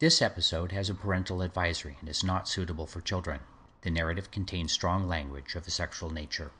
This 0.00 0.22
episode 0.22 0.72
has 0.72 0.88
a 0.88 0.94
parental 0.94 1.42
advisory 1.42 1.98
and 2.00 2.08
is 2.08 2.24
not 2.24 2.48
suitable 2.48 2.86
for 2.86 3.02
children. 3.02 3.40
The 3.82 3.90
narrative 3.90 4.30
contains 4.30 4.72
strong 4.72 5.06
language 5.06 5.54
of 5.56 5.66
a 5.66 5.70
sexual 5.70 6.08
nature. 6.08 6.52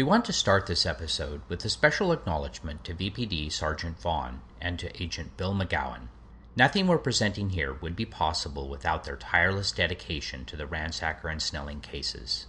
We 0.00 0.04
want 0.04 0.24
to 0.24 0.32
start 0.32 0.66
this 0.66 0.86
episode 0.86 1.42
with 1.50 1.62
a 1.62 1.68
special 1.68 2.10
acknowledgement 2.10 2.84
to 2.84 2.94
VPD 2.94 3.52
Sergeant 3.52 4.00
Vaughn 4.00 4.40
and 4.58 4.78
to 4.78 4.90
Agent 5.02 5.36
Bill 5.36 5.54
McGowan. 5.54 6.08
Nothing 6.56 6.86
we're 6.86 6.96
presenting 6.96 7.50
here 7.50 7.74
would 7.82 7.94
be 7.96 8.06
possible 8.06 8.70
without 8.70 9.04
their 9.04 9.16
tireless 9.16 9.72
dedication 9.72 10.46
to 10.46 10.56
the 10.56 10.64
Ransacker 10.64 11.30
and 11.30 11.42
Snelling 11.42 11.82
cases. 11.82 12.46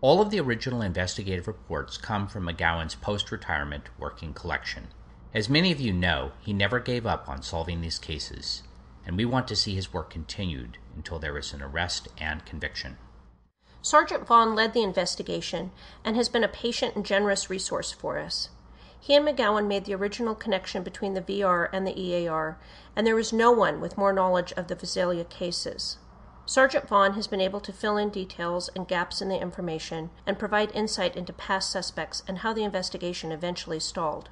All 0.00 0.22
of 0.22 0.30
the 0.30 0.40
original 0.40 0.80
investigative 0.80 1.46
reports 1.46 1.98
come 1.98 2.26
from 2.26 2.46
McGowan's 2.46 2.94
post 2.94 3.30
retirement 3.30 3.90
working 3.98 4.32
collection. 4.32 4.88
As 5.34 5.50
many 5.50 5.72
of 5.72 5.80
you 5.80 5.92
know, 5.92 6.32
he 6.40 6.54
never 6.54 6.80
gave 6.80 7.04
up 7.04 7.28
on 7.28 7.42
solving 7.42 7.82
these 7.82 7.98
cases, 7.98 8.62
and 9.04 9.18
we 9.18 9.26
want 9.26 9.46
to 9.48 9.56
see 9.56 9.74
his 9.74 9.92
work 9.92 10.08
continued 10.08 10.78
until 10.96 11.18
there 11.18 11.36
is 11.36 11.52
an 11.52 11.60
arrest 11.60 12.08
and 12.16 12.46
conviction. 12.46 12.96
Sergeant 13.84 14.26
Vaughn 14.26 14.54
led 14.54 14.72
the 14.72 14.82
investigation 14.82 15.70
and 16.06 16.16
has 16.16 16.30
been 16.30 16.42
a 16.42 16.48
patient 16.48 16.96
and 16.96 17.04
generous 17.04 17.50
resource 17.50 17.92
for 17.92 18.18
us. 18.18 18.48
He 18.98 19.14
and 19.14 19.28
McGowan 19.28 19.66
made 19.66 19.84
the 19.84 19.94
original 19.94 20.34
connection 20.34 20.82
between 20.82 21.12
the 21.12 21.20
VR 21.20 21.68
and 21.70 21.86
the 21.86 22.00
EAR, 22.00 22.58
and 22.96 23.06
there 23.06 23.18
is 23.18 23.30
no 23.30 23.52
one 23.52 23.82
with 23.82 23.98
more 23.98 24.14
knowledge 24.14 24.52
of 24.52 24.68
the 24.68 24.74
Visalia 24.74 25.24
cases. 25.24 25.98
Sergeant 26.46 26.88
Vaughn 26.88 27.12
has 27.12 27.26
been 27.26 27.42
able 27.42 27.60
to 27.60 27.74
fill 27.74 27.98
in 27.98 28.08
details 28.08 28.70
and 28.74 28.88
gaps 28.88 29.20
in 29.20 29.28
the 29.28 29.38
information 29.38 30.08
and 30.26 30.38
provide 30.38 30.72
insight 30.72 31.14
into 31.14 31.34
past 31.34 31.70
suspects 31.70 32.22
and 32.26 32.38
how 32.38 32.54
the 32.54 32.64
investigation 32.64 33.32
eventually 33.32 33.78
stalled. 33.78 34.30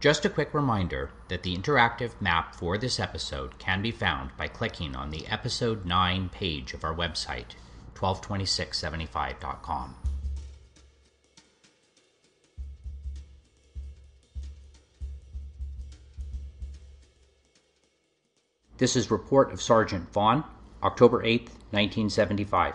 Just 0.00 0.24
a 0.24 0.28
quick 0.28 0.52
reminder 0.52 1.12
that 1.28 1.44
the 1.44 1.56
interactive 1.56 2.20
map 2.20 2.56
for 2.56 2.76
this 2.76 2.98
episode 2.98 3.60
can 3.60 3.80
be 3.80 3.92
found 3.92 4.36
by 4.36 4.48
clicking 4.48 4.96
on 4.96 5.10
the 5.10 5.28
Episode 5.28 5.86
9 5.86 6.30
page 6.30 6.74
of 6.74 6.82
our 6.82 6.94
website 6.96 7.54
122675.com. 8.00 9.94
This 18.78 18.96
is 18.96 19.10
Report 19.10 19.52
of 19.52 19.60
Sergeant 19.60 20.10
Vaughn, 20.10 20.42
October 20.82 21.22
8, 21.22 21.42
1975. 21.70 22.74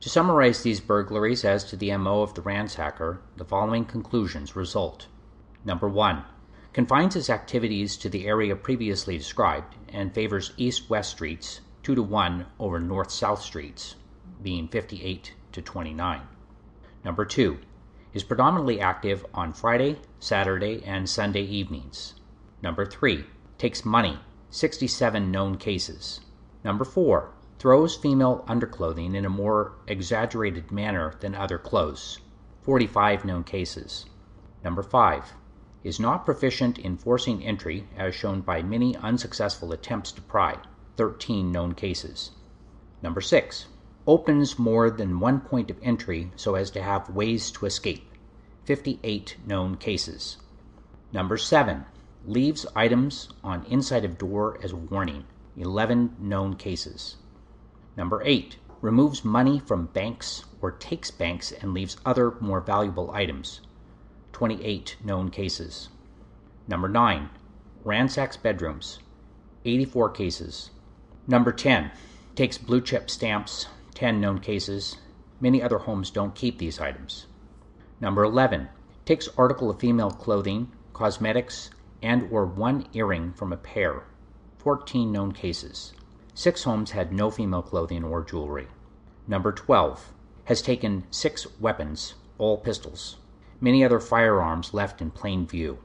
To 0.00 0.08
summarize 0.08 0.62
these 0.62 0.80
burglaries 0.80 1.44
as 1.44 1.64
to 1.64 1.76
the 1.76 1.94
MO 1.98 2.22
of 2.22 2.32
the 2.32 2.40
ransacker, 2.40 3.18
the 3.36 3.44
following 3.44 3.84
conclusions 3.84 4.56
result. 4.56 5.06
Number 5.62 5.90
1. 5.90 6.24
Confines 6.72 7.12
his 7.14 7.28
activities 7.28 7.98
to 7.98 8.08
the 8.08 8.26
area 8.26 8.56
previously 8.56 9.18
described 9.18 9.74
and 9.90 10.14
favors 10.14 10.54
east 10.56 10.88
west 10.88 11.10
streets 11.10 11.60
2 11.82 11.96
to 11.96 12.02
1 12.02 12.46
over 12.58 12.80
north 12.80 13.10
south 13.10 13.42
streets 13.42 13.96
being 14.42 14.68
58 14.68 15.34
to 15.52 15.62
29. 15.62 16.22
Number 17.04 17.24
two 17.24 17.58
is 18.12 18.22
predominantly 18.22 18.80
active 18.80 19.24
on 19.32 19.52
Friday, 19.52 19.98
Saturday, 20.20 20.82
and 20.84 21.08
Sunday 21.08 21.42
evenings. 21.42 22.14
Number 22.62 22.84
three 22.84 23.24
takes 23.58 23.84
money, 23.84 24.18
67 24.50 25.30
known 25.30 25.56
cases. 25.56 26.20
Number 26.64 26.84
four 26.84 27.32
throws 27.58 27.96
female 27.96 28.44
underclothing 28.48 29.14
in 29.14 29.24
a 29.24 29.30
more 29.30 29.72
exaggerated 29.86 30.70
manner 30.70 31.14
than 31.20 31.34
other 31.34 31.58
clothes, 31.58 32.20
45 32.62 33.24
known 33.24 33.44
cases. 33.44 34.06
Number 34.62 34.82
five 34.82 35.32
is 35.82 35.98
not 35.98 36.24
proficient 36.24 36.78
in 36.78 36.96
forcing 36.96 37.42
entry 37.44 37.88
as 37.96 38.14
shown 38.14 38.40
by 38.40 38.62
many 38.62 38.96
unsuccessful 38.96 39.72
attempts 39.72 40.12
to 40.12 40.22
pry, 40.22 40.56
13 40.96 41.50
known 41.50 41.74
cases. 41.74 42.32
Number 43.02 43.20
six 43.20 43.66
opens 44.06 44.58
more 44.58 44.90
than 44.90 45.20
one 45.20 45.40
point 45.40 45.70
of 45.70 45.78
entry 45.82 46.30
so 46.36 46.54
as 46.54 46.70
to 46.70 46.82
have 46.82 47.10
ways 47.10 47.50
to 47.50 47.66
escape. 47.66 48.08
58 48.64 49.36
known 49.46 49.76
cases. 49.76 50.38
Number 51.12 51.36
7. 51.36 51.84
Leaves 52.26 52.66
items 52.74 53.28
on 53.44 53.64
inside 53.66 54.04
of 54.04 54.18
door 54.18 54.58
as 54.62 54.72
warning. 54.72 55.24
11 55.56 56.16
known 56.18 56.54
cases. 56.54 57.16
Number 57.96 58.22
8. 58.24 58.56
Removes 58.80 59.24
money 59.24 59.60
from 59.60 59.86
banks 59.86 60.44
or 60.60 60.72
takes 60.72 61.10
banks 61.10 61.52
and 61.52 61.74
leaves 61.74 61.96
other 62.04 62.34
more 62.40 62.60
valuable 62.60 63.10
items. 63.10 63.60
28 64.32 64.96
known 65.04 65.30
cases. 65.30 65.88
Number 66.66 66.88
9. 66.88 67.28
Ransacks 67.84 68.36
bedrooms. 68.36 69.00
84 69.64 70.10
cases. 70.10 70.70
Number 71.26 71.52
10. 71.52 71.90
Takes 72.34 72.58
blue 72.58 72.80
chip 72.80 73.10
stamps, 73.10 73.66
10 73.94 74.20
known 74.20 74.38
cases. 74.38 74.96
Many 75.40 75.62
other 75.62 75.78
homes 75.78 76.10
don't 76.10 76.34
keep 76.34 76.58
these 76.58 76.80
items. 76.80 77.26
Number 78.00 78.24
11. 78.24 78.68
Takes 79.04 79.28
article 79.36 79.70
of 79.70 79.80
female 79.80 80.10
clothing, 80.10 80.72
cosmetics, 80.92 81.70
and 82.02 82.28
or 82.30 82.46
one 82.46 82.86
earring 82.94 83.32
from 83.32 83.52
a 83.52 83.56
pair. 83.56 84.04
14 84.58 85.12
known 85.12 85.32
cases. 85.32 85.92
Six 86.34 86.64
homes 86.64 86.92
had 86.92 87.12
no 87.12 87.30
female 87.30 87.62
clothing 87.62 88.02
or 88.04 88.24
jewelry. 88.24 88.68
Number 89.26 89.52
12. 89.52 90.12
Has 90.44 90.62
taken 90.62 91.04
six 91.10 91.46
weapons, 91.60 92.14
all 92.38 92.58
pistols. 92.58 93.16
Many 93.60 93.84
other 93.84 94.00
firearms 94.00 94.74
left 94.74 95.00
in 95.00 95.10
plain 95.10 95.46
view. 95.46 95.78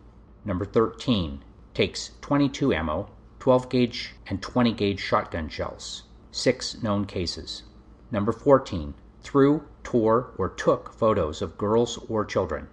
Number 0.46 0.66
13. 0.66 1.44
Takes 1.74 2.12
22 2.22 2.74
ammo, 2.74 3.10
12 3.40 3.70
gauge 3.70 4.16
and 4.26 4.42
20 4.42 4.72
gauge 4.74 5.00
shotgun 5.00 5.50
shells. 5.50 6.04
Six 6.32 6.82
known 6.82 7.06
cases. 7.06 7.64
Number 8.12 8.32
14. 8.32 8.94
Threw, 9.22 9.64
tore, 9.84 10.34
or 10.38 10.50
took 10.50 10.94
photos 10.94 11.42
of 11.42 11.58
girls 11.58 11.98
or 12.10 12.24
children. 12.24 12.68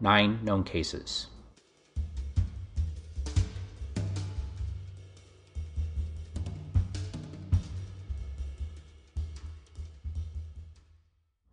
Nine 0.00 0.38
known 0.44 0.62
cases. 0.62 1.26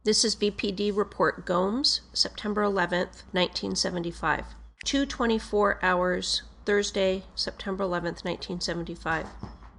This 0.06 0.26
is 0.26 0.36
VPD 0.36 0.96
Report 0.96 1.46
Gomes, 1.46 2.02
September 2.12 2.62
11th, 2.64 3.24
1975. 3.32 4.44
224 4.84 5.80
hours, 5.82 6.44
Thursday, 6.66 7.24
September 7.36 7.86
11th, 7.86 8.26
1975. 8.26 9.28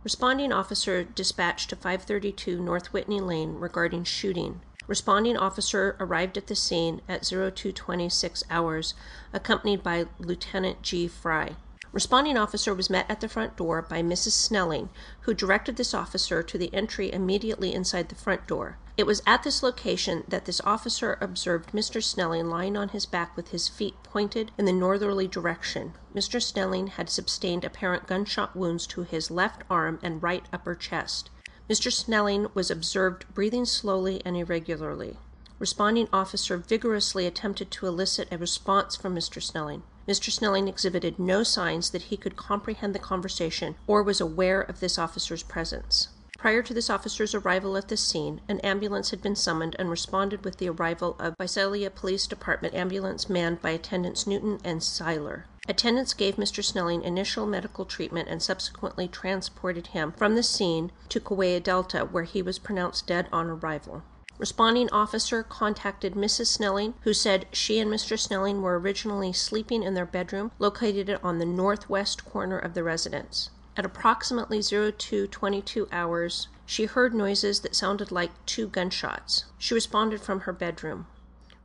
Responding 0.04 0.52
officer 0.52 1.02
dispatched 1.02 1.70
to 1.70 1.76
532 1.76 2.60
North 2.60 2.92
Whitney 2.92 3.22
Lane 3.22 3.54
regarding 3.54 4.04
shooting. 4.04 4.60
Responding 4.86 5.34
officer 5.34 5.96
arrived 5.98 6.36
at 6.36 6.46
the 6.46 6.54
scene 6.54 7.00
at 7.08 7.24
0226 7.24 8.44
hours, 8.50 8.92
accompanied 9.32 9.82
by 9.82 10.04
Lieutenant 10.18 10.82
G. 10.82 11.08
Fry. 11.08 11.56
Responding 11.90 12.36
officer 12.36 12.74
was 12.74 12.90
met 12.90 13.06
at 13.08 13.22
the 13.22 13.30
front 13.30 13.56
door 13.56 13.80
by 13.80 14.02
Mrs. 14.02 14.32
Snelling, 14.32 14.90
who 15.20 15.32
directed 15.32 15.76
this 15.76 15.94
officer 15.94 16.42
to 16.42 16.58
the 16.58 16.74
entry 16.74 17.10
immediately 17.10 17.72
inside 17.72 18.10
the 18.10 18.14
front 18.14 18.46
door. 18.46 18.76
It 18.96 19.06
was 19.06 19.22
at 19.26 19.42
this 19.42 19.60
location 19.60 20.22
that 20.28 20.44
this 20.44 20.60
officer 20.60 21.18
observed 21.20 21.72
Mr. 21.72 22.00
Snelling 22.00 22.48
lying 22.48 22.76
on 22.76 22.90
his 22.90 23.06
back 23.06 23.36
with 23.36 23.48
his 23.48 23.68
feet 23.68 23.96
pointed 24.04 24.52
in 24.56 24.66
the 24.66 24.72
northerly 24.72 25.26
direction. 25.26 25.94
Mr. 26.14 26.40
Snelling 26.40 26.86
had 26.86 27.10
sustained 27.10 27.64
apparent 27.64 28.06
gunshot 28.06 28.54
wounds 28.54 28.86
to 28.86 29.02
his 29.02 29.32
left 29.32 29.62
arm 29.68 29.98
and 30.00 30.22
right 30.22 30.46
upper 30.52 30.76
chest. 30.76 31.28
Mr. 31.68 31.92
Snelling 31.92 32.46
was 32.54 32.70
observed 32.70 33.24
breathing 33.34 33.64
slowly 33.64 34.22
and 34.24 34.36
irregularly. 34.36 35.18
Responding 35.58 36.08
officer 36.12 36.56
vigorously 36.56 37.26
attempted 37.26 37.72
to 37.72 37.88
elicit 37.88 38.28
a 38.30 38.38
response 38.38 38.94
from 38.94 39.16
Mr. 39.16 39.42
Snelling. 39.42 39.82
Mr. 40.06 40.30
Snelling 40.30 40.68
exhibited 40.68 41.18
no 41.18 41.42
signs 41.42 41.90
that 41.90 42.02
he 42.02 42.16
could 42.16 42.36
comprehend 42.36 42.94
the 42.94 43.00
conversation 43.00 43.74
or 43.88 44.04
was 44.04 44.20
aware 44.20 44.60
of 44.60 44.78
this 44.78 44.98
officer's 44.98 45.42
presence. 45.42 46.10
Prior 46.44 46.62
to 46.62 46.74
this 46.74 46.90
officer's 46.90 47.34
arrival 47.34 47.74
at 47.74 47.88
the 47.88 47.96
scene, 47.96 48.42
an 48.50 48.60
ambulance 48.60 49.12
had 49.12 49.22
been 49.22 49.34
summoned 49.34 49.74
and 49.78 49.88
responded 49.88 50.44
with 50.44 50.58
the 50.58 50.68
arrival 50.68 51.16
of 51.18 51.38
Visalia 51.40 51.88
Police 51.88 52.26
Department 52.26 52.74
ambulance 52.74 53.30
manned 53.30 53.62
by 53.62 53.70
attendants 53.70 54.26
Newton 54.26 54.60
and 54.62 54.82
Seiler. 54.82 55.46
Attendants 55.68 56.12
gave 56.12 56.36
Mr. 56.36 56.62
Snelling 56.62 57.02
initial 57.02 57.46
medical 57.46 57.86
treatment 57.86 58.28
and 58.28 58.42
subsequently 58.42 59.08
transported 59.08 59.86
him 59.86 60.12
from 60.18 60.34
the 60.34 60.42
scene 60.42 60.92
to 61.08 61.18
Kaweah 61.18 61.62
Delta, 61.62 62.00
where 62.00 62.24
he 62.24 62.42
was 62.42 62.58
pronounced 62.58 63.06
dead 63.06 63.26
on 63.32 63.46
arrival. 63.46 64.02
Responding 64.36 64.90
officer 64.90 65.42
contacted 65.42 66.12
Mrs. 66.12 66.48
Snelling, 66.48 66.92
who 67.04 67.14
said 67.14 67.46
she 67.52 67.78
and 67.78 67.90
Mr. 67.90 68.18
Snelling 68.18 68.60
were 68.60 68.78
originally 68.78 69.32
sleeping 69.32 69.82
in 69.82 69.94
their 69.94 70.04
bedroom 70.04 70.50
located 70.58 71.18
on 71.22 71.38
the 71.38 71.46
northwest 71.46 72.26
corner 72.26 72.58
of 72.58 72.74
the 72.74 72.84
residence. 72.84 73.48
At 73.76 73.84
approximately 73.84 74.62
0222 74.62 75.88
hours, 75.90 76.48
she 76.64 76.84
heard 76.84 77.12
noises 77.12 77.60
that 77.60 77.74
sounded 77.74 78.12
like 78.12 78.30
two 78.46 78.68
gunshots. 78.68 79.44
She 79.58 79.74
responded 79.74 80.20
from 80.20 80.40
her 80.40 80.52
bedroom. 80.52 81.06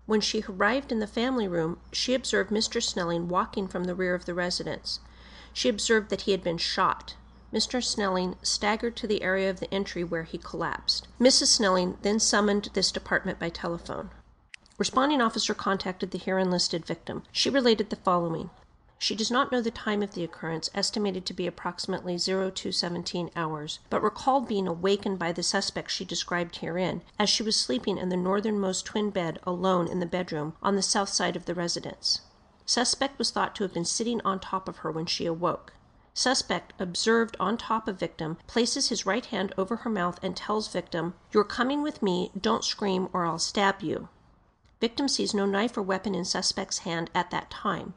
When 0.08 0.22
she 0.22 0.44
arrived 0.50 0.92
in 0.92 1.00
the 1.00 1.06
family 1.06 1.48
room, 1.48 1.78
she 1.92 2.16
observed 2.16 2.50
Mr. 2.50 2.82
Snelling 2.82 3.28
walking 3.28 3.68
from 3.68 3.84
the 3.84 3.94
rear 3.94 4.16
of 4.16 4.26
the 4.26 4.34
residence. 4.34 5.00
She 5.54 5.70
observed 5.70 6.10
that 6.10 6.22
he 6.22 6.32
had 6.32 6.44
been 6.44 6.58
shot. 6.58 7.16
Mr. 7.54 7.84
Snelling 7.84 8.36
staggered 8.42 8.96
to 8.96 9.08
the 9.08 9.22
area 9.22 9.50
of 9.50 9.60
the 9.60 9.72
entry 9.72 10.04
where 10.04 10.24
he 10.24 10.40
collapsed. 10.40 11.08
Mrs. 11.20 11.48
Snelling 11.48 11.98
then 12.02 12.20
summoned 12.20 12.70
this 12.74 12.92
department 12.92 13.38
by 13.38 13.50
telephone. 13.50 14.10
Responding 14.80 15.22
officer 15.22 15.54
contacted 15.54 16.10
the 16.10 16.18
herein 16.18 16.50
listed 16.50 16.86
victim. 16.86 17.22
She 17.32 17.50
related 17.50 17.90
the 17.90 17.96
following. 17.98 18.50
She 19.02 19.16
does 19.16 19.32
not 19.32 19.50
know 19.50 19.62
the 19.62 19.72
time 19.72 20.04
of 20.04 20.14
the 20.14 20.26
occurrence, 20.26 20.70
estimated 20.76 21.26
to 21.26 21.34
be 21.34 21.48
approximately 21.48 22.18
0217 22.18 23.32
hours, 23.34 23.80
but 23.90 24.04
recalled 24.04 24.46
being 24.46 24.68
awakened 24.68 25.18
by 25.18 25.32
the 25.32 25.42
suspect 25.42 25.90
she 25.90 26.04
described 26.04 26.58
herein, 26.58 27.02
as 27.18 27.30
she 27.30 27.42
was 27.42 27.56
sleeping 27.56 27.98
in 27.98 28.10
the 28.10 28.18
northernmost 28.18 28.86
twin 28.86 29.10
bed 29.10 29.40
alone 29.44 29.88
in 29.88 30.02
the 30.02 30.06
bedroom 30.06 30.54
on 30.62 30.76
the 30.76 30.82
south 30.82 31.08
side 31.08 31.38
of 31.38 31.46
the 31.46 31.56
residence. 31.56 32.20
Suspect 32.66 33.18
was 33.18 33.32
thought 33.32 33.56
to 33.56 33.64
have 33.64 33.74
been 33.74 33.86
sitting 33.86 34.20
on 34.26 34.38
top 34.38 34.68
of 34.68 34.80
her 34.80 34.92
when 34.92 35.06
she 35.06 35.26
awoke. 35.26 35.72
Suspect, 36.14 36.74
observed 36.78 37.38
on 37.40 37.58
top 37.58 37.88
of 37.88 37.98
victim, 37.98 38.38
places 38.48 38.90
his 38.90 39.06
right 39.06 39.28
hand 39.28 39.54
over 39.58 39.78
her 39.78 39.90
mouth 39.90 40.20
and 40.22 40.36
tells 40.36 40.68
victim, 40.68 41.14
You're 41.32 41.46
coming 41.46 41.82
with 41.82 42.04
me, 42.04 42.32
don't 42.38 42.66
scream 42.66 43.08
or 43.14 43.26
I'll 43.26 43.40
stab 43.40 43.82
you. 43.82 44.10
Victim 44.82 45.08
sees 45.08 45.34
no 45.34 45.46
knife 45.46 45.78
or 45.78 45.82
weapon 45.84 46.14
in 46.14 46.26
suspect's 46.26 46.80
hand 46.80 47.10
at 47.16 47.32
that 47.32 47.50
time. 47.50 47.94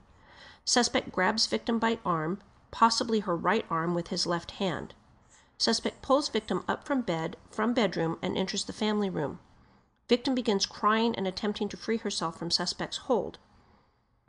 Suspect 0.64 1.10
grabs 1.10 1.46
victim 1.46 1.78
by 1.78 1.98
arm, 2.04 2.40
possibly 2.70 3.20
her 3.20 3.36
right 3.36 3.66
arm 3.68 3.94
with 3.94 4.08
his 4.08 4.26
left 4.26 4.52
hand. 4.52 4.94
Suspect 5.58 6.02
pulls 6.02 6.28
victim 6.28 6.64
up 6.66 6.84
from 6.84 7.02
bed, 7.02 7.36
from 7.50 7.74
bedroom, 7.74 8.18
and 8.22 8.36
enters 8.36 8.64
the 8.64 8.72
family 8.72 9.10
room. 9.10 9.38
Victim 10.08 10.34
begins 10.34 10.66
crying 10.66 11.14
and 11.16 11.26
attempting 11.26 11.68
to 11.68 11.76
free 11.76 11.98
herself 11.98 12.38
from 12.38 12.50
suspect's 12.50 12.98
hold. 12.98 13.38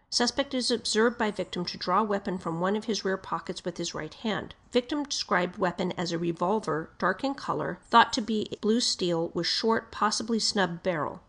Suspect 0.10 0.54
is 0.54 0.70
observed 0.70 1.18
by 1.18 1.32
victim 1.32 1.66
to 1.66 1.78
draw 1.78 2.04
weapon 2.04 2.38
from 2.38 2.60
one 2.60 2.76
of 2.76 2.86
his 2.86 3.04
rear 3.04 3.18
pockets 3.18 3.66
with 3.66 3.78
his 3.78 3.96
right 3.96 4.14
hand. 4.14 4.54
Victim 4.72 5.04
described 5.04 5.58
weapon 5.58 5.92
as 5.94 6.12
a 6.12 6.20
revolver, 6.20 6.92
dark 7.00 7.24
in 7.24 7.34
color, 7.34 7.80
thought 7.90 8.14
to 8.14 8.22
be 8.22 8.48
blue 8.62 8.80
steel 8.80 9.32
with 9.34 9.48
short, 9.48 9.92
possibly 9.92 10.38
snub 10.38 10.84
barrel. 10.84 11.24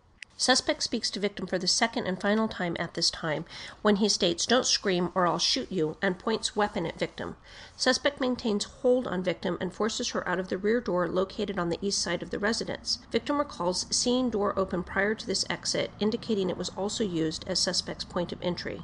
Suspect 0.45 0.83
speaks 0.83 1.09
to 1.09 1.19
victim 1.19 1.47
for 1.47 1.57
the 1.57 1.67
second 1.67 2.07
and 2.07 2.21
final 2.21 2.49
time 2.49 2.77
at 2.79 2.93
this 2.93 3.11
time 3.11 3.47
when 3.81 3.97
he 3.97 4.11
states, 4.11 4.45
Don't 4.45 4.67
scream 4.67 5.11
or 5.15 5.27
I'll 5.27 5.39
shoot 5.39 5.73
you, 5.73 5.97
and 6.03 6.19
points 6.19 6.55
weapon 6.55 6.85
at 6.85 6.99
victim. 6.99 7.37
Suspect 7.79 8.21
maintains 8.21 8.65
hold 8.65 9.07
on 9.07 9.23
victim 9.23 9.57
and 9.59 9.73
forces 9.73 10.11
her 10.11 10.29
out 10.29 10.39
of 10.39 10.49
the 10.49 10.59
rear 10.59 10.83
door 10.83 11.09
located 11.09 11.59
on 11.59 11.71
the 11.71 11.79
east 11.81 12.03
side 12.03 12.23
of 12.23 12.29
the 12.29 12.39
residence. 12.39 12.99
Victim 13.11 13.39
recalls 13.39 13.87
seeing 13.89 14.29
door 14.29 14.53
open 14.59 14.83
prior 14.83 15.15
to 15.15 15.27
this 15.27 15.47
exit, 15.49 15.91
indicating 15.99 16.51
it 16.51 16.59
was 16.59 16.69
also 16.77 17.05
used 17.05 17.49
as 17.49 17.59
suspect's 17.59 18.05
point 18.05 18.31
of 18.31 18.43
entry. 18.43 18.83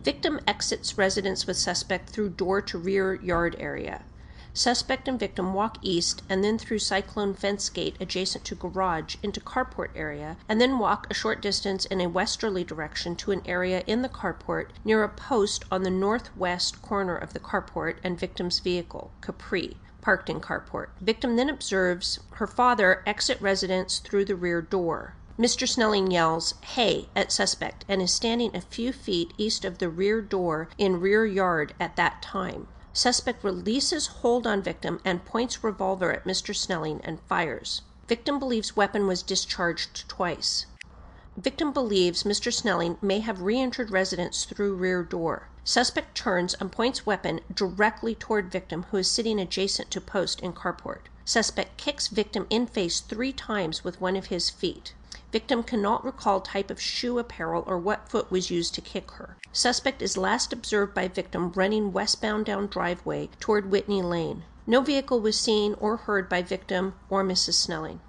Victim 0.00 0.40
exits 0.48 0.98
residence 0.98 1.46
with 1.46 1.56
suspect 1.56 2.10
through 2.10 2.30
door 2.30 2.60
to 2.62 2.76
rear 2.76 3.14
yard 3.14 3.54
area. 3.60 4.02
Suspect 4.58 5.06
and 5.06 5.20
victim 5.20 5.54
walk 5.54 5.78
east 5.82 6.24
and 6.28 6.42
then 6.42 6.58
through 6.58 6.80
Cyclone 6.80 7.32
Fence 7.32 7.68
Gate 7.68 7.94
adjacent 8.00 8.44
to 8.46 8.56
garage 8.56 9.14
into 9.22 9.38
carport 9.38 9.90
area, 9.94 10.36
and 10.48 10.60
then 10.60 10.80
walk 10.80 11.06
a 11.08 11.14
short 11.14 11.40
distance 11.40 11.84
in 11.84 12.00
a 12.00 12.08
westerly 12.08 12.64
direction 12.64 13.14
to 13.14 13.30
an 13.30 13.40
area 13.46 13.84
in 13.86 14.02
the 14.02 14.08
carport 14.08 14.70
near 14.84 15.04
a 15.04 15.08
post 15.08 15.64
on 15.70 15.84
the 15.84 15.92
northwest 15.92 16.82
corner 16.82 17.16
of 17.16 17.34
the 17.34 17.38
carport 17.38 17.98
and 18.02 18.18
victim's 18.18 18.58
vehicle, 18.58 19.12
Capri, 19.20 19.76
parked 20.00 20.28
in 20.28 20.40
carport. 20.40 20.88
Victim 21.00 21.36
then 21.36 21.48
observes 21.48 22.18
her 22.32 22.48
father 22.48 23.04
exit 23.06 23.40
residence 23.40 24.00
through 24.00 24.24
the 24.24 24.34
rear 24.34 24.60
door. 24.60 25.14
Mr. 25.38 25.68
Snelling 25.68 26.10
yells, 26.10 26.54
Hey, 26.62 27.08
at 27.14 27.30
suspect, 27.30 27.84
and 27.88 28.02
is 28.02 28.12
standing 28.12 28.56
a 28.56 28.60
few 28.60 28.92
feet 28.92 29.32
east 29.38 29.64
of 29.64 29.78
the 29.78 29.88
rear 29.88 30.20
door 30.20 30.68
in 30.78 31.00
rear 31.00 31.24
yard 31.24 31.74
at 31.78 31.94
that 31.94 32.20
time. 32.20 32.66
Suspect 32.98 33.44
releases 33.44 34.08
hold 34.08 34.44
on 34.44 34.60
victim 34.60 35.00
and 35.04 35.24
points 35.24 35.62
revolver 35.62 36.12
at 36.12 36.24
Mr. 36.24 36.52
Snelling 36.52 37.00
and 37.04 37.20
fires. 37.28 37.82
Victim 38.08 38.40
believes 38.40 38.74
weapon 38.74 39.06
was 39.06 39.22
discharged 39.22 40.08
twice. 40.08 40.66
Victim 41.36 41.72
believes 41.72 42.24
Mr. 42.24 42.52
Snelling 42.52 42.98
may 43.00 43.20
have 43.20 43.40
re 43.40 43.60
entered 43.60 43.92
residence 43.92 44.44
through 44.44 44.74
rear 44.74 45.04
door. 45.04 45.48
Suspect 45.62 46.16
turns 46.16 46.54
and 46.54 46.72
points 46.72 47.06
weapon 47.06 47.38
directly 47.54 48.16
toward 48.16 48.50
victim 48.50 48.86
who 48.90 48.96
is 48.96 49.08
sitting 49.08 49.38
adjacent 49.38 49.92
to 49.92 50.00
post 50.00 50.40
in 50.40 50.52
carport. 50.52 51.02
Suspect 51.24 51.76
kicks 51.76 52.08
victim 52.08 52.48
in 52.50 52.66
face 52.66 52.98
three 52.98 53.32
times 53.32 53.84
with 53.84 54.00
one 54.00 54.16
of 54.16 54.26
his 54.26 54.50
feet. 54.50 54.94
Victim 55.30 55.62
cannot 55.62 56.04
recall 56.04 56.40
type 56.40 56.70
of 56.70 56.80
shoe 56.80 57.18
apparel 57.18 57.62
or 57.66 57.78
what 57.78 58.08
foot 58.08 58.30
was 58.30 58.50
used 58.50 58.74
to 58.74 58.80
kick 58.80 59.10
her. 59.12 59.36
Suspect 59.52 60.00
is 60.00 60.16
last 60.16 60.52
observed 60.52 60.94
by 60.94 61.06
victim 61.08 61.52
running 61.52 61.92
westbound 61.92 62.46
down 62.46 62.66
driveway 62.66 63.28
toward 63.38 63.70
Whitney 63.70 64.00
Lane. 64.00 64.44
No 64.66 64.80
vehicle 64.80 65.20
was 65.20 65.38
seen 65.38 65.74
or 65.80 65.98
heard 65.98 66.28
by 66.28 66.42
victim 66.42 66.94
or 67.10 67.22
Mrs. 67.24 67.54
Snelling. 67.54 68.00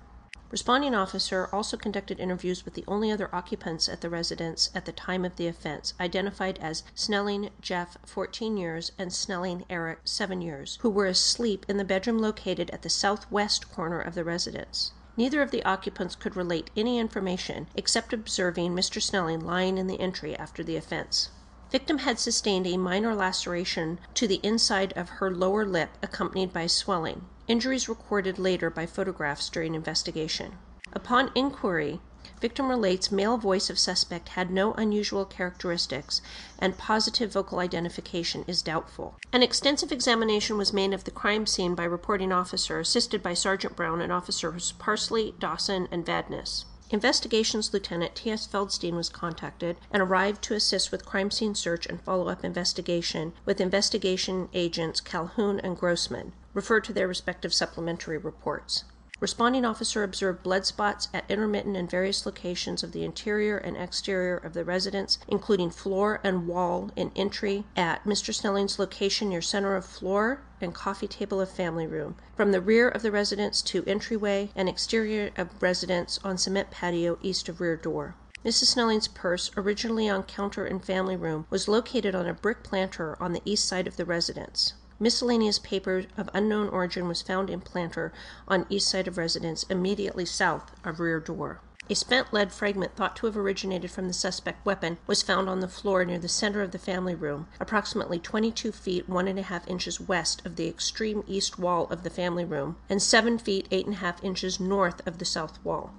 Responding 0.51 0.95
officer 0.95 1.47
also 1.53 1.77
conducted 1.77 2.19
interviews 2.19 2.65
with 2.65 2.73
the 2.73 2.83
only 2.87 3.11
other 3.11 3.33
occupants 3.35 3.87
at 3.87 4.01
the 4.01 4.09
residence 4.09 4.71
at 4.73 4.85
the 4.85 4.91
time 4.91 5.23
of 5.23 5.35
the 5.35 5.45
offense, 5.45 5.93
identified 5.99 6.57
as 6.57 6.83
Snelling 6.95 7.49
Jeff, 7.61 7.97
14 8.05 8.57
years, 8.57 8.91
and 8.97 9.13
Snelling 9.13 9.63
Eric, 9.69 9.99
7 10.05 10.41
years, 10.41 10.79
who 10.81 10.89
were 10.89 11.05
asleep 11.05 11.65
in 11.69 11.77
the 11.77 11.83
bedroom 11.83 12.17
located 12.17 12.71
at 12.71 12.81
the 12.81 12.89
southwest 12.89 13.71
corner 13.71 13.99
of 13.99 14.15
the 14.15 14.23
residence. 14.23 14.91
Neither 15.19 15.41
of 15.41 15.51
the 15.51 15.65
occupants 15.65 16.15
could 16.15 16.37
relate 16.37 16.69
any 16.77 16.97
information 16.97 17.67
except 17.75 18.13
observing 18.13 18.73
Mr. 18.73 19.01
Snelling 19.01 19.41
lying 19.41 19.77
in 19.77 19.87
the 19.87 19.99
entry 19.99 20.33
after 20.33 20.63
the 20.63 20.77
offense. 20.77 21.31
Victim 21.69 21.97
had 21.97 22.17
sustained 22.17 22.65
a 22.65 22.77
minor 22.77 23.13
laceration 23.13 23.99
to 24.13 24.29
the 24.29 24.39
inside 24.43 24.93
of 24.93 25.09
her 25.09 25.29
lower 25.29 25.65
lip 25.65 25.89
accompanied 26.01 26.53
by 26.53 26.67
swelling. 26.67 27.25
Injuries 27.49 27.89
recorded 27.89 28.39
later 28.39 28.69
by 28.69 28.85
photographs 28.85 29.49
during 29.49 29.75
investigation. 29.75 30.57
Upon 30.93 31.33
inquiry, 31.35 31.99
victim 32.39 32.69
relates 32.69 33.11
male 33.11 33.37
voice 33.37 33.69
of 33.69 33.77
suspect 33.79 34.29
had 34.29 34.49
no 34.51 34.73
unusual 34.73 35.25
characteristics 35.25 36.21
and 36.57 36.77
positive 36.77 37.33
vocal 37.33 37.59
identification 37.59 38.43
is 38.47 38.61
doubtful. 38.61 39.15
An 39.31 39.43
extensive 39.43 39.91
examination 39.91 40.57
was 40.57 40.73
made 40.73 40.93
of 40.93 41.03
the 41.03 41.11
crime 41.11 41.45
scene 41.45 41.75
by 41.75 41.83
reporting 41.83 42.31
officer 42.31 42.79
assisted 42.79 43.21
by 43.21 43.33
Sergeant 43.33 43.75
Brown 43.75 44.01
and 44.01 44.11
officers 44.11 44.73
Parsley, 44.73 45.35
Dawson, 45.39 45.87
and 45.91 46.05
Vadnais. 46.05 46.65
Investigations 46.91 47.71
Lieutenant 47.71 48.15
T.S. 48.15 48.47
Feldstein 48.47 48.95
was 48.95 49.09
contacted 49.09 49.77
and 49.91 50.01
arrived 50.01 50.41
to 50.41 50.55
assist 50.55 50.91
with 50.91 51.05
crime 51.05 51.29
scene 51.29 51.53
search 51.53 51.85
and 51.85 52.01
follow 52.01 52.29
up 52.29 52.43
investigation 52.43 53.33
with 53.45 53.61
investigation 53.61 54.49
agents 54.53 54.99
Calhoun 54.99 55.59
and 55.59 55.77
Grossman, 55.77 56.33
referred 56.55 56.83
to 56.85 56.93
their 56.93 57.07
respective 57.07 57.53
supplementary 57.53 58.17
reports. 58.17 58.85
Responding 59.21 59.65
officer 59.65 60.03
observed 60.03 60.43
blood 60.43 60.65
spots 60.65 61.09
at 61.13 61.29
intermittent 61.29 61.75
and 61.75 61.91
various 61.91 62.25
locations 62.25 62.83
of 62.83 62.93
the 62.93 63.03
interior 63.03 63.57
and 63.57 63.75
exterior 63.75 64.37
of 64.37 64.53
the 64.53 64.63
residence, 64.63 65.17
including 65.27 65.71
floor 65.71 66.21
and 66.23 66.47
wall 66.47 66.89
in 66.95 67.11
entry 67.17 67.65
at 67.75 68.05
Mr. 68.05 68.33
Snelling's 68.33 68.79
location 68.79 69.27
near 69.27 69.41
center 69.41 69.75
of 69.75 69.83
floor 69.83 70.41
and 70.61 70.73
coffee 70.73 71.07
table 71.07 71.41
of 71.41 71.51
family 71.51 71.85
room, 71.85 72.15
from 72.33 72.53
the 72.53 72.61
rear 72.61 72.87
of 72.87 73.01
the 73.01 73.11
residence 73.11 73.61
to 73.61 73.83
entryway 73.85 74.51
and 74.55 74.69
exterior 74.69 75.31
of 75.35 75.61
residence 75.61 76.17
on 76.23 76.37
cement 76.37 76.71
patio 76.71 77.17
east 77.21 77.49
of 77.49 77.59
rear 77.59 77.75
door. 77.75 78.15
Mrs. 78.45 78.67
Snelling's 78.67 79.09
purse, 79.09 79.51
originally 79.57 80.07
on 80.07 80.23
counter 80.23 80.65
in 80.65 80.79
family 80.79 81.17
room, 81.17 81.45
was 81.49 81.67
located 81.67 82.15
on 82.15 82.25
a 82.25 82.33
brick 82.33 82.63
planter 82.63 83.21
on 83.21 83.33
the 83.33 83.41
east 83.43 83.65
side 83.65 83.85
of 83.85 83.97
the 83.97 84.05
residence. 84.05 84.75
Miscellaneous 85.01 85.59
paper 85.59 86.03
of 86.17 86.29
unknown 86.33 86.67
origin 86.67 87.07
was 87.07 87.21
found 87.21 87.49
in 87.49 87.61
planter 87.61 88.11
on 88.47 88.65
east 88.69 88.89
side 88.89 89.07
of 89.07 89.17
residence 89.17 89.63
immediately 89.63 90.25
south 90.25 90.71
of 90.83 90.99
rear 90.99 91.21
door. 91.21 91.61
A 91.89 91.95
spent 91.95 92.31
lead 92.31 92.51
fragment 92.51 92.95
thought 92.95 93.15
to 93.15 93.25
have 93.25 93.37
originated 93.37 93.89
from 93.89 94.07
the 94.07 94.13
suspect 94.13 94.63
weapon 94.65 94.97
was 95.07 95.23
found 95.23 95.49
on 95.49 95.59
the 95.61 95.67
floor 95.67 96.05
near 96.05 96.19
the 96.19 96.27
center 96.27 96.61
of 96.61 96.71
the 96.71 96.77
family 96.77 97.15
room, 97.15 97.47
approximately 97.59 98.19
22 98.19 98.71
feet 98.71 99.09
1 99.09 99.25
1/2 99.25 99.67
inches 99.67 99.99
west 100.01 100.45
of 100.45 100.55
the 100.55 100.67
extreme 100.67 101.23
east 101.25 101.57
wall 101.57 101.87
of 101.89 102.03
the 102.03 102.09
family 102.11 102.45
room, 102.45 102.75
and 102.89 103.01
7 103.01 103.39
feet 103.39 103.67
8 103.71 103.87
1/2 103.87 104.23
inches 104.23 104.59
north 104.59 105.01
of 105.07 105.17
the 105.17 105.25
south 105.25 105.57
wall. 105.63 105.93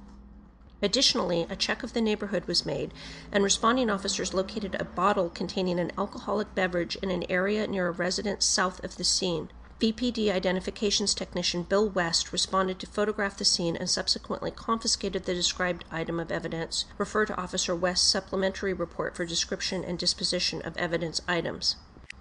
Additionally, 0.83 1.47
a 1.51 1.57
check 1.57 1.83
of 1.83 1.93
the 1.93 2.01
neighborhood 2.01 2.47
was 2.47 2.65
made, 2.65 2.93
and 3.31 3.45
responding 3.45 3.91
officers 3.91 4.33
located 4.33 4.75
a 4.75 4.85
bottle 4.85 5.29
containing 5.29 5.79
an 5.79 5.93
alcoholic 5.99 6.55
beverage 6.55 6.97
in 6.97 7.11
an 7.11 7.25
area 7.29 7.67
near 7.67 7.89
a 7.89 7.93
residence 7.93 8.45
south 8.45 8.83
of 8.83 8.97
the 8.97 9.05
scene. 9.05 9.51
VPD 9.81 10.31
identifications 10.31 11.15
technician 11.15 11.63
Bill 11.63 11.89
West 11.89 12.33
responded 12.33 12.79
to 12.79 12.87
photograph 12.87 13.39
the 13.39 13.47
scene 13.47 13.77
and 13.77 13.89
subsequently 13.89 14.51
confiscated 14.51 15.25
the 15.25 15.35
described 15.35 15.87
item 15.91 16.21
of 16.21 16.31
evidence. 16.31 16.85
Refer 16.99 17.25
to 17.27 17.41
Officer 17.41 17.75
West's 17.75 18.07
supplementary 18.07 18.75
report 18.75 19.17
for 19.17 19.25
description 19.25 19.83
and 19.83 19.99
disposition 19.99 20.61
of 20.63 20.77
evidence 20.77 21.23
items. 21.27 21.77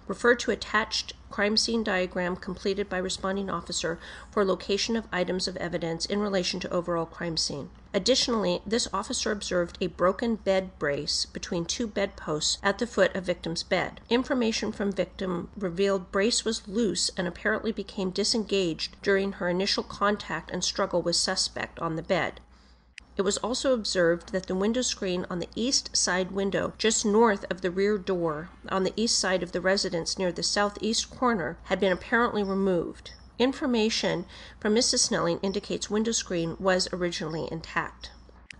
Refer 0.06 0.34
to 0.36 0.50
attached 0.50 1.12
crime 1.30 1.56
scene 1.58 1.84
diagram 1.84 2.34
completed 2.34 2.88
by 2.88 2.98
responding 2.98 3.50
officer 3.50 3.98
for 4.30 4.44
location 4.44 4.96
of 4.96 5.06
items 5.12 5.46
of 5.46 5.56
evidence 5.58 6.06
in 6.06 6.18
relation 6.18 6.60
to 6.60 6.70
overall 6.72 7.06
crime 7.06 7.36
scene. 7.36 7.68
Additionally, 7.92 8.62
this 8.64 8.86
officer 8.92 9.32
observed 9.32 9.76
a 9.80 9.88
broken 9.88 10.36
bed 10.36 10.78
brace 10.78 11.26
between 11.26 11.64
two 11.64 11.88
bedposts 11.88 12.58
at 12.62 12.78
the 12.78 12.86
foot 12.86 13.14
of 13.16 13.24
victim's 13.24 13.64
bed. 13.64 14.00
Information 14.08 14.70
from 14.70 14.92
victim 14.92 15.50
revealed 15.56 16.12
brace 16.12 16.44
was 16.44 16.68
loose 16.68 17.10
and 17.16 17.26
apparently 17.26 17.72
became 17.72 18.10
disengaged 18.10 18.96
during 19.02 19.32
her 19.32 19.48
initial 19.48 19.82
contact 19.82 20.50
and 20.52 20.62
struggle 20.62 21.02
with 21.02 21.16
suspect 21.16 21.80
on 21.80 21.96
the 21.96 22.02
bed. 22.02 22.40
It 23.16 23.22
was 23.22 23.38
also 23.38 23.74
observed 23.74 24.30
that 24.32 24.46
the 24.46 24.54
window 24.54 24.82
screen 24.82 25.26
on 25.28 25.40
the 25.40 25.48
east 25.56 25.96
side 25.96 26.30
window, 26.30 26.74
just 26.78 27.04
north 27.04 27.44
of 27.50 27.60
the 27.60 27.70
rear 27.70 27.98
door 27.98 28.50
on 28.68 28.84
the 28.84 28.94
east 28.96 29.18
side 29.18 29.42
of 29.42 29.50
the 29.50 29.60
residence 29.60 30.16
near 30.16 30.30
the 30.30 30.44
southeast 30.44 31.10
corner, 31.10 31.58
had 31.64 31.80
been 31.80 31.92
apparently 31.92 32.44
removed. 32.44 33.10
Information 33.40 34.26
from 34.60 34.74
Mrs. 34.74 34.98
Snelling 34.98 35.38
indicates 35.40 35.88
window 35.88 36.12
screen 36.12 36.58
was 36.60 36.90
originally 36.92 37.48
intact. 37.50 38.10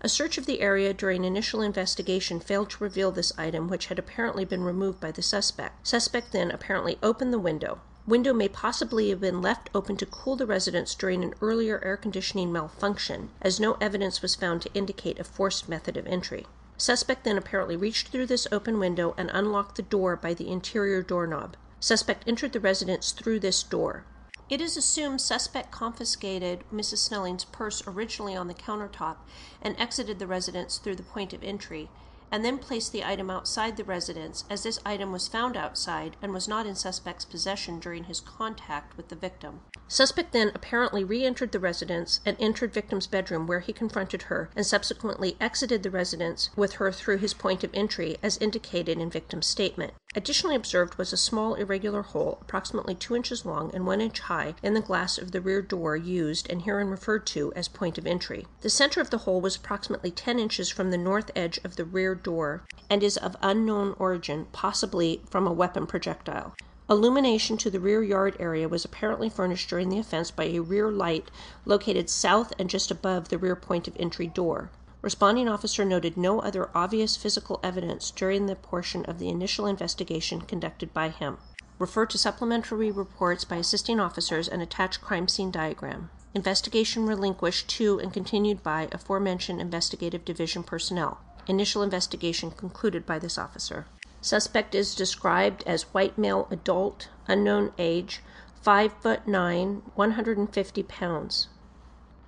A 0.01 0.09
search 0.09 0.39
of 0.39 0.47
the 0.47 0.59
area 0.59 0.91
during 0.91 1.23
initial 1.23 1.61
investigation 1.61 2.39
failed 2.39 2.71
to 2.71 2.83
reveal 2.83 3.11
this 3.11 3.31
item, 3.37 3.67
which 3.67 3.85
had 3.85 3.99
apparently 3.99 4.43
been 4.43 4.63
removed 4.63 4.99
by 4.99 5.11
the 5.11 5.21
suspect. 5.21 5.85
Suspect 5.85 6.31
then 6.31 6.49
apparently 6.49 6.97
opened 7.03 7.31
the 7.31 7.37
window. 7.37 7.79
Window 8.07 8.33
may 8.33 8.47
possibly 8.47 9.09
have 9.09 9.21
been 9.21 9.39
left 9.39 9.69
open 9.75 9.97
to 9.97 10.07
cool 10.07 10.35
the 10.35 10.47
residence 10.47 10.95
during 10.95 11.23
an 11.23 11.35
earlier 11.41 11.79
air 11.85 11.95
conditioning 11.95 12.51
malfunction, 12.51 13.29
as 13.39 13.59
no 13.59 13.77
evidence 13.79 14.23
was 14.23 14.33
found 14.33 14.63
to 14.63 14.73
indicate 14.73 15.19
a 15.19 15.23
forced 15.23 15.69
method 15.69 15.95
of 15.95 16.07
entry. 16.07 16.47
Suspect 16.75 17.23
then 17.23 17.37
apparently 17.37 17.77
reached 17.77 18.07
through 18.07 18.25
this 18.25 18.47
open 18.51 18.79
window 18.79 19.13
and 19.15 19.29
unlocked 19.31 19.75
the 19.75 19.83
door 19.83 20.15
by 20.15 20.33
the 20.33 20.49
interior 20.49 21.03
doorknob. 21.03 21.55
Suspect 21.79 22.23
entered 22.25 22.53
the 22.53 22.59
residence 22.59 23.11
through 23.11 23.41
this 23.41 23.61
door. 23.61 24.05
It 24.51 24.59
is 24.59 24.75
assumed 24.75 25.21
suspect 25.21 25.71
confiscated 25.71 26.65
Mrs. 26.73 26.97
Snelling's 26.97 27.45
purse 27.45 27.81
originally 27.87 28.35
on 28.35 28.49
the 28.49 28.53
countertop 28.53 29.15
and 29.61 29.79
exited 29.79 30.19
the 30.19 30.27
residence 30.27 30.77
through 30.77 30.97
the 30.97 31.03
point 31.03 31.31
of 31.31 31.41
entry, 31.41 31.89
and 32.29 32.43
then 32.43 32.57
placed 32.57 32.91
the 32.91 33.05
item 33.05 33.29
outside 33.29 33.77
the 33.77 33.85
residence, 33.85 34.43
as 34.49 34.63
this 34.63 34.77
item 34.85 35.13
was 35.13 35.29
found 35.29 35.55
outside 35.55 36.17
and 36.21 36.33
was 36.33 36.49
not 36.49 36.65
in 36.65 36.75
suspect's 36.75 37.23
possession 37.23 37.79
during 37.79 38.03
his 38.03 38.19
contact 38.19 38.97
with 38.97 39.07
the 39.07 39.15
victim. 39.15 39.61
Suspect 39.87 40.33
then 40.33 40.51
apparently 40.53 41.05
re 41.05 41.25
entered 41.25 41.53
the 41.53 41.59
residence 41.59 42.19
and 42.25 42.35
entered 42.37 42.73
victim's 42.73 43.07
bedroom, 43.07 43.47
where 43.47 43.61
he 43.61 43.71
confronted 43.71 44.23
her 44.23 44.49
and 44.53 44.65
subsequently 44.65 45.37
exited 45.39 45.81
the 45.81 45.89
residence 45.89 46.49
with 46.57 46.73
her 46.73 46.91
through 46.91 47.19
his 47.19 47.33
point 47.33 47.63
of 47.63 47.73
entry, 47.73 48.17
as 48.21 48.37
indicated 48.39 48.97
in 48.97 49.09
victim's 49.09 49.47
statement. 49.47 49.93
Additionally 50.13 50.55
observed 50.55 50.97
was 50.97 51.13
a 51.13 51.17
small 51.17 51.53
irregular 51.53 52.01
hole, 52.01 52.37
approximately 52.41 52.93
two 52.93 53.15
inches 53.15 53.45
long 53.45 53.71
and 53.73 53.87
one 53.87 54.01
inch 54.01 54.19
high, 54.19 54.55
in 54.61 54.73
the 54.73 54.81
glass 54.81 55.17
of 55.17 55.31
the 55.31 55.39
rear 55.39 55.61
door 55.61 55.95
used 55.95 56.49
and 56.49 56.63
herein 56.63 56.89
referred 56.89 57.25
to 57.25 57.53
as 57.55 57.69
point 57.69 57.97
of 57.97 58.05
entry. 58.05 58.45
The 58.59 58.69
center 58.69 58.99
of 58.99 59.09
the 59.09 59.19
hole 59.19 59.39
was 59.39 59.55
approximately 59.55 60.11
10 60.11 60.37
inches 60.37 60.69
from 60.69 60.91
the 60.91 60.97
north 60.97 61.31
edge 61.33 61.59
of 61.63 61.77
the 61.77 61.85
rear 61.85 62.13
door 62.13 62.63
and 62.89 63.03
is 63.03 63.15
of 63.15 63.37
unknown 63.41 63.95
origin, 63.99 64.47
possibly 64.51 65.21
from 65.29 65.47
a 65.47 65.53
weapon 65.53 65.87
projectile. 65.87 66.55
Illumination 66.89 67.55
to 67.55 67.69
the 67.69 67.79
rear 67.79 68.03
yard 68.03 68.35
area 68.37 68.67
was 68.67 68.83
apparently 68.83 69.29
furnished 69.29 69.69
during 69.69 69.87
the 69.87 69.99
offense 69.99 70.29
by 70.29 70.43
a 70.43 70.59
rear 70.59 70.91
light 70.91 71.31
located 71.63 72.09
south 72.09 72.51
and 72.59 72.69
just 72.69 72.91
above 72.91 73.29
the 73.29 73.37
rear 73.37 73.55
point 73.55 73.87
of 73.87 73.95
entry 73.97 74.27
door. 74.27 74.71
Responding 75.01 75.49
officer 75.49 75.83
noted 75.83 76.15
no 76.15 76.39
other 76.41 76.69
obvious 76.75 77.17
physical 77.17 77.59
evidence 77.63 78.11
during 78.11 78.45
the 78.45 78.55
portion 78.55 79.03
of 79.05 79.17
the 79.17 79.29
initial 79.29 79.65
investigation 79.65 80.41
conducted 80.41 80.93
by 80.93 81.09
him. 81.09 81.37
Refer 81.79 82.05
to 82.05 82.17
supplementary 82.19 82.91
reports 82.91 83.43
by 83.43 83.55
assisting 83.55 83.99
officers 83.99 84.47
and 84.47 84.61
attached 84.61 85.01
crime 85.01 85.27
scene 85.27 85.49
diagram. 85.49 86.11
Investigation 86.35 87.07
relinquished 87.07 87.67
to 87.69 87.99
and 87.99 88.13
continued 88.13 88.61
by 88.61 88.87
aforementioned 88.91 89.59
investigative 89.59 90.23
division 90.23 90.61
personnel. 90.61 91.19
Initial 91.47 91.81
investigation 91.81 92.51
concluded 92.51 93.03
by 93.03 93.17
this 93.17 93.39
officer. 93.39 93.87
Suspect 94.21 94.75
is 94.75 94.93
described 94.93 95.63
as 95.65 95.91
white 95.93 96.19
male 96.19 96.47
adult, 96.51 97.09
unknown 97.27 97.73
age, 97.79 98.21
5 98.61 98.93
foot 99.01 99.27
9, 99.27 99.81
150 99.95 100.83
pounds. 100.83 101.47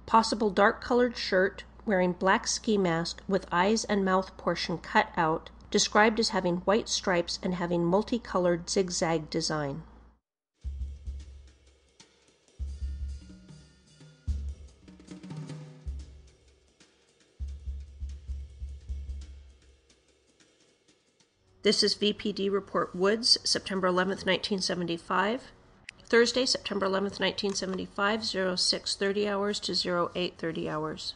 Possible 0.08 0.50
dark 0.50 0.84
colored 0.84 1.16
shirt, 1.16 1.64
wearing 1.86 2.14
black 2.14 2.48
ski 2.48 2.78
mask 2.78 3.22
with 3.28 3.48
eyes 3.52 3.84
and 3.86 4.06
mouth 4.06 4.36
portion 4.38 4.78
cut 4.78 5.10
out, 5.18 5.50
described 5.72 6.20
as 6.20 6.30
having 6.30 6.58
white 6.58 6.88
stripes 6.88 7.40
and 7.42 7.56
having 7.56 7.84
multicolored 7.84 8.70
zigzag 8.70 9.30
design. 9.30 9.84
This 21.64 21.82
is 21.82 21.96
VPD 21.96 22.52
Report 22.52 22.94
Woods, 22.94 23.38
September 23.46 23.88
11th, 23.88 24.26
1975. 24.26 25.54
Thursday, 26.04 26.46
September 26.46 26.86
11th, 26.86 27.22
1975, 27.22 28.26
0630 28.26 29.30
hours 29.30 29.62
to 29.62 29.72
0830 29.72 30.70
hours. 30.70 31.14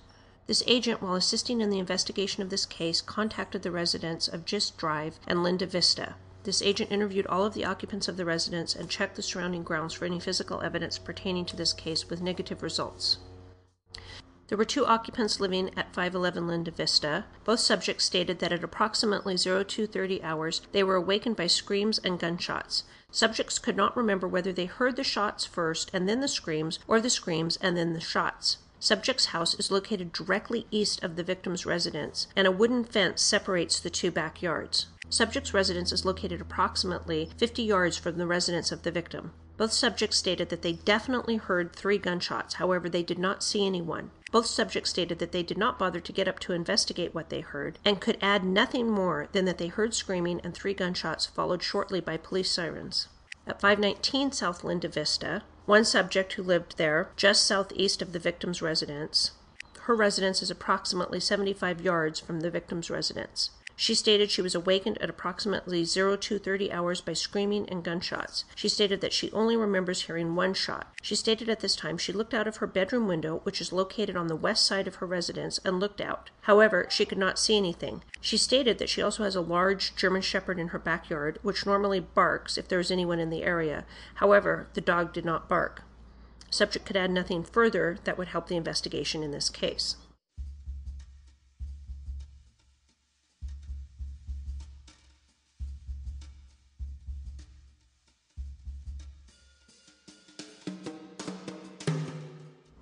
This 0.48 0.64
agent, 0.66 1.02
while 1.02 1.16
assisting 1.16 1.60
in 1.60 1.70
the 1.70 1.78
investigation 1.78 2.42
of 2.42 2.50
this 2.50 2.66
case, 2.66 3.02
contacted 3.02 3.64
the 3.64 3.72
residents 3.72 4.30
of 4.30 4.46
Gist 4.46 4.78
Drive 4.78 5.20
and 5.28 5.44
Linda 5.44 5.66
Vista. 5.66 6.16
This 6.44 6.62
agent 6.62 6.90
interviewed 6.90 7.28
all 7.28 7.46
of 7.46 7.54
the 7.54 7.66
occupants 7.66 8.08
of 8.08 8.16
the 8.16 8.24
residence 8.24 8.74
and 8.74 8.90
checked 8.90 9.18
the 9.18 9.22
surrounding 9.22 9.64
grounds 9.64 9.94
for 9.94 10.06
any 10.06 10.22
physical 10.22 10.62
evidence 10.62 10.98
pertaining 10.98 11.44
to 11.48 11.58
this 11.58 11.74
case 11.74 12.10
with 12.10 12.22
negative 12.22 12.64
results. 12.64 13.18
There 14.48 14.58
were 14.58 14.64
two 14.64 14.86
occupants 14.86 15.42
living 15.42 15.72
at 15.76 15.94
511 15.94 16.48
Linda 16.48 16.72
Vista. 16.72 17.26
Both 17.44 17.60
subjects 17.60 18.06
stated 18.06 18.40
that 18.40 18.54
at 18.54 18.64
approximately 18.64 19.36
0230 19.36 20.24
hours 20.24 20.62
they 20.72 20.82
were 20.82 20.96
awakened 20.96 21.36
by 21.36 21.48
screams 21.48 22.00
and 22.00 22.18
gunshots. 22.18 22.84
Subjects 23.12 23.60
could 23.60 23.76
not 23.76 23.98
remember 23.98 24.30
whether 24.30 24.54
they 24.54 24.66
heard 24.66 24.96
the 24.96 25.04
shots 25.04 25.44
first 25.44 25.92
and 25.94 26.08
then 26.08 26.22
the 26.22 26.30
screams, 26.30 26.80
or 26.88 27.02
the 27.02 27.10
screams 27.10 27.58
and 27.58 27.76
then 27.76 27.92
the 27.92 28.00
shots. 28.00 28.60
Subject's 28.80 29.28
house 29.28 29.56
is 29.56 29.72
located 29.72 30.14
directly 30.14 30.68
east 30.70 31.04
of 31.04 31.16
the 31.16 31.24
victim's 31.24 31.66
residence, 31.66 32.28
and 32.36 32.46
a 32.46 32.52
wooden 32.52 32.84
fence 32.84 33.22
separates 33.22 33.80
the 33.80 33.90
two 33.90 34.12
backyards. 34.12 34.88
Subject's 35.10 35.54
residence 35.54 35.92
is 35.92 36.06
located 36.06 36.42
approximately 36.42 37.32
50 37.38 37.64
yards 37.64 37.98
from 37.98 38.18
the 38.18 38.28
residence 38.28 38.72
of 38.72 38.84
the 38.84 38.92
victim. 38.92 39.32
Both 39.58 39.74
subjects 39.74 40.18
stated 40.18 40.50
that 40.50 40.62
they 40.62 40.74
definitely 40.74 41.38
heard 41.38 41.76
three 41.76 41.98
gunshots, 41.98 42.56
however, 42.56 42.88
they 42.88 43.02
did 43.02 43.18
not 43.18 43.42
see 43.42 43.66
anyone. 43.66 44.12
Both 44.32 44.46
subjects 44.46 44.92
stated 44.92 45.18
that 45.18 45.32
they 45.32 45.42
did 45.42 45.58
not 45.58 45.80
bother 45.80 46.00
to 46.00 46.14
get 46.14 46.28
up 46.28 46.38
to 46.40 46.54
investigate 46.54 47.16
what 47.16 47.30
they 47.30 47.40
heard, 47.42 47.80
and 47.84 48.00
could 48.00 48.20
add 48.22 48.44
nothing 48.44 48.92
more 48.92 49.30
than 49.32 49.46
that 49.46 49.58
they 49.58 49.68
heard 49.68 49.96
screaming 49.96 50.40
and 50.44 50.54
three 50.54 50.76
gunshots, 50.76 51.26
followed 51.26 51.64
shortly 51.64 52.00
by 52.00 52.18
police 52.18 52.52
sirens. 52.52 53.08
At 53.48 53.62
519 53.62 54.34
South 54.34 54.64
Linda 54.64 54.90
Vista, 54.90 55.42
one 55.68 55.84
subject 55.84 56.34
who 56.34 56.44
lived 56.44 56.78
there, 56.78 57.10
just 57.18 57.46
southeast 57.46 58.02
of 58.02 58.14
the 58.14 58.20
victim's 58.20 58.62
residence, 58.62 59.32
her 59.82 59.96
residence 59.96 60.42
is 60.42 60.50
approximately 60.50 61.20
75 61.20 61.82
yards 61.82 62.22
from 62.22 62.40
the 62.40 62.50
victim's 62.50 62.90
residence. 62.90 63.50
She 63.80 63.94
stated 63.94 64.32
she 64.32 64.42
was 64.42 64.56
awakened 64.56 65.00
at 65.04 65.10
approximately 65.10 65.86
0230 65.86 66.72
hours 66.72 67.00
by 67.00 67.14
screaming 67.14 67.70
and 67.70 67.84
gunshots. 67.84 68.44
She 68.56 68.68
stated 68.68 69.02
that 69.02 69.14
she 69.14 69.32
only 69.34 69.56
remembers 69.56 70.02
hearing 70.02 70.34
one 70.34 70.56
shot. 70.56 70.88
She 71.04 71.16
stated 71.16 71.48
at 71.48 71.60
this 71.60 71.76
time 71.76 72.00
she 72.00 72.12
looked 72.12 72.34
out 72.34 72.48
of 72.48 72.58
her 72.58 72.66
bedroom 72.66 73.08
window, 73.08 73.40
which 73.44 73.62
is 73.62 73.72
located 73.72 74.18
on 74.18 74.30
the 74.30 74.36
west 74.36 74.66
side 74.66 74.88
of 74.88 74.96
her 74.96 75.06
residence, 75.06 75.60
and 75.64 75.80
looked 75.80 76.02
out. 76.02 76.32
However, 76.42 76.88
she 76.90 77.06
could 77.06 77.20
not 77.20 77.38
see 77.38 77.56
anything. 77.56 78.02
She 78.20 78.36
stated 78.36 78.80
that 78.80 78.90
she 78.90 79.04
also 79.04 79.24
has 79.24 79.36
a 79.36 79.42
large 79.42 79.96
German 79.96 80.24
Shepherd 80.24 80.58
in 80.58 80.70
her 80.70 80.80
backyard, 80.80 81.38
which 81.44 81.68
normally 81.68 82.00
barks 82.00 82.58
if 82.58 82.68
there 82.68 82.80
is 82.80 82.90
anyone 82.90 83.20
in 83.20 83.30
the 83.30 83.44
area. 83.44 83.86
However, 84.16 84.70
the 84.74 84.82
dog 84.82 85.14
did 85.14 85.24
not 85.24 85.48
bark. 85.48 85.84
Subject 86.50 86.84
could 86.84 86.98
add 86.98 87.12
nothing 87.12 87.44
further 87.44 88.00
that 88.06 88.18
would 88.18 88.30
help 88.30 88.48
the 88.48 88.56
investigation 88.56 89.22
in 89.22 89.30
this 89.30 89.52
case. 89.52 89.98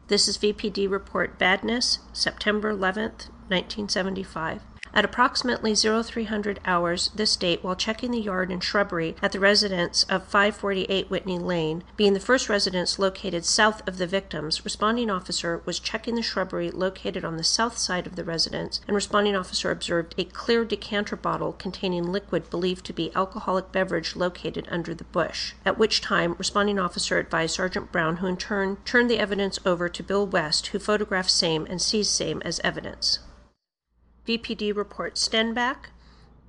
This 0.07 0.27
is 0.27 0.37
VPD 0.37 0.87
Report 0.87 1.39
Badness, 1.39 1.97
September 2.13 2.71
11th, 2.71 3.29
1975. 3.49 4.61
At 4.95 5.03
approximately 5.03 5.75
0300 5.75 6.61
hours 6.63 7.11
this 7.13 7.35
date, 7.35 7.61
while 7.61 7.75
checking 7.75 8.11
the 8.11 8.17
yard 8.17 8.49
and 8.49 8.63
shrubbery 8.63 9.17
at 9.21 9.33
the 9.33 9.41
residence 9.41 10.05
of 10.05 10.23
548 10.23 11.09
Whitney 11.09 11.37
Lane, 11.37 11.83
being 11.97 12.13
the 12.13 12.19
first 12.21 12.47
residence 12.47 12.97
located 12.97 13.43
south 13.43 13.85
of 13.85 13.97
the 13.97 14.07
victims, 14.07 14.63
responding 14.63 15.09
officer 15.09 15.61
was 15.65 15.81
checking 15.81 16.15
the 16.15 16.21
shrubbery 16.21 16.71
located 16.71 17.25
on 17.25 17.35
the 17.35 17.43
south 17.43 17.77
side 17.77 18.07
of 18.07 18.15
the 18.15 18.23
residence, 18.23 18.79
and 18.87 18.95
responding 18.95 19.35
officer 19.35 19.69
observed 19.69 20.15
a 20.17 20.23
clear 20.23 20.63
decanter 20.63 21.17
bottle 21.17 21.51
containing 21.51 22.09
liquid 22.09 22.49
believed 22.49 22.85
to 22.85 22.93
be 22.93 23.13
alcoholic 23.15 23.73
beverage 23.73 24.15
located 24.15 24.65
under 24.71 24.95
the 24.95 25.03
bush. 25.03 25.55
At 25.65 25.77
which 25.77 25.99
time, 25.99 26.35
responding 26.37 26.79
officer 26.79 27.19
advised 27.19 27.55
Sergeant 27.55 27.91
Brown, 27.91 28.17
who 28.17 28.27
in 28.27 28.37
turn 28.37 28.77
turned 28.85 29.09
the 29.09 29.19
evidence 29.19 29.59
over 29.65 29.89
to 29.89 30.03
Bill 30.03 30.25
West, 30.25 30.67
who 30.67 30.79
photographed 30.79 31.31
same 31.31 31.65
and 31.69 31.81
seized 31.81 32.11
same 32.11 32.41
as 32.45 32.61
evidence. 32.63 33.19
VPD 34.27 34.75
report 34.75 35.15
Stenbach, 35.15 35.89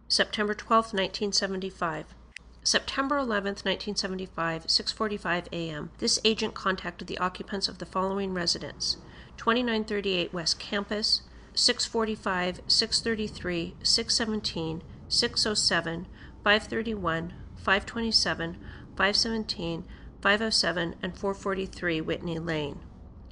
September 0.08 0.54
12, 0.54 0.94
1975. 0.94 2.14
September 2.62 3.18
11, 3.18 3.56
1975, 3.64 4.66
6:45 4.66 5.48
a.m. 5.52 5.90
This 5.98 6.18
agent 6.24 6.54
contacted 6.54 7.06
the 7.06 7.18
occupants 7.18 7.68
of 7.68 7.76
the 7.76 7.84
following 7.84 8.32
residence: 8.32 8.96
2938 9.36 10.32
West 10.32 10.58
Campus, 10.58 11.20
645, 11.52 12.62
633, 12.66 13.74
617, 13.82 14.82
607, 15.08 16.06
531, 16.42 17.34
527, 17.56 18.56
517, 18.96 19.84
507, 20.22 20.94
and 21.02 21.18
443 21.18 22.00
Whitney 22.00 22.38
Lane 22.38 22.80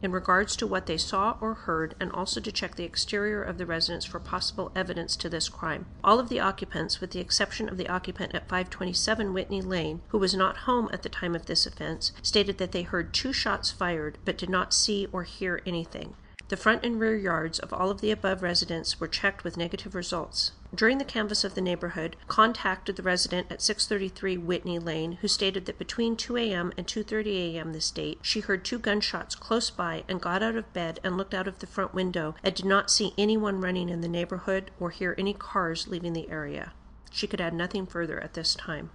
in 0.05 0.13
regards 0.13 0.55
to 0.55 0.67
what 0.67 0.85
they 0.85 0.99
saw 0.99 1.35
or 1.41 1.55
heard, 1.55 1.95
and 1.99 2.13
also 2.13 2.39
to 2.39 2.53
check 2.53 2.75
the 2.75 2.85
exterior 2.85 3.43
of 3.43 3.57
the 3.57 3.65
residence 3.65 4.05
for 4.05 4.21
possible 4.21 4.71
evidence 4.77 5.17
to 5.17 5.31
this 5.31 5.49
crime. 5.49 5.87
All 6.05 6.21
of 6.21 6.29
the 6.29 6.39
occupants, 6.39 7.01
with 7.01 7.13
the 7.13 7.21
exception 7.21 7.71
of 7.71 7.79
the 7.79 7.89
occupant 7.89 8.35
at 8.35 8.47
527 8.49 9.33
Whitney 9.33 9.63
Lane, 9.63 10.03
who 10.09 10.19
was 10.19 10.35
not 10.35 10.59
home 10.59 10.91
at 10.93 11.03
the 11.03 11.09
time 11.09 11.35
of 11.35 11.47
this 11.47 11.65
offense, 11.65 12.13
stated 12.23 12.59
that 12.59 12.73
they 12.73 12.83
heard 12.83 13.15
two 13.15 13.33
shots 13.33 13.71
fired 13.71 14.19
but 14.27 14.37
did 14.37 14.51
not 14.51 14.75
see 14.75 15.09
or 15.11 15.23
hear 15.23 15.63
anything. 15.65 16.15
The 16.49 16.59
front 16.59 16.85
and 16.85 17.01
rear 17.01 17.17
yards 17.17 17.59
of 17.59 17.73
all 17.73 17.91
of 17.91 18.03
the 18.03 18.11
above 18.11 18.43
residents 18.43 19.01
were 19.01 19.09
checked 19.09 19.43
with 19.43 19.57
negative 19.57 19.95
results. 19.95 20.53
During 20.75 20.99
the 20.99 21.05
canvass 21.05 21.45
of 21.45 21.55
the 21.55 21.61
neighborhood, 21.61 22.17
contacted 22.27 22.97
the 22.97 23.03
resident 23.05 23.47
at 23.49 23.63
633 23.63 24.39
Whitney 24.39 24.81
Lane, 24.81 25.13
who 25.21 25.29
stated 25.29 25.67
that 25.67 25.79
between 25.79 26.17
2 26.17 26.37
a.m. 26.37 26.73
and 26.77 26.85
2:30 26.85 27.55
a.m. 27.55 27.73
this 27.73 27.93
date, 27.93 28.19
she 28.23 28.41
heard 28.41 28.65
two 28.65 28.81
gunshots 28.81 29.37
close 29.37 29.71
by 29.71 30.03
and 30.09 30.21
got 30.21 30.43
out 30.43 30.57
of 30.57 30.73
bed 30.73 30.99
and 31.05 31.17
looked 31.17 31.33
out 31.33 31.47
of 31.47 31.61
the 31.61 31.69
front 31.69 31.95
window 31.95 32.35
and 32.43 32.57
did 32.57 32.67
not 32.67 32.91
see 32.91 33.15
anyone 33.17 33.61
running 33.61 33.89
in 33.89 34.01
the 34.01 34.09
neighborhood 34.09 34.73
or 34.81 34.91
hear 34.91 35.15
any 35.17 35.33
cars 35.33 35.87
leaving 35.87 36.13
the 36.13 36.29
area. 36.29 36.73
She 37.13 37.29
could 37.29 37.41
add 37.41 37.55
nothing 37.55 37.87
further 37.87 38.19
at 38.19 38.35
this 38.35 38.57
time. 38.57 38.91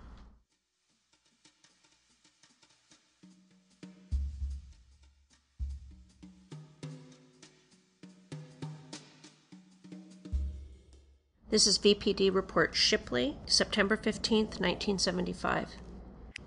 This 11.49 11.65
is 11.65 11.79
VPD 11.79 12.31
Report 12.31 12.75
Shipley, 12.75 13.37
September 13.47 13.97
15, 13.97 14.45
1975. 14.59 15.69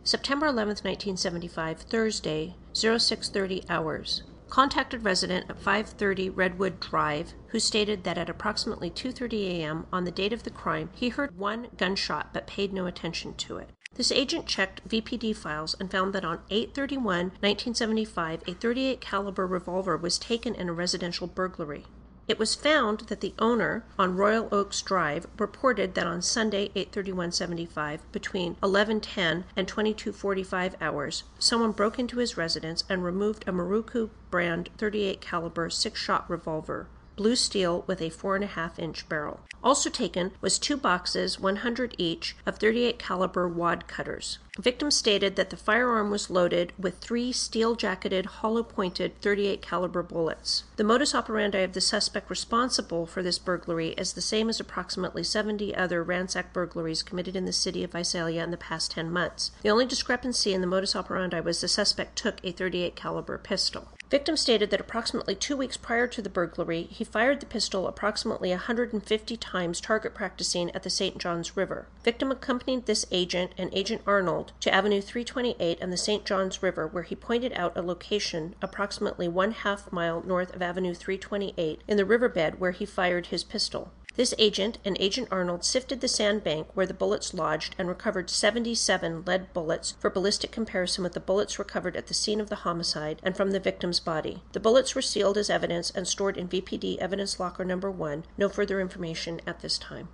September 0.04 0.46
11, 0.46 0.68
1975, 0.68 1.80
Thursday, 1.80 2.54
0630 2.72 3.64
hours. 3.68 4.22
Contacted 4.48 5.04
resident 5.04 5.50
at 5.50 5.58
530 5.58 6.30
Redwood 6.30 6.78
Drive 6.78 7.34
who 7.48 7.58
stated 7.58 8.04
that 8.04 8.16
at 8.16 8.30
approximately 8.30 8.90
2:30 8.90 9.48
a.m. 9.48 9.88
on 9.92 10.04
the 10.04 10.12
date 10.12 10.32
of 10.32 10.44
the 10.44 10.50
crime, 10.50 10.90
he 10.94 11.08
heard 11.08 11.36
one 11.36 11.66
gunshot 11.76 12.32
but 12.32 12.46
paid 12.46 12.72
no 12.72 12.86
attention 12.86 13.34
to 13.34 13.56
it. 13.56 13.70
This 13.94 14.12
agent 14.12 14.46
checked 14.46 14.88
VPD 14.88 15.34
files 15.34 15.74
and 15.80 15.90
found 15.90 16.12
that 16.12 16.24
on 16.24 16.42
8/31/1975, 16.48 18.46
a 18.46 18.54
38 18.54 19.00
caliber 19.00 19.48
revolver 19.48 19.96
was 19.96 20.16
taken 20.16 20.54
in 20.54 20.68
a 20.68 20.72
residential 20.72 21.26
burglary. 21.26 21.86
It 22.28 22.38
was 22.38 22.54
found 22.54 23.00
that 23.08 23.20
the 23.20 23.34
owner 23.40 23.84
on 23.98 24.14
Royal 24.16 24.48
Oaks 24.52 24.80
Drive 24.80 25.26
reported 25.40 25.96
that 25.96 26.06
on 26.06 26.22
Sunday, 26.22 26.70
8/31/75, 26.76 27.98
between 28.12 28.54
11:10 28.62 29.42
and 29.56 29.66
22:45 29.66 30.74
hours, 30.80 31.24
someone 31.40 31.72
broke 31.72 31.98
into 31.98 32.18
his 32.18 32.36
residence 32.36 32.84
and 32.88 33.02
removed 33.04 33.42
a 33.48 33.52
Miroku 33.52 34.10
brand 34.30 34.70
38 34.78 35.20
caliber 35.20 35.68
six-shot 35.68 36.30
revolver 36.30 36.86
blue 37.16 37.36
steel 37.36 37.84
with 37.86 38.00
a 38.00 38.10
four 38.10 38.34
and 38.34 38.44
a 38.44 38.48
half 38.48 38.78
inch 38.78 39.08
barrel. 39.08 39.40
Also 39.62 39.88
taken 39.88 40.32
was 40.40 40.58
two 40.58 40.76
boxes, 40.76 41.38
100 41.38 41.94
each, 41.96 42.36
of 42.44 42.58
38 42.58 42.98
caliber 42.98 43.48
wad 43.48 43.86
cutters. 43.86 44.38
Victim 44.58 44.90
stated 44.90 45.36
that 45.36 45.50
the 45.50 45.56
firearm 45.56 46.10
was 46.10 46.28
loaded 46.28 46.72
with 46.76 46.98
three 46.98 47.32
steel-jacketed, 47.32 48.26
hollow-pointed 48.26 49.18
38 49.22 49.62
caliber 49.62 50.02
bullets. 50.02 50.64
The 50.76 50.84
modus 50.84 51.14
operandi 51.14 51.60
of 51.60 51.72
the 51.72 51.80
suspect 51.80 52.28
responsible 52.28 53.06
for 53.06 53.22
this 53.22 53.38
burglary 53.38 53.90
is 53.90 54.12
the 54.12 54.20
same 54.20 54.50
as 54.50 54.60
approximately 54.60 55.22
70 55.22 55.74
other 55.74 56.02
ransack 56.02 56.52
burglaries 56.52 57.02
committed 57.02 57.36
in 57.36 57.46
the 57.46 57.52
city 57.52 57.82
of 57.82 57.92
Visalia 57.92 58.42
in 58.42 58.50
the 58.50 58.56
past 58.56 58.90
10 58.90 59.10
months. 59.10 59.52
The 59.62 59.70
only 59.70 59.86
discrepancy 59.86 60.52
in 60.52 60.60
the 60.60 60.66
modus 60.66 60.94
operandi 60.94 61.40
was 61.40 61.60
the 61.60 61.68
suspect 61.68 62.16
took 62.16 62.44
a 62.44 62.52
38 62.52 62.94
caliber 62.94 63.38
pistol. 63.38 63.88
Victim 64.12 64.36
stated 64.36 64.68
that 64.68 64.80
approximately 64.80 65.34
two 65.34 65.56
weeks 65.56 65.78
prior 65.78 66.06
to 66.06 66.20
the 66.20 66.28
burglary, 66.28 66.82
he 66.82 67.02
fired 67.02 67.40
the 67.40 67.46
pistol 67.46 67.86
approximately 67.86 68.50
150 68.50 69.36
times, 69.38 69.80
target 69.80 70.14
practicing 70.14 70.70
at 70.72 70.82
the 70.82 70.90
St. 70.90 71.16
Johns 71.16 71.56
River. 71.56 71.86
Victim 72.04 72.30
accompanied 72.30 72.84
this 72.84 73.06
agent 73.10 73.52
and 73.56 73.72
Agent 73.72 74.02
Arnold 74.06 74.52
to 74.60 74.74
Avenue 74.74 75.00
328 75.00 75.78
and 75.80 75.90
the 75.90 75.96
St. 75.96 76.26
Johns 76.26 76.62
River, 76.62 76.86
where 76.86 77.04
he 77.04 77.16
pointed 77.16 77.54
out 77.54 77.74
a 77.74 77.80
location 77.80 78.54
approximately 78.60 79.28
one 79.28 79.52
half 79.52 79.90
mile 79.90 80.22
north 80.26 80.54
of 80.54 80.60
Avenue 80.60 80.92
328 80.92 81.80
in 81.88 81.96
the 81.96 82.04
riverbed 82.04 82.60
where 82.60 82.72
he 82.72 82.84
fired 82.84 83.28
his 83.28 83.42
pistol. 83.42 83.92
This 84.14 84.34
agent 84.36 84.76
and 84.84 84.94
Agent 85.00 85.28
Arnold 85.30 85.64
sifted 85.64 86.02
the 86.02 86.08
sandbank 86.08 86.66
where 86.74 86.84
the 86.84 86.92
bullets 86.92 87.32
lodged 87.32 87.74
and 87.78 87.88
recovered 87.88 88.28
77 88.28 89.24
lead 89.24 89.54
bullets 89.54 89.92
for 89.92 90.10
ballistic 90.10 90.50
comparison 90.50 91.02
with 91.02 91.14
the 91.14 91.20
bullets 91.20 91.58
recovered 91.58 91.96
at 91.96 92.08
the 92.08 92.14
scene 92.14 92.38
of 92.38 92.50
the 92.50 92.56
homicide 92.56 93.20
and 93.22 93.34
from 93.34 93.52
the 93.52 93.60
victim's 93.60 94.00
body. 94.00 94.42
The 94.52 94.60
bullets 94.60 94.94
were 94.94 95.00
sealed 95.00 95.38
as 95.38 95.48
evidence 95.48 95.90
and 95.90 96.06
stored 96.06 96.36
in 96.36 96.46
VPD 96.46 96.98
Evidence 96.98 97.40
Locker 97.40 97.64
Number 97.64 97.90
1. 97.90 98.24
No 98.36 98.50
further 98.50 98.82
information 98.82 99.40
at 99.46 99.60
this 99.60 99.78
time. 99.78 100.08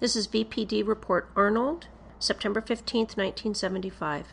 This 0.00 0.14
is 0.14 0.28
VPD 0.28 0.86
Report 0.86 1.30
Arnold, 1.34 1.88
September 2.18 2.60
15, 2.60 3.00
1975. 3.16 4.26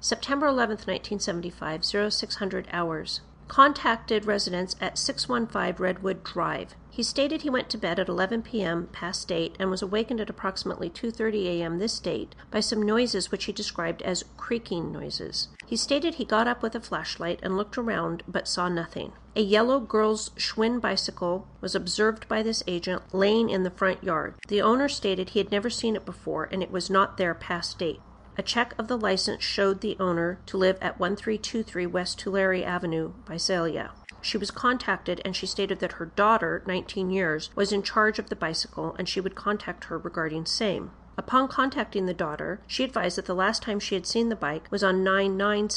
September 0.00 0.46
11, 0.46 0.78
1975, 0.86 1.84
0600 1.84 2.68
hours. 2.72 3.20
Contacted 3.48 4.24
residents 4.24 4.76
at 4.80 4.96
615 4.96 5.82
Redwood 5.82 6.24
Drive. 6.24 6.74
He 6.90 7.02
stated 7.02 7.42
he 7.42 7.50
went 7.50 7.70
to 7.70 7.78
bed 7.78 7.98
at 7.98 8.08
11 8.08 8.42
p.m. 8.42 8.88
past 8.92 9.28
date 9.28 9.56
and 9.58 9.70
was 9.70 9.82
awakened 9.82 10.20
at 10.20 10.30
approximately 10.30 10.90
2:30 10.90 11.46
a.m. 11.46 11.78
this 11.78 11.98
date 11.98 12.34
by 12.50 12.60
some 12.60 12.82
noises 12.82 13.30
which 13.30 13.44
he 13.44 13.52
described 13.52 14.02
as 14.02 14.24
creaking 14.36 14.92
noises. 14.92 15.48
He 15.66 15.76
stated 15.76 16.14
he 16.14 16.24
got 16.24 16.46
up 16.46 16.62
with 16.62 16.74
a 16.74 16.80
flashlight 16.80 17.40
and 17.42 17.56
looked 17.56 17.78
around 17.78 18.22
but 18.28 18.46
saw 18.46 18.68
nothing. 18.68 19.12
A 19.34 19.40
yellow 19.40 19.80
girl's 19.80 20.30
Schwinn 20.36 20.80
bicycle 20.80 21.46
was 21.62 21.74
observed 21.74 22.28
by 22.28 22.42
this 22.42 22.62
agent 22.66 23.14
laying 23.14 23.48
in 23.48 23.62
the 23.62 23.70
front 23.70 24.04
yard. 24.04 24.34
The 24.48 24.60
owner 24.60 24.88
stated 24.88 25.30
he 25.30 25.38
had 25.38 25.50
never 25.50 25.70
seen 25.70 25.96
it 25.96 26.04
before 26.04 26.48
and 26.52 26.62
it 26.62 26.70
was 26.70 26.90
not 26.90 27.16
there 27.16 27.34
past 27.34 27.78
date. 27.78 28.00
A 28.38 28.42
check 28.42 28.74
of 28.78 28.88
the 28.88 28.96
license 28.96 29.42
showed 29.42 29.82
the 29.82 29.96
owner 30.00 30.38
to 30.46 30.56
live 30.56 30.76
at 30.80 30.98
1323 30.98 31.86
West 31.86 32.18
Tulare 32.18 32.64
Avenue, 32.64 33.12
Visalia. 33.26 33.90
She 34.22 34.38
was 34.38 34.50
contacted 34.50 35.20
and 35.24 35.36
she 35.36 35.46
stated 35.46 35.80
that 35.80 35.92
her 35.92 36.06
daughter, 36.06 36.62
19 36.66 37.10
years, 37.10 37.50
was 37.54 37.72
in 37.72 37.82
charge 37.82 38.18
of 38.18 38.30
the 38.30 38.36
bicycle 38.36 38.94
and 38.98 39.08
she 39.08 39.20
would 39.20 39.34
contact 39.34 39.84
her 39.84 39.98
regarding 39.98 40.46
same. 40.46 40.92
Upon 41.18 41.46
contacting 41.46 42.06
the 42.06 42.14
daughter, 42.14 42.60
she 42.66 42.84
advised 42.84 43.18
that 43.18 43.26
the 43.26 43.34
last 43.34 43.62
time 43.62 43.78
she 43.78 43.96
had 43.96 44.06
seen 44.06 44.30
the 44.30 44.36
bike 44.36 44.66
was 44.70 44.82
on 44.82 45.04
9 45.04 45.36
9 45.36 45.68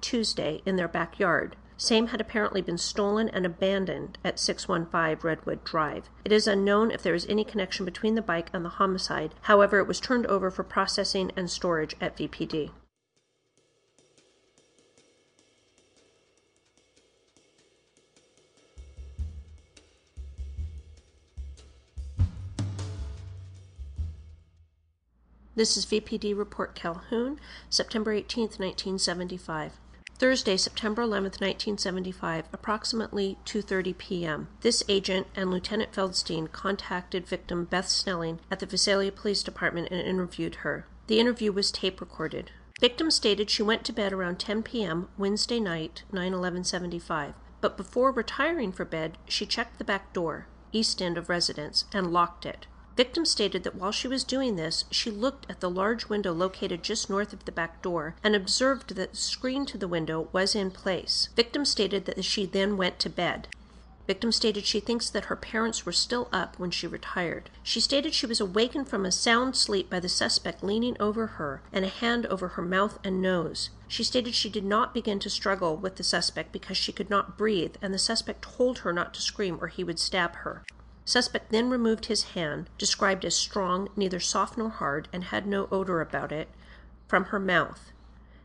Tuesday 0.00 0.62
in 0.64 0.76
their 0.76 0.88
backyard. 0.88 1.56
Same 1.76 2.06
had 2.08 2.20
apparently 2.20 2.62
been 2.62 2.78
stolen 2.78 3.28
and 3.28 3.44
abandoned 3.44 4.16
at 4.24 4.38
615 4.38 5.18
Redwood 5.28 5.64
Drive. 5.64 6.08
It 6.24 6.32
is 6.32 6.46
unknown 6.46 6.90
if 6.90 7.02
there 7.02 7.14
is 7.14 7.26
any 7.28 7.44
connection 7.44 7.84
between 7.84 8.14
the 8.14 8.22
bike 8.22 8.48
and 8.52 8.64
the 8.64 8.70
homicide. 8.70 9.34
However, 9.42 9.78
it 9.78 9.88
was 9.88 10.00
turned 10.00 10.26
over 10.26 10.50
for 10.50 10.62
processing 10.62 11.32
and 11.36 11.50
storage 11.50 11.96
at 12.00 12.16
VPD. 12.16 12.70
This 25.56 25.76
is 25.76 25.86
VPD 25.86 26.36
Report 26.36 26.74
Calhoun, 26.74 27.38
September 27.70 28.12
18, 28.12 28.44
1975. 28.44 29.78
Thursday, 30.24 30.56
September 30.56 31.02
11, 31.02 31.32
1975, 31.32 32.46
approximately 32.50 33.36
2:30 33.44 33.98
p.m. 33.98 34.48
This 34.62 34.82
agent 34.88 35.26
and 35.36 35.50
Lieutenant 35.50 35.92
Feldstein 35.92 36.50
contacted 36.50 37.26
victim 37.26 37.66
Beth 37.66 37.88
Snelling 37.88 38.40
at 38.50 38.58
the 38.58 38.64
Visalia 38.64 39.12
Police 39.12 39.42
Department 39.42 39.88
and 39.90 40.00
interviewed 40.00 40.54
her. 40.64 40.86
The 41.08 41.20
interview 41.20 41.52
was 41.52 41.70
tape 41.70 42.00
recorded. 42.00 42.52
Victim 42.80 43.10
stated 43.10 43.50
she 43.50 43.62
went 43.62 43.84
to 43.84 43.92
bed 43.92 44.14
around 44.14 44.38
10 44.38 44.62
p.m. 44.62 45.10
Wednesday 45.18 45.60
night, 45.60 46.04
9/11/75, 46.10 47.34
but 47.60 47.76
before 47.76 48.10
retiring 48.10 48.72
for 48.72 48.86
bed, 48.86 49.18
she 49.28 49.44
checked 49.44 49.76
the 49.76 49.84
back 49.84 50.14
door, 50.14 50.46
east 50.72 51.02
end 51.02 51.18
of 51.18 51.28
residence, 51.28 51.84
and 51.92 52.14
locked 52.14 52.46
it. 52.46 52.66
Victim 52.96 53.24
stated 53.24 53.64
that 53.64 53.74
while 53.74 53.90
she 53.90 54.06
was 54.06 54.22
doing 54.22 54.54
this, 54.54 54.84
she 54.90 55.10
looked 55.10 55.46
at 55.50 55.60
the 55.60 55.70
large 55.70 56.08
window 56.08 56.32
located 56.32 56.82
just 56.82 57.10
north 57.10 57.32
of 57.32 57.44
the 57.44 57.52
back 57.52 57.82
door 57.82 58.14
and 58.22 58.36
observed 58.36 58.94
that 58.94 59.10
the 59.10 59.16
screen 59.16 59.66
to 59.66 59.76
the 59.76 59.88
window 59.88 60.28
was 60.32 60.54
in 60.54 60.70
place. 60.70 61.28
Victim 61.34 61.64
stated 61.64 62.04
that 62.04 62.24
she 62.24 62.46
then 62.46 62.76
went 62.76 63.00
to 63.00 63.10
bed. 63.10 63.48
Victim 64.06 64.30
stated 64.30 64.66
she 64.66 64.80
thinks 64.80 65.08
that 65.08 65.24
her 65.24 65.36
parents 65.36 65.86
were 65.86 65.92
still 65.92 66.28
up 66.30 66.58
when 66.58 66.70
she 66.70 66.86
retired. 66.86 67.48
She 67.62 67.80
stated 67.80 68.12
she 68.12 68.26
was 68.26 68.40
awakened 68.40 68.86
from 68.86 69.06
a 69.06 69.10
sound 69.10 69.56
sleep 69.56 69.88
by 69.88 69.98
the 69.98 70.10
suspect 70.10 70.62
leaning 70.62 70.96
over 71.00 71.26
her 71.26 71.62
and 71.72 71.84
a 71.84 71.88
hand 71.88 72.26
over 72.26 72.48
her 72.48 72.62
mouth 72.62 72.98
and 73.02 73.22
nose. 73.22 73.70
She 73.88 74.04
stated 74.04 74.34
she 74.34 74.50
did 74.50 74.64
not 74.64 74.92
begin 74.92 75.18
to 75.20 75.30
struggle 75.30 75.76
with 75.76 75.96
the 75.96 76.04
suspect 76.04 76.52
because 76.52 76.76
she 76.76 76.92
could 76.92 77.08
not 77.08 77.38
breathe, 77.38 77.76
and 77.80 77.94
the 77.94 77.98
suspect 77.98 78.42
told 78.42 78.80
her 78.80 78.92
not 78.92 79.14
to 79.14 79.22
scream 79.22 79.58
or 79.60 79.68
he 79.68 79.82
would 79.82 79.98
stab 79.98 80.36
her. 80.36 80.64
Suspect 81.04 81.50
then 81.50 81.68
removed 81.70 82.06
his 82.06 82.22
hand, 82.34 82.70
described 82.78 83.24
as 83.24 83.34
strong, 83.34 83.88
neither 83.94 84.20
soft 84.20 84.56
nor 84.56 84.70
hard, 84.70 85.08
and 85.12 85.24
had 85.24 85.46
no 85.46 85.68
odor 85.70 86.00
about 86.00 86.32
it, 86.32 86.48
from 87.06 87.26
her 87.26 87.38
mouth. 87.38 87.92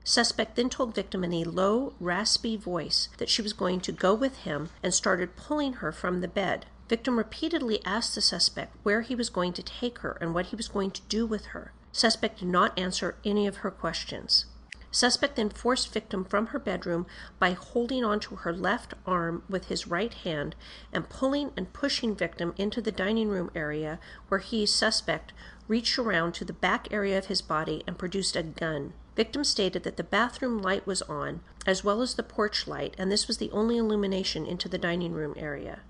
Suspect 0.04 0.56
then 0.56 0.70
told 0.70 0.96
victim 0.96 1.24
in 1.24 1.34
a 1.34 1.44
low, 1.44 1.94
raspy 2.00 2.58
voice 2.58 3.10
that 3.18 3.30
she 3.30 3.42
was 3.42 3.54
going 3.54 3.80
to 3.82 3.92
go 3.92 4.14
with 4.14 4.40
him 4.40 4.70
and 4.82 4.94
started 4.94 5.36
pulling 5.36 5.74
her 5.74 5.92
from 5.92 6.22
the 6.22 6.28
bed. 6.28 6.66
Victim 6.90 7.18
repeatedly 7.18 7.86
asked 7.86 8.16
the 8.16 8.22
suspect 8.22 8.76
where 8.84 9.02
he 9.02 9.14
was 9.14 9.30
going 9.30 9.54
to 9.54 9.64
take 9.64 10.00
her 10.00 10.18
and 10.20 10.34
what 10.34 10.48
he 10.48 10.56
was 10.56 10.68
going 10.68 10.92
to 10.92 11.02
do 11.04 11.26
with 11.26 11.48
her. 11.48 11.72
Suspect 11.92 12.40
did 12.40 12.48
not 12.48 12.78
answer 12.78 13.16
any 13.24 13.46
of 13.46 13.58
her 13.58 13.72
questions. 13.72 14.46
Suspect 14.92 15.36
then 15.36 15.50
forced 15.50 15.94
victim 15.94 16.26
from 16.26 16.48
her 16.48 16.60
bedroom 16.60 17.06
by 17.38 17.52
holding 17.52 18.04
onto 18.04 18.38
her 18.38 18.52
left 18.52 18.96
arm 19.06 19.44
with 19.48 19.66
his 19.66 19.88
right 19.88 20.14
hand 20.14 20.56
and 20.92 21.10
pulling 21.10 21.52
and 21.56 21.72
pushing 21.74 22.16
victim 22.16 22.54
into 22.58 22.82
the 22.82 22.92
dining 22.92 23.30
room 23.30 23.52
area 23.54 24.00
where 24.30 24.40
he, 24.40 24.66
suspect, 24.66 25.32
reached 25.68 26.00
around 26.00 26.34
to 26.34 26.46
the 26.46 26.54
back 26.54 26.88
area 26.92 27.18
of 27.18 27.28
his 27.28 27.42
body 27.42 27.84
and 27.86 28.00
produced 28.00 28.36
a 28.36 28.42
gun. 28.42 28.94
Victim 29.16 29.44
stated 29.44 29.84
that 29.84 29.98
the 29.98 30.04
bathroom 30.04 30.60
light 30.62 30.88
was 30.88 31.04
on, 31.04 31.42
as 31.68 31.84
well 31.84 32.02
as 32.02 32.16
the 32.16 32.24
porch 32.24 32.68
light, 32.68 32.96
and 32.98 33.12
this 33.12 33.28
was 33.28 33.38
the 33.38 33.52
only 33.52 33.78
illumination 33.78 34.46
into 34.46 34.68
the 34.68 34.78
dining 34.78 35.14
room 35.14 35.36
area. 35.38 35.82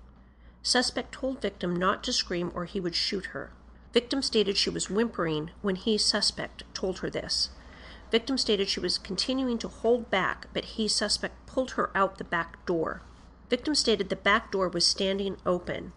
Suspect 0.62 1.12
told 1.12 1.40
victim 1.40 1.74
not 1.74 2.04
to 2.04 2.12
scream 2.12 2.52
or 2.54 2.66
he 2.66 2.80
would 2.80 2.94
shoot 2.94 3.26
her. 3.26 3.50
Victim 3.94 4.20
stated 4.20 4.58
she 4.58 4.68
was 4.68 4.90
whimpering 4.90 5.50
when 5.62 5.76
he, 5.76 5.96
suspect, 5.96 6.64
told 6.74 6.98
her 6.98 7.08
this. 7.08 7.48
Victim 8.10 8.36
stated 8.36 8.68
she 8.68 8.80
was 8.80 8.98
continuing 8.98 9.58
to 9.58 9.68
hold 9.68 10.10
back, 10.10 10.46
but 10.52 10.64
he, 10.64 10.88
suspect, 10.88 11.46
pulled 11.46 11.72
her 11.72 11.90
out 11.96 12.18
the 12.18 12.24
back 12.24 12.64
door. 12.66 13.02
Victim 13.48 13.74
stated 13.74 14.08
the 14.08 14.16
back 14.16 14.50
door 14.50 14.68
was 14.68 14.86
standing 14.86 15.36
open. 15.46 15.92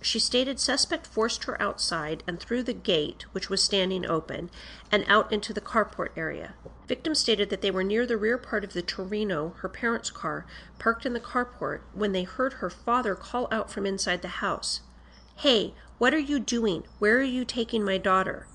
She 0.00 0.18
stated 0.18 0.58
suspect 0.58 1.06
forced 1.06 1.44
her 1.44 1.60
outside 1.62 2.24
and 2.26 2.40
through 2.40 2.64
the 2.64 2.72
gate, 2.72 3.24
which 3.32 3.48
was 3.48 3.62
standing 3.62 4.04
open, 4.04 4.50
and 4.90 5.04
out 5.06 5.32
into 5.32 5.52
the 5.52 5.60
carport 5.60 6.08
area. 6.16 6.54
Victim 6.88 7.14
stated 7.14 7.50
that 7.50 7.60
they 7.60 7.70
were 7.70 7.84
near 7.84 8.04
the 8.04 8.16
rear 8.16 8.36
part 8.36 8.64
of 8.64 8.72
the 8.72 8.82
Torino, 8.82 9.54
her 9.58 9.68
parents' 9.68 10.10
car, 10.10 10.44
parked 10.78 11.06
in 11.06 11.12
the 11.12 11.20
carport, 11.20 11.82
when 11.94 12.12
they 12.12 12.24
heard 12.24 12.54
her 12.54 12.70
father 12.70 13.14
call 13.14 13.46
out 13.52 13.70
from 13.70 13.86
inside 13.86 14.22
the 14.22 14.28
house 14.28 14.80
Hey, 15.36 15.74
what 15.98 16.12
are 16.14 16.18
you 16.18 16.38
doing? 16.38 16.84
Where 16.98 17.18
are 17.18 17.22
you 17.22 17.44
taking 17.44 17.84
my 17.84 17.98
daughter? 17.98 18.46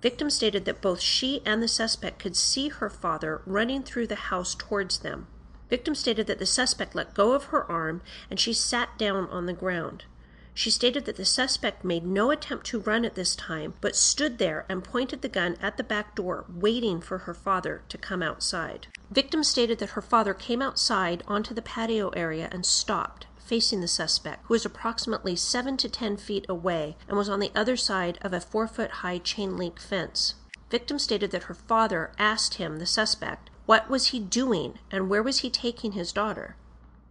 Victim 0.00 0.30
stated 0.30 0.64
that 0.64 0.80
both 0.80 1.00
she 1.00 1.42
and 1.44 1.62
the 1.62 1.68
suspect 1.68 2.18
could 2.18 2.36
see 2.36 2.68
her 2.68 2.88
father 2.88 3.42
running 3.44 3.82
through 3.82 4.06
the 4.06 4.14
house 4.14 4.54
towards 4.54 4.98
them. 4.98 5.26
Victim 5.68 5.94
stated 5.94 6.26
that 6.26 6.38
the 6.38 6.46
suspect 6.46 6.94
let 6.94 7.14
go 7.14 7.32
of 7.32 7.44
her 7.44 7.70
arm 7.70 8.02
and 8.30 8.40
she 8.40 8.52
sat 8.52 8.96
down 8.98 9.28
on 9.28 9.46
the 9.46 9.52
ground. 9.52 10.04
She 10.52 10.70
stated 10.70 11.04
that 11.04 11.16
the 11.16 11.24
suspect 11.24 11.84
made 11.84 12.04
no 12.04 12.30
attempt 12.30 12.66
to 12.66 12.80
run 12.80 13.04
at 13.04 13.14
this 13.14 13.36
time, 13.36 13.74
but 13.80 13.94
stood 13.94 14.38
there 14.38 14.66
and 14.68 14.82
pointed 14.82 15.22
the 15.22 15.28
gun 15.28 15.56
at 15.62 15.76
the 15.76 15.84
back 15.84 16.16
door, 16.16 16.44
waiting 16.48 17.00
for 17.00 17.18
her 17.18 17.34
father 17.34 17.82
to 17.88 17.96
come 17.96 18.22
outside. 18.22 18.88
Victim 19.10 19.44
stated 19.44 19.78
that 19.78 19.90
her 19.90 20.02
father 20.02 20.34
came 20.34 20.60
outside 20.60 21.22
onto 21.28 21.54
the 21.54 21.62
patio 21.62 22.08
area 22.10 22.48
and 22.50 22.66
stopped, 22.66 23.26
facing 23.50 23.80
the 23.80 23.88
suspect, 23.88 24.44
who 24.44 24.54
was 24.54 24.64
approximately 24.64 25.34
seven 25.34 25.76
to 25.76 25.88
ten 25.88 26.16
feet 26.16 26.46
away 26.48 26.96
and 27.08 27.18
was 27.18 27.28
on 27.28 27.40
the 27.40 27.50
other 27.52 27.76
side 27.76 28.16
of 28.22 28.32
a 28.32 28.40
four 28.40 28.68
foot 28.68 28.92
high 29.02 29.18
chain 29.18 29.56
link 29.56 29.80
fence. 29.80 30.34
Victim 30.70 31.00
stated 31.00 31.32
that 31.32 31.42
her 31.42 31.54
father 31.54 32.12
asked 32.16 32.54
him, 32.54 32.78
the 32.78 32.86
suspect, 32.86 33.50
what 33.66 33.90
was 33.90 34.08
he 34.08 34.20
doing 34.20 34.78
and 34.92 35.10
where 35.10 35.20
was 35.22 35.40
he 35.40 35.50
taking 35.50 35.92
his 35.92 36.12
daughter? 36.12 36.54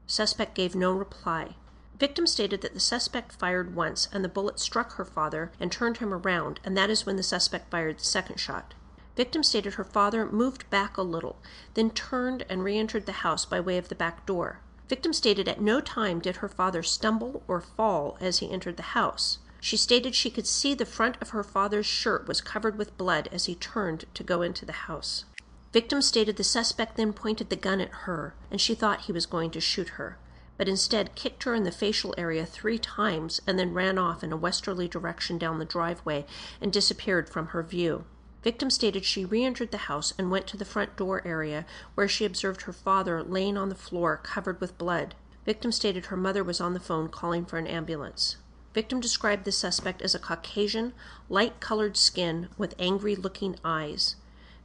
Suspect 0.07 0.55
gave 0.55 0.75
no 0.75 0.93
reply. 0.93 1.57
Victim 1.99 2.25
stated 2.25 2.61
that 2.61 2.73
the 2.73 2.79
suspect 2.79 3.33
fired 3.33 3.75
once 3.75 4.07
and 4.13 4.23
the 4.23 4.29
bullet 4.29 4.61
struck 4.61 4.93
her 4.93 5.03
father 5.03 5.51
and 5.59 5.69
turned 5.69 5.97
him 5.97 6.13
around, 6.13 6.61
and 6.63 6.77
that 6.77 6.89
is 6.89 7.05
when 7.05 7.17
the 7.17 7.21
suspect 7.21 7.69
fired 7.69 7.99
the 7.99 8.05
second 8.05 8.39
shot. 8.39 8.75
Victim 9.17 9.43
stated 9.43 9.73
her 9.73 9.83
father 9.83 10.25
moved 10.25 10.69
back 10.69 10.95
a 10.95 11.01
little, 11.01 11.35
then 11.73 11.89
turned 11.89 12.45
and 12.47 12.63
re 12.63 12.77
entered 12.77 13.07
the 13.07 13.23
house 13.27 13.43
by 13.43 13.59
way 13.59 13.77
of 13.77 13.89
the 13.89 13.95
back 13.95 14.25
door. 14.25 14.61
Victim 14.89 15.13
stated 15.13 15.47
at 15.47 15.61
no 15.61 15.79
time 15.79 16.19
did 16.19 16.37
her 16.37 16.49
father 16.49 16.81
stumble 16.81 17.43
or 17.47 17.61
fall 17.61 18.17
as 18.19 18.39
he 18.39 18.49
entered 18.49 18.75
the 18.75 18.97
house. 18.97 19.37
She 19.61 19.77
stated 19.77 20.15
she 20.15 20.31
could 20.31 20.47
see 20.47 20.73
the 20.73 20.85
front 20.85 21.15
of 21.21 21.29
her 21.29 21.43
father's 21.43 21.85
shirt 21.85 22.27
was 22.27 22.41
covered 22.41 22.75
with 22.75 22.97
blood 22.97 23.29
as 23.31 23.45
he 23.45 23.53
turned 23.53 24.05
to 24.15 24.23
go 24.23 24.41
into 24.41 24.65
the 24.65 24.71
house. 24.89 25.25
Victim 25.71 26.01
stated 26.01 26.37
the 26.37 26.43
suspect 26.43 26.97
then 26.97 27.13
pointed 27.13 27.49
the 27.49 27.55
gun 27.55 27.79
at 27.79 27.91
her, 27.91 28.33
and 28.49 28.59
she 28.59 28.73
thought 28.73 29.01
he 29.01 29.11
was 29.11 29.27
going 29.27 29.51
to 29.51 29.61
shoot 29.61 29.89
her, 29.89 30.17
but 30.57 30.67
instead 30.67 31.13
kicked 31.13 31.43
her 31.43 31.53
in 31.53 31.65
the 31.65 31.71
facial 31.71 32.15
area 32.17 32.43
three 32.43 32.79
times 32.79 33.39
and 33.45 33.59
then 33.59 33.75
ran 33.75 33.99
off 33.99 34.23
in 34.23 34.31
a 34.33 34.37
westerly 34.37 34.87
direction 34.87 35.37
down 35.37 35.59
the 35.59 35.65
driveway 35.65 36.25
and 36.59 36.73
disappeared 36.73 37.29
from 37.29 37.47
her 37.47 37.61
view. 37.61 38.05
Victim 38.41 38.69
stated 38.69 39.03
she 39.03 39.25
re 39.25 39.43
entered 39.43 39.71
the 39.71 39.89
house 39.89 40.13
and 40.17 40.31
went 40.31 40.47
to 40.47 40.57
the 40.57 40.65
front 40.65 40.95
door 40.95 41.21
area 41.25 41.65
where 41.95 42.07
she 42.07 42.25
observed 42.25 42.61
her 42.61 42.73
father 42.73 43.21
laying 43.21 43.57
on 43.57 43.69
the 43.69 43.75
floor 43.75 44.17
covered 44.17 44.61
with 44.61 44.77
blood. 44.77 45.15
Victim 45.45 45.71
stated 45.71 46.05
her 46.05 46.17
mother 46.17 46.43
was 46.43 46.61
on 46.61 46.73
the 46.73 46.79
phone 46.79 47.09
calling 47.09 47.45
for 47.45 47.57
an 47.57 47.67
ambulance. 47.67 48.37
Victim 48.73 48.99
described 48.99 49.45
the 49.45 49.51
suspect 49.51 50.01
as 50.01 50.13
a 50.13 50.19
Caucasian, 50.19 50.93
light 51.27 51.59
colored 51.59 51.97
skin 51.97 52.49
with 52.57 52.75
angry 52.79 53.15
looking 53.15 53.57
eyes. 53.65 54.15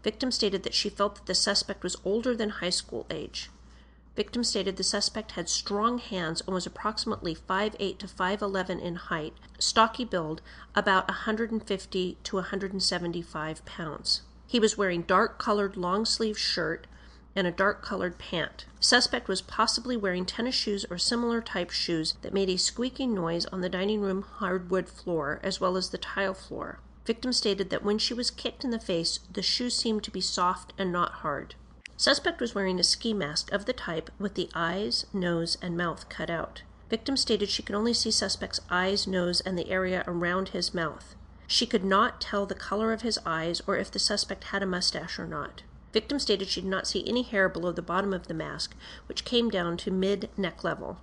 Victim 0.02 0.30
stated 0.30 0.62
that 0.62 0.74
she 0.74 0.90
felt 0.90 1.16
that 1.16 1.26
the 1.26 1.34
suspect 1.34 1.82
was 1.82 1.96
older 2.04 2.36
than 2.36 2.50
high 2.50 2.70
school 2.70 3.06
age. 3.10 3.50
Victim 4.16 4.44
stated 4.44 4.76
the 4.76 4.84
suspect 4.84 5.32
had 5.32 5.48
strong 5.48 5.98
hands 5.98 6.40
and 6.46 6.54
was 6.54 6.66
approximately 6.66 7.34
5'8 7.34 7.98
to 7.98 8.06
5'11 8.06 8.80
in 8.80 8.94
height, 8.94 9.34
stocky 9.58 10.04
build, 10.04 10.40
about 10.76 11.08
150 11.08 12.18
to 12.22 12.36
175 12.36 13.64
pounds. 13.64 14.22
He 14.46 14.60
was 14.60 14.78
wearing 14.78 15.02
dark 15.02 15.38
colored 15.38 15.76
long 15.76 16.04
sleeve 16.04 16.38
shirt 16.38 16.86
and 17.34 17.48
a 17.48 17.50
dark 17.50 17.82
colored 17.82 18.16
pant. 18.18 18.66
Suspect 18.78 19.26
was 19.26 19.42
possibly 19.42 19.96
wearing 19.96 20.24
tennis 20.24 20.54
shoes 20.54 20.86
or 20.88 20.98
similar 20.98 21.40
type 21.40 21.70
shoes 21.70 22.14
that 22.22 22.32
made 22.32 22.48
a 22.48 22.56
squeaking 22.56 23.14
noise 23.14 23.46
on 23.46 23.62
the 23.62 23.68
dining 23.68 24.00
room 24.00 24.22
hardwood 24.22 24.88
floor 24.88 25.40
as 25.42 25.60
well 25.60 25.76
as 25.76 25.90
the 25.90 25.98
tile 25.98 26.34
floor. 26.34 26.78
Victim 27.04 27.32
stated 27.32 27.70
that 27.70 27.82
when 27.82 27.98
she 27.98 28.14
was 28.14 28.30
kicked 28.30 28.62
in 28.62 28.70
the 28.70 28.78
face, 28.78 29.18
the 29.32 29.42
shoes 29.42 29.74
seemed 29.74 30.04
to 30.04 30.12
be 30.12 30.20
soft 30.20 30.72
and 30.78 30.92
not 30.92 31.12
hard. 31.14 31.56
Suspect 31.96 32.40
was 32.40 32.54
wearing 32.54 32.80
a 32.80 32.84
ski 32.84 33.14
mask 33.14 33.52
of 33.52 33.66
the 33.66 33.72
type 33.72 34.10
with 34.18 34.34
the 34.34 34.48
eyes, 34.54 35.06
nose, 35.12 35.56
and 35.62 35.76
mouth 35.76 36.08
cut 36.08 36.28
out. 36.28 36.62
Victim 36.90 37.16
stated 37.16 37.48
she 37.48 37.62
could 37.62 37.74
only 37.74 37.94
see 37.94 38.10
suspect's 38.10 38.60
eyes, 38.68 39.06
nose, 39.06 39.40
and 39.40 39.58
the 39.58 39.70
area 39.70 40.04
around 40.06 40.48
his 40.48 40.74
mouth. 40.74 41.14
She 41.46 41.66
could 41.66 41.84
not 41.84 42.20
tell 42.20 42.46
the 42.46 42.54
color 42.54 42.92
of 42.92 43.02
his 43.02 43.18
eyes 43.24 43.62
or 43.66 43.76
if 43.76 43.90
the 43.90 43.98
suspect 43.98 44.44
had 44.44 44.62
a 44.62 44.66
mustache 44.66 45.18
or 45.18 45.26
not. 45.26 45.62
Victim 45.92 46.18
stated 46.18 46.48
she 46.48 46.60
did 46.60 46.70
not 46.70 46.88
see 46.88 47.06
any 47.06 47.22
hair 47.22 47.48
below 47.48 47.70
the 47.70 47.80
bottom 47.80 48.12
of 48.12 48.26
the 48.26 48.34
mask, 48.34 48.74
which 49.06 49.24
came 49.24 49.48
down 49.48 49.76
to 49.76 49.90
mid 49.90 50.28
neck 50.36 50.64
level. 50.64 50.98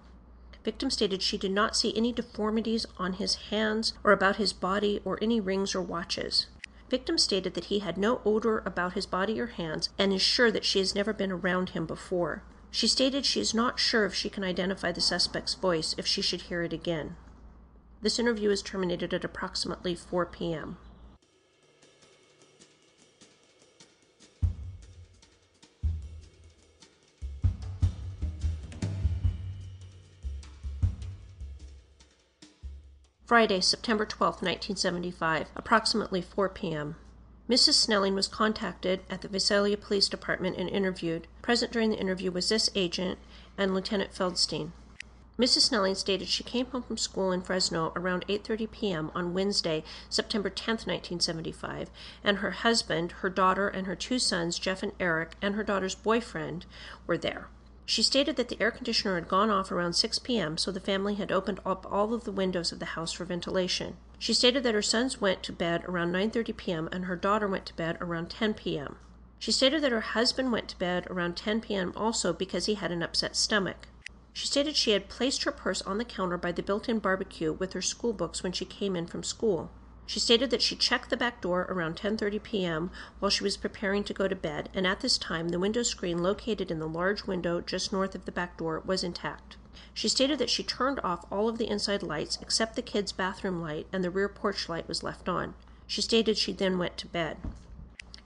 Victim 0.64 0.90
stated 0.90 1.22
she 1.22 1.38
did 1.38 1.52
not 1.52 1.76
see 1.76 1.96
any 1.96 2.12
deformities 2.12 2.86
on 2.98 3.14
his 3.14 3.36
hands 3.50 3.94
or 4.04 4.12
about 4.12 4.36
his 4.36 4.54
body 4.54 5.02
or 5.06 5.18
any 5.22 5.40
rings 5.40 5.74
or 5.74 5.82
watches. 5.82 6.48
Victim 6.92 7.18
stated 7.18 7.54
that 7.54 7.72
he 7.72 7.80
had 7.80 7.98
no 7.98 8.20
odor 8.26 8.62
about 8.66 8.96
his 8.96 9.06
body 9.06 9.40
or 9.40 9.48
hands 9.48 9.88
and 9.98 10.12
is 10.12 10.22
sure 10.22 10.52
that 10.52 10.66
she 10.66 10.80
has 10.80 10.94
never 10.94 11.14
been 11.14 11.32
around 11.32 11.70
him 11.70 11.86
before. 11.86 12.44
She 12.70 12.86
stated 12.86 13.26
she 13.26 13.40
is 13.40 13.54
not 13.54 13.80
sure 13.80 14.04
if 14.04 14.14
she 14.14 14.30
can 14.30 14.44
identify 14.44 14.92
the 14.92 15.00
suspect's 15.00 15.54
voice 15.54 15.96
if 15.98 16.06
she 16.06 16.22
should 16.22 16.42
hear 16.44 16.64
it 16.64 16.74
again. 16.74 17.16
This 18.02 18.20
interview 18.20 18.50
is 18.50 18.62
terminated 18.62 19.14
at 19.14 19.24
approximately 19.24 19.96
4 19.96 20.26
p.m. 20.26 20.76
Friday, 33.32 33.62
September 33.62 34.06
12, 34.06 34.42
1975, 34.42 35.48
approximately 35.56 36.22
4 36.22 36.50
p.m. 36.50 36.98
Mrs. 37.50 37.76
Snelling 37.76 38.14
was 38.14 38.28
contacted 38.28 39.00
at 39.10 39.22
the 39.22 39.30
Visalia 39.30 39.78
Police 39.78 40.10
Department 40.10 40.58
and 40.58 40.68
interviewed. 40.68 41.28
Present 41.42 41.72
during 41.72 41.92
the 41.92 41.98
interview 41.98 42.30
was 42.30 42.50
this 42.50 42.70
agent 42.76 43.20
and 43.58 43.74
Lieutenant 43.74 44.12
Feldstein. 44.14 44.74
Mrs. 45.40 45.62
Snelling 45.62 45.96
stated 45.96 46.28
she 46.28 46.44
came 46.44 46.66
home 46.66 46.84
from 46.84 46.98
school 46.98 47.32
in 47.32 47.42
Fresno 47.42 47.94
around 47.96 48.28
8:30 48.28 48.70
p.m. 48.70 49.12
on 49.16 49.34
Wednesday, 49.34 49.86
September 50.10 50.50
10, 50.50 50.74
1975, 50.74 51.90
and 52.26 52.40
her 52.40 52.52
husband, 52.52 53.14
her 53.22 53.30
daughter, 53.30 53.70
and 53.70 53.88
her 53.88 53.96
two 53.96 54.20
sons, 54.20 54.60
Jeff 54.60 54.84
and 54.84 54.92
Eric, 55.00 55.36
and 55.42 55.56
her 55.56 55.64
daughter's 55.64 55.96
boyfriend 55.96 56.66
were 57.08 57.18
there. 57.18 57.48
She 57.86 58.04
stated 58.04 58.36
that 58.36 58.48
the 58.48 58.62
air 58.62 58.72
conditioner 58.72 59.16
had 59.16 59.28
gone 59.28 59.50
off 59.50 59.72
around 59.72 59.94
6 59.94 60.20
p.m., 60.20 60.58
so 60.58 60.72
the 60.72 60.80
family 60.80 61.16
had 61.16 61.32
opened 61.32 61.60
up 61.66 61.86
all 61.92 62.14
of 62.14 62.24
the 62.24 62.32
windows 62.32 62.72
of 62.72 62.80
the 62.80 62.94
house 62.98 63.12
for 63.12 63.26
ventilation. 63.26 63.98
She 64.20 64.34
stated 64.34 64.64
that 64.64 64.76
her 64.76 64.82
sons 64.82 65.20
went 65.20 65.44
to 65.44 65.52
bed 65.52 65.84
around 65.86 66.14
9:30 66.14 66.56
p.m. 66.56 66.90
and 66.92 67.06
her 67.06 67.16
daughter 67.16 67.48
went 67.48 67.66
to 67.66 67.76
bed 67.76 67.98
around 68.00 68.30
10 68.30 68.54
p.m. 68.54 68.98
She 69.40 69.52
stated 69.52 69.82
that 69.82 69.92
her 69.92 70.02
husband 70.02 70.52
went 70.52 70.68
to 70.70 70.78
bed 70.78 71.08
around 71.10 71.36
10 71.36 71.62
p.m. 71.62 71.92
also 71.96 72.32
because 72.32 72.68
he 72.68 72.76
had 72.76 72.92
an 72.92 73.02
upset 73.02 73.36
stomach. 73.36 73.88
She 74.32 74.48
stated 74.48 74.76
she 74.76 74.92
had 74.92 75.10
placed 75.10 75.44
her 75.44 75.52
purse 75.52 75.82
on 75.82 75.98
the 75.98 76.06
counter 76.06 76.38
by 76.38 76.52
the 76.52 76.64
built-in 76.64 77.00
barbecue 77.00 77.52
with 77.52 77.74
her 77.74 77.82
school 77.82 78.14
books 78.14 78.44
when 78.44 78.52
she 78.52 78.64
came 78.64 78.96
in 78.96 79.08
from 79.08 79.24
school. 79.24 79.72
She 80.12 80.20
stated 80.20 80.50
that 80.50 80.62
she 80.62 80.76
checked 80.76 81.10
the 81.10 81.16
back 81.16 81.40
door 81.40 81.66
around 81.70 81.96
10:30 81.96 82.44
p.m. 82.44 82.92
while 83.20 83.30
she 83.30 83.46
was 83.46 83.56
preparing 83.56 84.04
to 84.04 84.14
go 84.14 84.28
to 84.28 84.36
bed, 84.36 84.68
and 84.74 84.86
at 84.86 85.00
this 85.00 85.18
time 85.18 85.48
the 85.48 85.58
window 85.58 85.84
screen 85.84 86.22
located 86.22 86.70
in 86.70 86.80
the 86.80 86.86
large 86.86 87.24
window 87.24 87.62
just 87.62 87.94
north 87.94 88.14
of 88.14 88.26
the 88.26 88.32
back 88.34 88.58
door 88.58 88.84
was 88.86 89.06
intact. 89.06 89.56
She 89.94 90.10
stated 90.10 90.38
that 90.40 90.50
she 90.50 90.64
turned 90.64 91.00
off 91.02 91.24
all 91.32 91.48
of 91.48 91.58
the 91.58 91.70
inside 91.70 92.04
lights 92.04 92.38
except 92.42 92.76
the 92.76 92.82
kids' 92.82 93.14
bathroom 93.14 93.62
light 93.62 93.88
and 93.94 94.04
the 94.04 94.10
rear 94.10 94.28
porch 94.28 94.68
light 94.68 94.86
was 94.86 95.02
left 95.02 95.30
on. 95.30 95.54
She 95.88 96.02
stated 96.02 96.38
she 96.38 96.52
then 96.52 96.78
went 96.78 96.98
to 96.98 97.08
bed. 97.08 97.38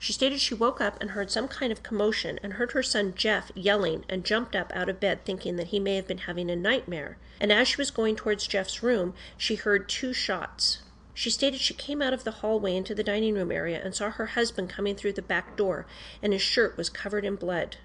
She 0.00 0.12
stated 0.12 0.40
she 0.40 0.54
woke 0.54 0.80
up 0.80 1.00
and 1.00 1.10
heard 1.10 1.30
some 1.30 1.46
kind 1.46 1.70
of 1.70 1.84
commotion 1.84 2.40
and 2.42 2.54
heard 2.54 2.72
her 2.72 2.82
son 2.82 3.14
Jeff 3.14 3.52
yelling 3.54 4.04
and 4.08 4.24
jumped 4.24 4.56
up 4.56 4.72
out 4.74 4.88
of 4.88 4.98
bed 4.98 5.24
thinking 5.24 5.54
that 5.54 5.68
he 5.68 5.78
may 5.78 5.94
have 5.94 6.08
been 6.08 6.26
having 6.26 6.50
a 6.50 6.56
nightmare. 6.56 7.16
And 7.40 7.52
as 7.52 7.68
she 7.68 7.76
was 7.76 7.92
going 7.92 8.16
towards 8.16 8.48
Jeff's 8.48 8.82
room, 8.82 9.14
she 9.36 9.54
heard 9.54 9.88
two 9.88 10.12
shots. 10.12 10.78
She 11.16 11.30
stated 11.30 11.60
she 11.62 11.72
came 11.72 12.02
out 12.02 12.12
of 12.12 12.24
the 12.24 12.30
hallway 12.42 12.76
into 12.76 12.94
the 12.94 13.02
dining 13.02 13.36
room 13.36 13.50
area 13.50 13.80
and 13.82 13.94
saw 13.94 14.10
her 14.10 14.26
husband 14.26 14.68
coming 14.68 14.94
through 14.94 15.14
the 15.14 15.22
back 15.22 15.56
door, 15.56 15.86
and 16.20 16.34
his 16.34 16.42
shirt 16.42 16.76
was 16.76 16.90
covered 16.90 17.24
in 17.24 17.36
blood. 17.36 17.78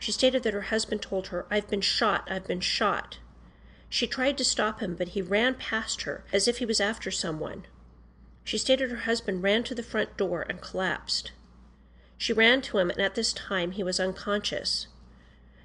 She 0.00 0.10
stated 0.10 0.42
that 0.42 0.52
her 0.52 0.62
husband 0.62 1.00
told 1.00 1.28
her, 1.28 1.46
I've 1.48 1.68
been 1.68 1.80
shot, 1.80 2.26
I've 2.28 2.48
been 2.48 2.58
shot. 2.58 3.18
She 3.88 4.08
tried 4.08 4.36
to 4.38 4.44
stop 4.44 4.80
him, 4.80 4.96
but 4.96 5.10
he 5.10 5.22
ran 5.22 5.54
past 5.54 6.02
her 6.02 6.24
as 6.32 6.48
if 6.48 6.58
he 6.58 6.66
was 6.66 6.80
after 6.80 7.12
someone. 7.12 7.66
She 8.42 8.58
stated 8.58 8.90
her 8.90 8.96
husband 8.96 9.44
ran 9.44 9.62
to 9.62 9.74
the 9.76 9.84
front 9.84 10.16
door 10.16 10.44
and 10.48 10.60
collapsed. 10.60 11.30
She 12.18 12.32
ran 12.32 12.62
to 12.62 12.78
him, 12.78 12.90
and 12.90 13.00
at 13.00 13.14
this 13.14 13.32
time 13.32 13.70
he 13.70 13.84
was 13.84 14.00
unconscious. 14.00 14.88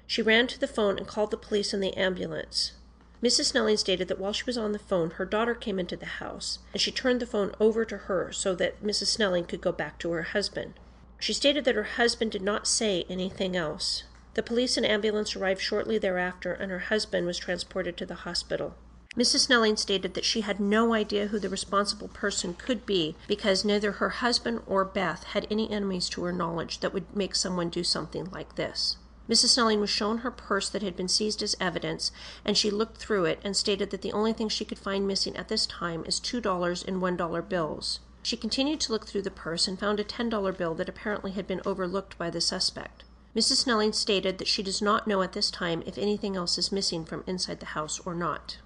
She 0.06 0.22
ran 0.22 0.46
to 0.46 0.60
the 0.60 0.68
phone 0.68 0.98
and 0.98 1.08
called 1.08 1.32
the 1.32 1.36
police 1.36 1.74
and 1.74 1.82
the 1.82 1.96
ambulance. 1.96 2.74
Mrs. 3.22 3.44
Snelling 3.44 3.76
stated 3.76 4.08
that 4.08 4.18
while 4.18 4.32
she 4.32 4.42
was 4.44 4.58
on 4.58 4.72
the 4.72 4.80
phone, 4.80 5.10
her 5.12 5.24
daughter 5.24 5.54
came 5.54 5.78
into 5.78 5.96
the 5.96 6.06
house, 6.06 6.58
and 6.72 6.80
she 6.80 6.90
turned 6.90 7.20
the 7.20 7.26
phone 7.26 7.54
over 7.60 7.84
to 7.84 7.96
her 7.96 8.32
so 8.32 8.52
that 8.56 8.82
Mrs. 8.82 9.06
Snelling 9.06 9.44
could 9.44 9.60
go 9.60 9.70
back 9.70 9.98
to 10.00 10.10
her 10.10 10.22
husband. 10.22 10.74
She 11.20 11.32
stated 11.32 11.64
that 11.64 11.76
her 11.76 11.84
husband 11.84 12.32
did 12.32 12.42
not 12.42 12.66
say 12.66 13.06
anything 13.08 13.56
else. 13.56 14.02
The 14.34 14.42
police 14.42 14.76
and 14.76 14.84
ambulance 14.84 15.36
arrived 15.36 15.60
shortly 15.60 15.98
thereafter, 15.98 16.52
and 16.52 16.72
her 16.72 16.80
husband 16.80 17.26
was 17.26 17.38
transported 17.38 17.96
to 17.98 18.06
the 18.06 18.26
hospital. 18.26 18.74
Mrs. 19.14 19.40
Snelling 19.40 19.76
stated 19.76 20.14
that 20.14 20.24
she 20.24 20.40
had 20.40 20.58
no 20.58 20.94
idea 20.94 21.28
who 21.28 21.38
the 21.38 21.50
responsible 21.50 22.08
person 22.08 22.54
could 22.54 22.86
be 22.86 23.14
because 23.28 23.64
neither 23.64 23.92
her 23.92 24.08
husband 24.08 24.62
or 24.66 24.84
Beth 24.84 25.24
had 25.24 25.46
any 25.48 25.70
enemies 25.70 26.08
to 26.08 26.24
her 26.24 26.32
knowledge 26.32 26.80
that 26.80 26.94
would 26.94 27.14
make 27.14 27.36
someone 27.36 27.68
do 27.68 27.84
something 27.84 28.24
like 28.30 28.56
this. 28.56 28.96
Mrs. 29.32 29.48
Snelling 29.48 29.80
was 29.80 29.88
shown 29.88 30.18
her 30.18 30.30
purse 30.30 30.68
that 30.68 30.82
had 30.82 30.94
been 30.94 31.08
seized 31.08 31.42
as 31.42 31.56
evidence, 31.58 32.12
and 32.44 32.54
she 32.54 32.70
looked 32.70 32.98
through 32.98 33.24
it 33.24 33.40
and 33.42 33.56
stated 33.56 33.88
that 33.88 34.02
the 34.02 34.12
only 34.12 34.34
thing 34.34 34.50
she 34.50 34.66
could 34.66 34.78
find 34.78 35.08
missing 35.08 35.34
at 35.38 35.48
this 35.48 35.64
time 35.64 36.04
is 36.04 36.20
$2 36.20 36.84
in 36.84 37.00
$1 37.00 37.48
bills. 37.48 38.00
She 38.22 38.36
continued 38.36 38.78
to 38.80 38.92
look 38.92 39.06
through 39.06 39.22
the 39.22 39.30
purse 39.30 39.66
and 39.66 39.80
found 39.80 39.98
a 39.98 40.04
$10 40.04 40.58
bill 40.58 40.74
that 40.74 40.90
apparently 40.90 41.30
had 41.30 41.46
been 41.46 41.62
overlooked 41.64 42.18
by 42.18 42.28
the 42.28 42.42
suspect. 42.42 43.04
Mrs. 43.34 43.56
Snelling 43.56 43.94
stated 43.94 44.36
that 44.36 44.48
she 44.48 44.62
does 44.62 44.82
not 44.82 45.06
know 45.06 45.22
at 45.22 45.32
this 45.32 45.50
time 45.50 45.82
if 45.86 45.96
anything 45.96 46.36
else 46.36 46.58
is 46.58 46.70
missing 46.70 47.02
from 47.02 47.24
inside 47.26 47.60
the 47.60 47.72
house 47.72 48.00
or 48.00 48.14
not. 48.14 48.58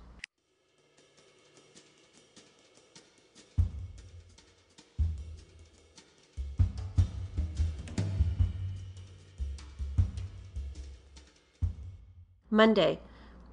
Monday, 12.57 13.01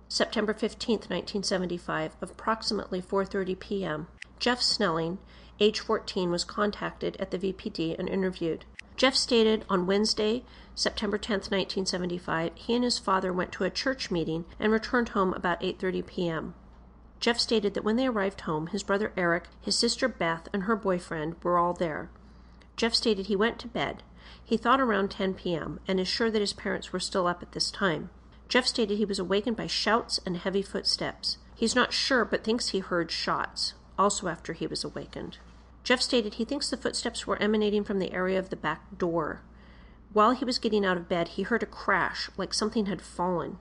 September 0.07 0.53
15, 0.53 0.95
1975, 0.99 2.15
approximately 2.21 3.01
4:30 3.01 3.59
p.m. 3.59 4.07
Jeff 4.39 4.61
Snelling, 4.61 5.17
age 5.59 5.81
14, 5.81 6.31
was 6.31 6.45
contacted 6.45 7.17
at 7.17 7.29
the 7.29 7.37
VPD 7.37 7.99
and 7.99 8.07
interviewed. 8.07 8.63
Jeff 8.95 9.13
stated 9.13 9.65
on 9.69 9.85
Wednesday, 9.85 10.45
September 10.73 11.17
10, 11.17 11.39
1975, 11.39 12.51
he 12.55 12.75
and 12.75 12.85
his 12.85 12.97
father 12.97 13.33
went 13.33 13.51
to 13.51 13.65
a 13.65 13.69
church 13.69 14.09
meeting 14.09 14.45
and 14.57 14.71
returned 14.71 15.09
home 15.09 15.33
about 15.33 15.59
8:30 15.59 16.07
p.m. 16.07 16.53
Jeff 17.19 17.37
stated 17.37 17.73
that 17.73 17.83
when 17.83 17.97
they 17.97 18.07
arrived 18.07 18.41
home, 18.41 18.67
his 18.67 18.83
brother 18.83 19.11
Eric, 19.17 19.49
his 19.59 19.77
sister 19.77 20.07
Beth, 20.07 20.47
and 20.53 20.63
her 20.63 20.77
boyfriend 20.77 21.35
were 21.43 21.57
all 21.57 21.73
there. 21.73 22.09
Jeff 22.77 22.93
stated 22.93 23.25
he 23.25 23.35
went 23.35 23.59
to 23.59 23.67
bed. 23.67 24.01
He 24.41 24.55
thought 24.55 24.79
around 24.79 25.11
10 25.11 25.33
p.m. 25.33 25.81
and 25.89 25.99
is 25.99 26.07
sure 26.07 26.31
that 26.31 26.39
his 26.39 26.53
parents 26.53 26.93
were 26.93 27.01
still 27.01 27.27
up 27.27 27.41
at 27.41 27.51
this 27.51 27.69
time. 27.69 28.09
Jeff 28.53 28.67
stated 28.67 28.99
he 28.99 29.05
was 29.05 29.17
awakened 29.17 29.57
by 29.57 29.65
shouts 29.65 30.19
and 30.27 30.37
heavy 30.37 30.61
footsteps. 30.61 31.39
He's 31.55 31.73
not 31.73 31.91
sure 31.91 32.23
but 32.23 32.43
thinks 32.43 32.67
he 32.67 32.81
heard 32.81 33.09
shots, 33.09 33.73
also 33.97 34.27
after 34.27 34.53
he 34.53 34.67
was 34.67 34.83
awakened. 34.83 35.39
Jeff 35.83 35.99
stated 35.99 36.35
he 36.35 36.45
thinks 36.45 36.69
the 36.69 36.77
footsteps 36.77 37.25
were 37.25 37.41
emanating 37.41 37.83
from 37.83 37.97
the 37.97 38.11
area 38.11 38.37
of 38.37 38.51
the 38.51 38.55
back 38.55 38.95
door. 38.95 39.41
While 40.11 40.33
he 40.33 40.45
was 40.45 40.59
getting 40.59 40.85
out 40.85 40.97
of 40.97 41.09
bed, 41.09 41.29
he 41.29 41.41
heard 41.41 41.63
a 41.63 41.65
crash, 41.65 42.29
like 42.37 42.53
something 42.53 42.85
had 42.85 43.01
fallen. 43.01 43.57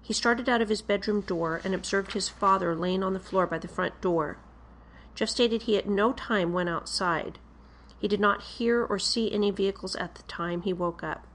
He 0.00 0.14
started 0.14 0.48
out 0.48 0.62
of 0.62 0.70
his 0.70 0.80
bedroom 0.80 1.20
door 1.20 1.60
and 1.62 1.74
observed 1.74 2.14
his 2.14 2.30
father 2.30 2.74
laying 2.74 3.02
on 3.02 3.12
the 3.12 3.20
floor 3.20 3.46
by 3.46 3.58
the 3.58 3.68
front 3.68 4.00
door. 4.00 4.38
Jeff 5.14 5.28
stated 5.28 5.64
he 5.64 5.76
at 5.76 5.90
no 5.90 6.14
time 6.14 6.54
went 6.54 6.70
outside. 6.70 7.38
He 7.98 8.08
did 8.08 8.20
not 8.20 8.42
hear 8.42 8.82
or 8.82 8.98
see 8.98 9.30
any 9.30 9.50
vehicles 9.50 9.94
at 9.96 10.14
the 10.14 10.22
time 10.22 10.62
he 10.62 10.72
woke 10.72 11.04
up. 11.04 11.26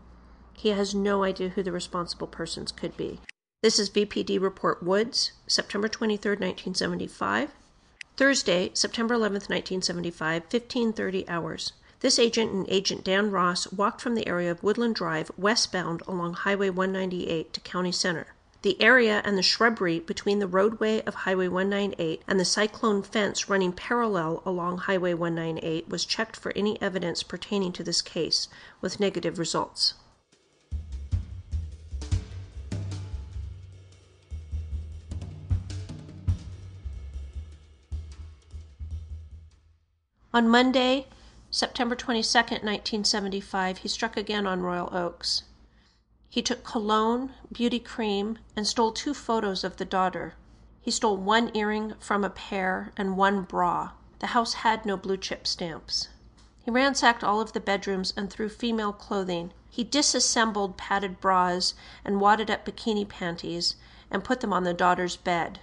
He 0.54 0.70
has 0.70 0.94
no 0.94 1.24
idea 1.24 1.50
who 1.50 1.64
the 1.64 1.72
responsible 1.72 2.28
persons 2.28 2.72
could 2.72 2.98
be. 2.98 3.20
This 3.64 3.80
is 3.80 3.90
VPD 3.90 4.40
Report 4.42 4.82
Woods, 4.82 5.34
September 5.48 5.88
23, 5.88 6.32
1975. 6.32 7.52
Thursday, 8.18 8.72
September 8.74 9.14
11, 9.14 9.36
1975, 9.50 10.50
15:30 10.50 11.26
hours. 11.28 11.74
This 12.02 12.18
agent 12.18 12.52
and 12.52 12.66
Agent 12.70 13.04
Dan 13.04 13.30
Ross 13.30 13.72
walked 13.72 14.02
from 14.02 14.16
the 14.16 14.28
area 14.28 14.50
of 14.50 14.64
Woodland 14.64 14.96
Drive 14.96 15.32
westbound 15.38 16.02
along 16.08 16.34
Highway 16.34 16.70
198 16.70 17.54
to 17.54 17.60
County 17.60 17.92
Center. 17.92 18.28
The 18.64 18.80
area 18.82 19.22
and 19.24 19.38
the 19.38 19.44
shrubbery 19.44 20.00
between 20.00 20.40
the 20.40 20.48
roadway 20.48 21.02
of 21.04 21.14
Highway 21.14 21.48
198 21.48 22.24
and 22.28 22.40
the 22.40 22.46
cyclone 22.46 23.02
fence 23.04 23.50
running 23.50 23.74
parallel 23.74 24.44
along 24.46 24.80
Highway 24.80 25.14
198 25.14 25.90
was 25.90 26.06
checked 26.06 26.36
for 26.36 26.52
any 26.56 26.82
evidence 26.82 27.24
pertaining 27.24 27.72
to 27.74 27.84
this 27.84 28.02
case, 28.02 28.48
with 28.82 29.00
negative 29.00 29.40
results. 29.40 29.94
On 40.34 40.48
Monday, 40.48 41.08
September 41.50 41.94
22, 41.94 42.24
1975, 42.24 43.80
he 43.80 43.90
struck 43.90 44.16
again 44.16 44.48
on 44.48 44.62
Royal 44.62 44.88
Oaks. 44.96 45.44
He 46.30 46.42
took 46.42 46.64
cologne, 46.64 47.34
beauty 47.52 47.80
cream, 47.80 48.40
and 48.56 48.66
stole 48.66 48.94
two 48.94 49.14
photos 49.14 49.66
of 49.66 49.76
the 49.76 49.84
daughter. 49.84 50.36
He 50.80 50.90
stole 50.90 51.18
one 51.18 51.52
earring 51.54 51.96
from 52.00 52.24
a 52.24 52.30
pair 52.30 52.94
and 52.96 53.18
one 53.18 53.42
bra. 53.42 53.92
The 54.20 54.28
house 54.28 54.54
had 54.54 54.86
no 54.86 54.96
blue 54.96 55.18
chip 55.18 55.46
stamps. 55.46 56.08
He 56.64 56.72
ransacked 56.72 57.26
all 57.26 57.42
of 57.42 57.52
the 57.52 57.60
bedrooms 57.60 58.14
and 58.16 58.30
threw 58.30 58.48
female 58.48 58.94
clothing. 58.94 59.52
He 59.70 59.84
disassembled 59.84 60.78
padded 60.78 61.20
bras 61.20 61.74
and 62.06 62.22
wadded 62.22 62.50
up 62.50 62.64
bikini 62.64 63.04
panties 63.04 63.76
and 64.10 64.24
put 64.24 64.40
them 64.40 64.54
on 64.54 64.64
the 64.64 64.74
daughter's 64.74 65.18
bed. 65.18 65.60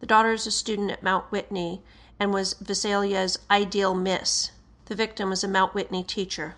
The 0.00 0.06
daughter 0.06 0.32
is 0.32 0.46
a 0.46 0.50
student 0.50 0.90
at 0.90 1.02
Mount 1.02 1.32
Whitney 1.32 1.82
and 2.18 2.32
was 2.32 2.54
Visalia's 2.54 3.38
ideal 3.50 3.94
miss. 3.94 4.50
The 4.86 4.94
victim 4.94 5.30
was 5.30 5.42
a 5.42 5.48
Mount 5.48 5.74
Whitney 5.74 6.02
teacher. 6.02 6.56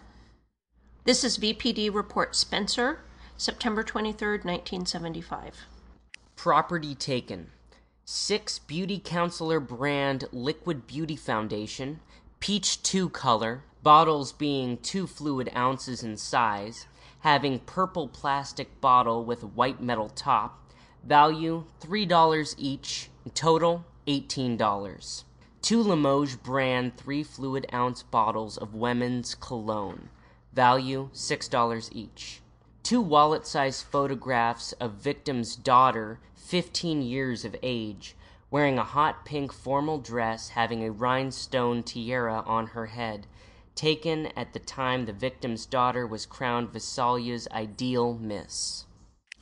This 1.05 1.23
is 1.23 1.39
VPD 1.39 1.95
Report 1.95 2.35
Spencer, 2.35 3.01
September 3.37 3.83
23, 3.83 4.29
1975. 4.39 5.67
Property 6.35 6.95
taken. 6.95 7.51
Six 8.05 8.59
Beauty 8.59 9.01
Counselor 9.05 9.61
brand 9.61 10.25
liquid 10.33 10.87
beauty 10.87 11.17
foundation, 11.17 12.01
peach 12.41 12.83
2 12.83 13.09
color, 13.11 13.63
bottles 13.83 14.33
being 14.33 14.79
2 14.79 15.07
fluid 15.07 15.51
ounces 15.57 16.03
in 16.03 16.17
size, 16.17 16.87
having 17.21 17.59
purple 17.61 18.09
plastic 18.09 18.81
bottle 18.81 19.25
with 19.25 19.43
white 19.43 19.81
metal 19.81 20.09
top, 20.09 20.73
value 21.05 21.65
$3 21.81 22.55
each, 22.59 23.11
total 23.35 23.85
$18. 24.07 25.25
Two 25.67 25.83
Limoges 25.83 26.37
brand 26.37 26.97
3 26.97 27.25
fluid 27.25 27.67
ounce 27.75 28.05
bottles 28.05 28.57
of 28.57 28.77
women's 28.77 29.35
cologne, 29.35 30.11
value 30.53 31.11
$6 31.13 31.89
each. 31.91 32.41
Two 32.85 33.01
wallet 33.01 33.45
sized 33.49 33.85
photographs 33.85 34.75
of 34.75 34.93
victim's 34.93 35.57
daughter, 35.57 36.21
15 36.37 37.03
years 37.03 37.45
of 37.45 37.57
age, 37.65 38.15
wearing 38.49 38.79
a 38.79 38.85
hot 38.85 39.25
pink 39.25 39.53
formal 39.53 39.99
dress 39.99 40.51
having 40.51 40.85
a 40.85 40.93
rhinestone 40.93 41.83
tiara 41.83 42.45
on 42.47 42.69
her 42.69 42.87
head, 42.87 43.27
taken 43.75 44.27
at 44.37 44.53
the 44.53 44.61
time 44.61 45.07
the 45.07 45.13
victim's 45.13 45.67
daughter 45.67 46.07
was 46.07 46.27
crowned 46.27 46.73
Visalia's 46.73 47.49
ideal 47.51 48.15
miss. 48.15 48.86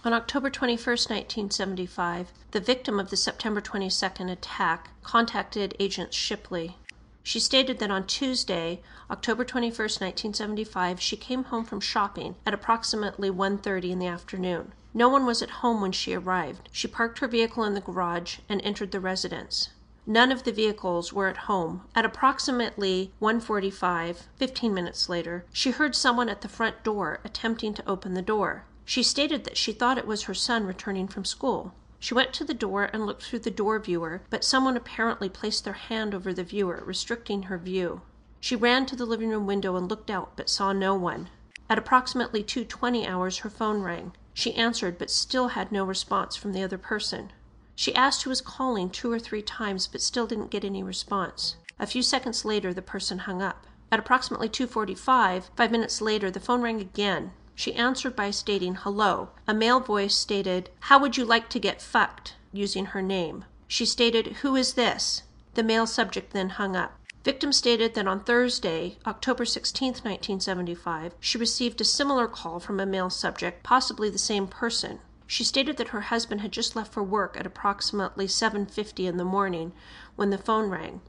On 0.06 0.12
October 0.12 0.50
21, 0.50 0.76
1975, 0.76 2.30
the 2.50 2.60
victim 2.60 3.00
of 3.00 3.08
the 3.08 3.16
September 3.16 3.62
22nd 3.62 4.30
attack 4.30 4.90
contacted 5.02 5.74
Agent 5.80 6.12
Shipley. 6.12 6.76
She 7.22 7.40
stated 7.40 7.78
that 7.78 7.90
on 7.90 8.06
Tuesday, 8.06 8.82
October 9.10 9.46
21, 9.46 9.70
1975, 9.72 11.00
she 11.00 11.16
came 11.16 11.44
home 11.44 11.64
from 11.64 11.80
shopping 11.80 12.34
at 12.44 12.52
approximately 12.52 13.30
1:30 13.30 13.92
in 13.92 13.98
the 13.98 14.06
afternoon. 14.06 14.72
No 14.92 15.08
one 15.08 15.24
was 15.24 15.40
at 15.40 15.64
home 15.64 15.80
when 15.80 15.92
she 15.92 16.12
arrived. 16.12 16.68
She 16.70 16.86
parked 16.86 17.20
her 17.20 17.26
vehicle 17.26 17.64
in 17.64 17.72
the 17.72 17.80
garage 17.80 18.40
and 18.46 18.60
entered 18.60 18.90
the 18.90 19.00
residence. 19.00 19.70
None 20.06 20.30
of 20.30 20.42
the 20.42 20.52
vehicles 20.52 21.14
were 21.14 21.28
at 21.28 21.48
home. 21.48 21.80
At 21.94 22.04
approximately 22.04 23.10
1:45, 23.22 24.28
15 24.36 24.74
minutes 24.74 25.08
later, 25.08 25.46
she 25.50 25.70
heard 25.70 25.96
someone 25.96 26.28
at 26.28 26.42
the 26.42 26.48
front 26.48 26.84
door 26.84 27.20
attempting 27.24 27.72
to 27.72 27.88
open 27.88 28.12
the 28.12 28.20
door. 28.20 28.66
She 28.85 29.03
stated 29.03 29.44
that 29.44 29.57
she 29.57 29.73
thought 29.73 29.99
it 29.99 30.07
was 30.07 30.25
her 30.25 30.35
son 30.35 30.66
returning 30.66 31.09
from 31.09 31.25
school. 31.25 31.73
She 31.99 32.12
went 32.12 32.35
to 32.35 32.44
the 32.44 32.53
door 32.53 32.90
and 32.92 33.07
looked 33.07 33.23
through 33.23 33.38
the 33.38 33.51
door 33.51 33.79
viewer, 33.79 34.23
but 34.29 34.44
someone 34.44 34.77
apparently 34.77 35.29
placed 35.31 35.64
their 35.64 35.73
hand 35.73 36.14
over 36.14 36.35
the 36.35 36.44
viewer, 36.44 36.83
restricting 36.85 37.44
her 37.44 37.57
view. 37.57 38.03
She 38.40 38.55
ran 38.55 38.85
to 38.87 38.94
the 38.97 39.07
living 39.07 39.31
room 39.31 39.47
window 39.47 39.77
and 39.77 39.88
looked 39.88 40.11
out, 40.11 40.37
but 40.37 40.51
saw 40.51 40.75
no 40.75 40.94
one. 40.94 41.31
At 41.70 41.79
approximately 41.79 42.44
2:20 42.44 43.07
hours 43.07 43.38
her 43.38 43.49
phone 43.49 43.81
rang. 43.81 44.12
She 44.35 44.55
answered, 44.55 44.99
but 44.99 45.11
still 45.11 45.49
had 45.49 45.73
no 45.73 45.83
response 45.85 46.37
from 46.37 46.53
the 46.53 46.62
other 46.62 46.77
person. 46.77 47.33
She 47.75 47.94
asked 47.94 48.25
who 48.25 48.31
was 48.31 48.42
calling 48.42 48.90
two 48.90 49.11
or 49.11 49.18
three 49.18 49.40
times, 49.40 49.87
but 49.87 50.03
still 50.03 50.27
didn't 50.27 50.51
get 50.51 50.62
any 50.62 50.83
response. 50.83 51.57
A 51.79 51.87
few 51.87 52.03
seconds 52.03 52.44
later 52.44 52.75
the 52.75 52.83
person 52.83 53.20
hung 53.20 53.40
up. 53.40 53.66
At 53.90 53.99
approximately 53.99 54.51
2:45, 54.51 55.51
five 55.57 55.70
minutes 55.70 56.03
later, 56.03 56.31
the 56.31 56.38
phone 56.38 56.61
rang 56.61 56.81
again. 56.81 57.33
She 57.54 57.74
answered 57.74 58.16
by 58.16 58.30
stating 58.30 58.74
hello. 58.74 59.30
A 59.46 59.54
male 59.54 59.80
voice 59.80 60.14
stated, 60.14 60.70
How 60.80 60.98
would 60.98 61.16
you 61.16 61.24
like 61.24 61.48
to 61.50 61.60
get 61.60 61.80
fucked? 61.80 62.34
using 62.52 62.86
her 62.86 63.02
name. 63.02 63.44
She 63.68 63.86
stated, 63.86 64.38
Who 64.42 64.56
is 64.56 64.74
this? 64.74 65.22
The 65.54 65.62
male 65.62 65.86
subject 65.86 66.32
then 66.32 66.50
hung 66.50 66.74
up. 66.74 66.98
Victim 67.24 67.52
stated 67.52 67.94
that 67.94 68.06
on 68.06 68.20
Thursday, 68.20 68.98
October 69.06 69.44
16, 69.44 69.88
1975, 69.88 71.14
she 71.20 71.38
received 71.38 71.80
a 71.80 71.84
similar 71.84 72.28
call 72.28 72.60
from 72.60 72.78
a 72.78 72.86
male 72.86 73.08
subject, 73.08 73.62
possibly 73.62 74.10
the 74.10 74.18
same 74.18 74.46
person. 74.46 74.98
She 75.26 75.42
stated 75.42 75.78
that 75.78 75.88
her 75.88 76.02
husband 76.02 76.42
had 76.42 76.52
just 76.52 76.76
left 76.76 76.92
for 76.92 77.02
work 77.02 77.36
at 77.38 77.46
approximately 77.46 78.26
7:50 78.26 79.06
in 79.06 79.16
the 79.16 79.24
morning 79.24 79.72
when 80.16 80.28
the 80.30 80.36
phone 80.36 80.68
rang. 80.68 81.00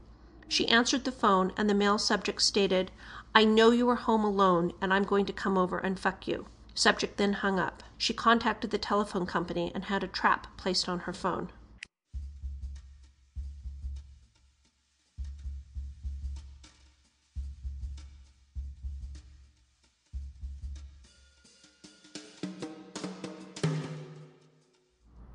She 0.48 0.68
answered 0.68 1.04
the 1.04 1.12
phone 1.12 1.52
and 1.56 1.68
the 1.68 1.74
male 1.74 1.98
subject 1.98 2.40
stated, 2.40 2.90
I 3.36 3.44
know 3.44 3.70
you 3.70 3.86
are 3.90 3.96
home 3.96 4.24
alone 4.24 4.72
and 4.80 4.94
I'm 4.94 5.02
going 5.02 5.26
to 5.26 5.32
come 5.34 5.58
over 5.58 5.76
and 5.76 6.00
fuck 6.00 6.26
you. 6.26 6.46
Subject 6.74 7.18
then 7.18 7.34
hung 7.34 7.58
up. 7.60 7.82
She 7.98 8.14
contacted 8.14 8.70
the 8.70 8.78
telephone 8.78 9.26
company 9.26 9.70
and 9.74 9.84
had 9.84 10.02
a 10.02 10.08
trap 10.08 10.46
placed 10.56 10.88
on 10.88 11.00
her 11.00 11.12
phone. 11.12 11.50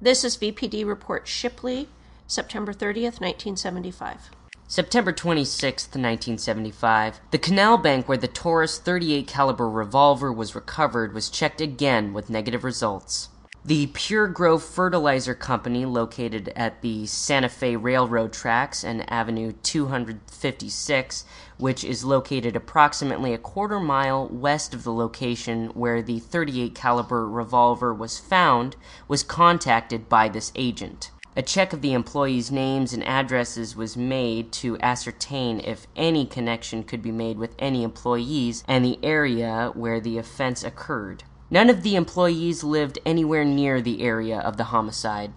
This 0.02 0.24
is 0.24 0.38
VPD 0.38 0.88
Report 0.88 1.28
Shipley, 1.28 1.88
September 2.26 2.74
30th, 2.74 3.22
1975. 3.22 4.32
September 4.72 5.12
26, 5.12 5.88
1975, 5.88 7.20
the 7.32 7.38
canal 7.38 7.78
bank 7.78 8.08
where 8.08 8.18
the 8.18 8.26
Taurus 8.26 8.80
38 8.80 9.28
caliber 9.28 9.70
revolver 9.70 10.32
was 10.32 10.56
recovered 10.56 11.14
was 11.14 11.30
checked 11.30 11.60
again 11.60 12.14
with 12.14 12.30
negative 12.30 12.64
results. 12.64 13.28
The 13.66 13.88
Pure 13.88 14.28
Grove 14.28 14.64
Fertilizer 14.64 15.36
Company, 15.36 15.84
located 15.84 16.54
at 16.56 16.82
the 16.82 17.06
Santa 17.06 17.50
Fe 17.50 17.76
Railroad 17.76 18.32
tracks 18.32 18.82
and 18.86 19.12
Avenue 19.12 19.52
256, 19.62 21.26
which 21.58 21.84
is 21.84 22.06
located 22.06 22.56
approximately 22.56 23.34
a 23.34 23.38
quarter 23.38 23.78
mile 23.78 24.30
west 24.30 24.74
of 24.74 24.86
the 24.86 24.94
location 24.94 25.68
where 25.74 26.02
the 26.02 26.20
38 26.20 26.74
caliber 26.74 27.28
revolver 27.28 27.94
was 27.94 28.20
found, 28.20 28.78
was 29.10 29.22
contacted 29.22 30.08
by 30.08 30.30
this 30.30 30.54
agent. 30.56 31.12
A 31.34 31.42
check 31.42 31.72
of 31.72 31.82
the 31.82 31.94
employees' 31.94 32.52
names 32.52 32.92
and 32.92 33.02
addresses 33.08 33.74
was 33.74 33.96
made 33.96 34.52
to 34.52 34.78
ascertain 34.82 35.62
if 35.62 35.88
any 35.96 36.26
connection 36.26 36.84
could 36.84 37.02
be 37.02 37.12
made 37.12 37.38
with 37.38 37.56
any 37.58 37.84
employees 37.84 38.66
and 38.68 38.84
the 38.84 39.00
area 39.02 39.72
where 39.74 40.02
the 40.02 40.18
offense 40.18 40.62
occurred. 40.62 41.24
None 41.50 41.70
of 41.70 41.84
the 41.84 41.96
employees 41.96 42.66
lived 42.66 43.00
anywhere 43.06 43.46
near 43.46 43.82
the 43.82 44.02
area 44.02 44.40
of 44.40 44.58
the 44.58 44.66
homicide. 44.66 45.32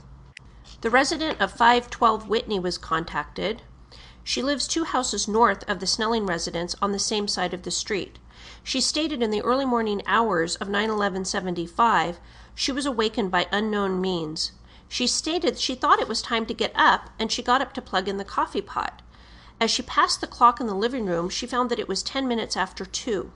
The 0.80 0.90
resident 0.90 1.40
of 1.40 1.52
512 1.52 2.28
Whitney 2.28 2.58
was 2.58 2.76
contacted. 2.76 3.62
She 4.24 4.42
lives 4.42 4.66
two 4.66 4.82
houses 4.82 5.28
north 5.28 5.62
of 5.70 5.78
the 5.78 5.86
Snelling 5.86 6.26
residence 6.26 6.74
on 6.82 6.90
the 6.90 6.98
same 6.98 7.28
side 7.28 7.54
of 7.54 7.62
the 7.62 7.70
street. 7.70 8.18
She 8.64 8.80
stated 8.80 9.22
in 9.22 9.30
the 9.30 9.42
early 9.42 9.64
morning 9.64 10.02
hours 10.08 10.56
of 10.56 10.68
9 10.68 10.90
11 10.90 11.24
75 11.24 12.18
she 12.52 12.72
was 12.72 12.84
awakened 12.84 13.30
by 13.30 13.46
unknown 13.52 14.00
means. 14.00 14.50
She 14.94 15.08
stated 15.08 15.58
she 15.58 15.74
thought 15.74 15.98
it 15.98 16.06
was 16.06 16.22
time 16.22 16.46
to 16.46 16.54
get 16.54 16.70
up, 16.76 17.10
and 17.18 17.32
she 17.32 17.42
got 17.42 17.60
up 17.60 17.72
to 17.72 17.82
plug 17.82 18.06
in 18.06 18.16
the 18.16 18.24
coffee 18.24 18.60
pot. 18.60 19.02
As 19.60 19.68
she 19.68 19.82
passed 19.82 20.20
the 20.20 20.28
clock 20.28 20.60
in 20.60 20.68
the 20.68 20.72
living 20.72 21.04
room, 21.06 21.28
she 21.28 21.48
found 21.48 21.68
that 21.68 21.80
it 21.80 21.88
was 21.88 22.00
ten 22.00 22.28
minutes 22.28 22.56
after 22.56 22.86
two. 22.86 23.32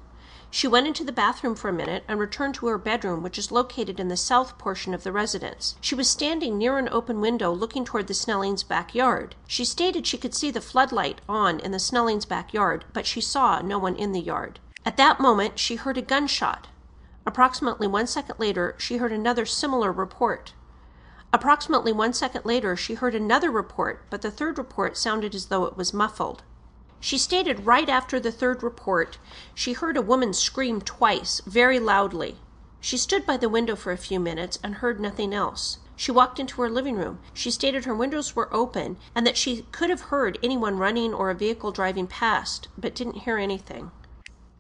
She 0.52 0.68
went 0.68 0.86
into 0.86 1.02
the 1.02 1.10
bathroom 1.10 1.56
for 1.56 1.68
a 1.68 1.72
minute 1.72 2.04
and 2.06 2.20
returned 2.20 2.54
to 2.54 2.68
her 2.68 2.78
bedroom, 2.78 3.24
which 3.24 3.38
is 3.38 3.50
located 3.50 3.98
in 3.98 4.06
the 4.06 4.16
south 4.16 4.56
portion 4.56 4.94
of 4.94 5.02
the 5.02 5.10
residence. 5.10 5.74
She 5.80 5.96
was 5.96 6.08
standing 6.08 6.58
near 6.58 6.78
an 6.78 6.88
open 6.92 7.20
window 7.20 7.50
looking 7.50 7.84
toward 7.84 8.06
the 8.06 8.14
Snellings' 8.14 8.62
backyard. 8.62 9.34
She 9.48 9.64
stated 9.64 10.06
she 10.06 10.16
could 10.16 10.36
see 10.36 10.52
the 10.52 10.60
floodlight 10.60 11.22
on 11.28 11.58
in 11.58 11.72
the 11.72 11.80
Snellings' 11.80 12.24
backyard, 12.24 12.84
but 12.92 13.04
she 13.04 13.20
saw 13.20 13.62
no 13.62 13.80
one 13.80 13.96
in 13.96 14.12
the 14.12 14.20
yard. 14.20 14.60
At 14.86 14.96
that 14.98 15.18
moment, 15.18 15.58
she 15.58 15.74
heard 15.74 15.98
a 15.98 16.02
gunshot. 16.02 16.68
Approximately 17.26 17.88
one 17.88 18.06
second 18.06 18.38
later, 18.38 18.76
she 18.78 18.98
heard 18.98 19.10
another 19.10 19.44
similar 19.44 19.90
report. 19.90 20.52
Approximately 21.32 21.92
one 21.92 22.12
second 22.12 22.44
later, 22.44 22.74
she 22.76 22.94
heard 22.94 23.14
another 23.14 23.50
report, 23.50 24.04
but 24.08 24.22
the 24.22 24.30
third 24.30 24.56
report 24.56 24.96
sounded 24.96 25.34
as 25.34 25.46
though 25.46 25.64
it 25.64 25.76
was 25.76 25.92
muffled. 25.92 26.42
She 27.00 27.18
stated 27.18 27.66
right 27.66 27.88
after 27.88 28.18
the 28.18 28.32
third 28.32 28.62
report, 28.62 29.18
she 29.54 29.74
heard 29.74 29.96
a 29.96 30.02
woman 30.02 30.32
scream 30.32 30.80
twice, 30.80 31.40
very 31.46 31.78
loudly. 31.78 32.38
She 32.80 32.96
stood 32.96 33.26
by 33.26 33.36
the 33.36 33.48
window 33.48 33.76
for 33.76 33.92
a 33.92 33.96
few 33.98 34.18
minutes 34.18 34.58
and 34.62 34.76
heard 34.76 35.00
nothing 35.00 35.34
else. 35.34 35.78
She 35.96 36.12
walked 36.12 36.38
into 36.38 36.62
her 36.62 36.70
living 36.70 36.96
room. 36.96 37.18
She 37.34 37.50
stated 37.50 37.84
her 37.84 37.94
windows 37.94 38.34
were 38.34 38.52
open 38.54 38.96
and 39.14 39.26
that 39.26 39.36
she 39.36 39.66
could 39.72 39.90
have 39.90 40.02
heard 40.02 40.38
anyone 40.42 40.78
running 40.78 41.12
or 41.12 41.28
a 41.28 41.34
vehicle 41.34 41.72
driving 41.72 42.06
past, 42.06 42.68
but 42.78 42.94
didn't 42.94 43.22
hear 43.22 43.36
anything. 43.36 43.90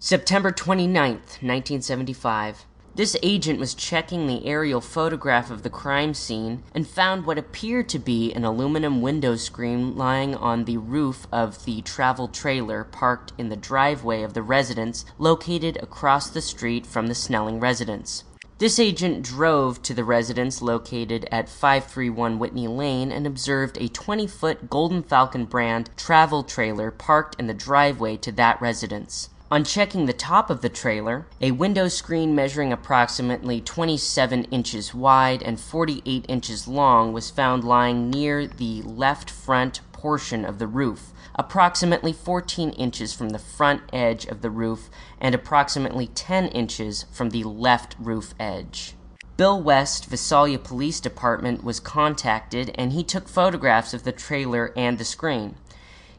September 0.00 0.52
29th, 0.52 1.42
1975. 1.42 2.66
This 2.98 3.16
agent 3.22 3.60
was 3.60 3.74
checking 3.74 4.26
the 4.26 4.44
aerial 4.44 4.80
photograph 4.80 5.52
of 5.52 5.62
the 5.62 5.70
crime 5.70 6.14
scene 6.14 6.64
and 6.74 6.84
found 6.84 7.26
what 7.26 7.38
appeared 7.38 7.88
to 7.90 7.98
be 8.00 8.32
an 8.32 8.44
aluminum 8.44 9.02
window 9.02 9.36
screen 9.36 9.96
lying 9.96 10.34
on 10.34 10.64
the 10.64 10.78
roof 10.78 11.28
of 11.30 11.64
the 11.64 11.80
travel 11.82 12.26
trailer 12.26 12.82
parked 12.82 13.32
in 13.38 13.50
the 13.50 13.56
driveway 13.56 14.24
of 14.24 14.34
the 14.34 14.42
residence 14.42 15.04
located 15.16 15.76
across 15.80 16.28
the 16.28 16.42
street 16.42 16.84
from 16.84 17.06
the 17.06 17.14
Snelling 17.14 17.60
residence. 17.60 18.24
This 18.58 18.80
agent 18.80 19.22
drove 19.22 19.80
to 19.82 19.94
the 19.94 20.02
residence 20.02 20.60
located 20.60 21.28
at 21.30 21.48
531 21.48 22.40
Whitney 22.40 22.66
Lane 22.66 23.12
and 23.12 23.28
observed 23.28 23.78
a 23.80 23.86
20 23.86 24.26
foot 24.26 24.68
Golden 24.68 25.04
Falcon 25.04 25.44
brand 25.44 25.88
travel 25.96 26.42
trailer 26.42 26.90
parked 26.90 27.38
in 27.38 27.46
the 27.46 27.54
driveway 27.54 28.16
to 28.16 28.32
that 28.32 28.60
residence. 28.60 29.30
On 29.50 29.64
checking 29.64 30.04
the 30.04 30.12
top 30.12 30.50
of 30.50 30.60
the 30.60 30.68
trailer, 30.68 31.26
a 31.40 31.52
window 31.52 31.88
screen 31.88 32.34
measuring 32.34 32.70
approximately 32.70 33.62
27 33.62 34.44
inches 34.44 34.92
wide 34.92 35.42
and 35.42 35.58
48 35.58 36.26
inches 36.28 36.68
long 36.68 37.14
was 37.14 37.30
found 37.30 37.64
lying 37.64 38.10
near 38.10 38.46
the 38.46 38.82
left 38.82 39.30
front 39.30 39.80
portion 39.90 40.44
of 40.44 40.58
the 40.58 40.66
roof, 40.66 41.14
approximately 41.34 42.12
14 42.12 42.72
inches 42.72 43.14
from 43.14 43.30
the 43.30 43.38
front 43.38 43.80
edge 43.90 44.26
of 44.26 44.42
the 44.42 44.50
roof 44.50 44.90
and 45.18 45.34
approximately 45.34 46.08
10 46.08 46.48
inches 46.48 47.06
from 47.10 47.30
the 47.30 47.44
left 47.44 47.96
roof 47.98 48.34
edge. 48.38 48.96
Bill 49.38 49.62
West, 49.62 50.06
Visalia 50.10 50.58
Police 50.58 51.00
Department, 51.00 51.64
was 51.64 51.80
contacted 51.80 52.70
and 52.74 52.92
he 52.92 53.02
took 53.02 53.26
photographs 53.26 53.94
of 53.94 54.04
the 54.04 54.12
trailer 54.12 54.74
and 54.76 54.98
the 54.98 55.06
screen. 55.06 55.54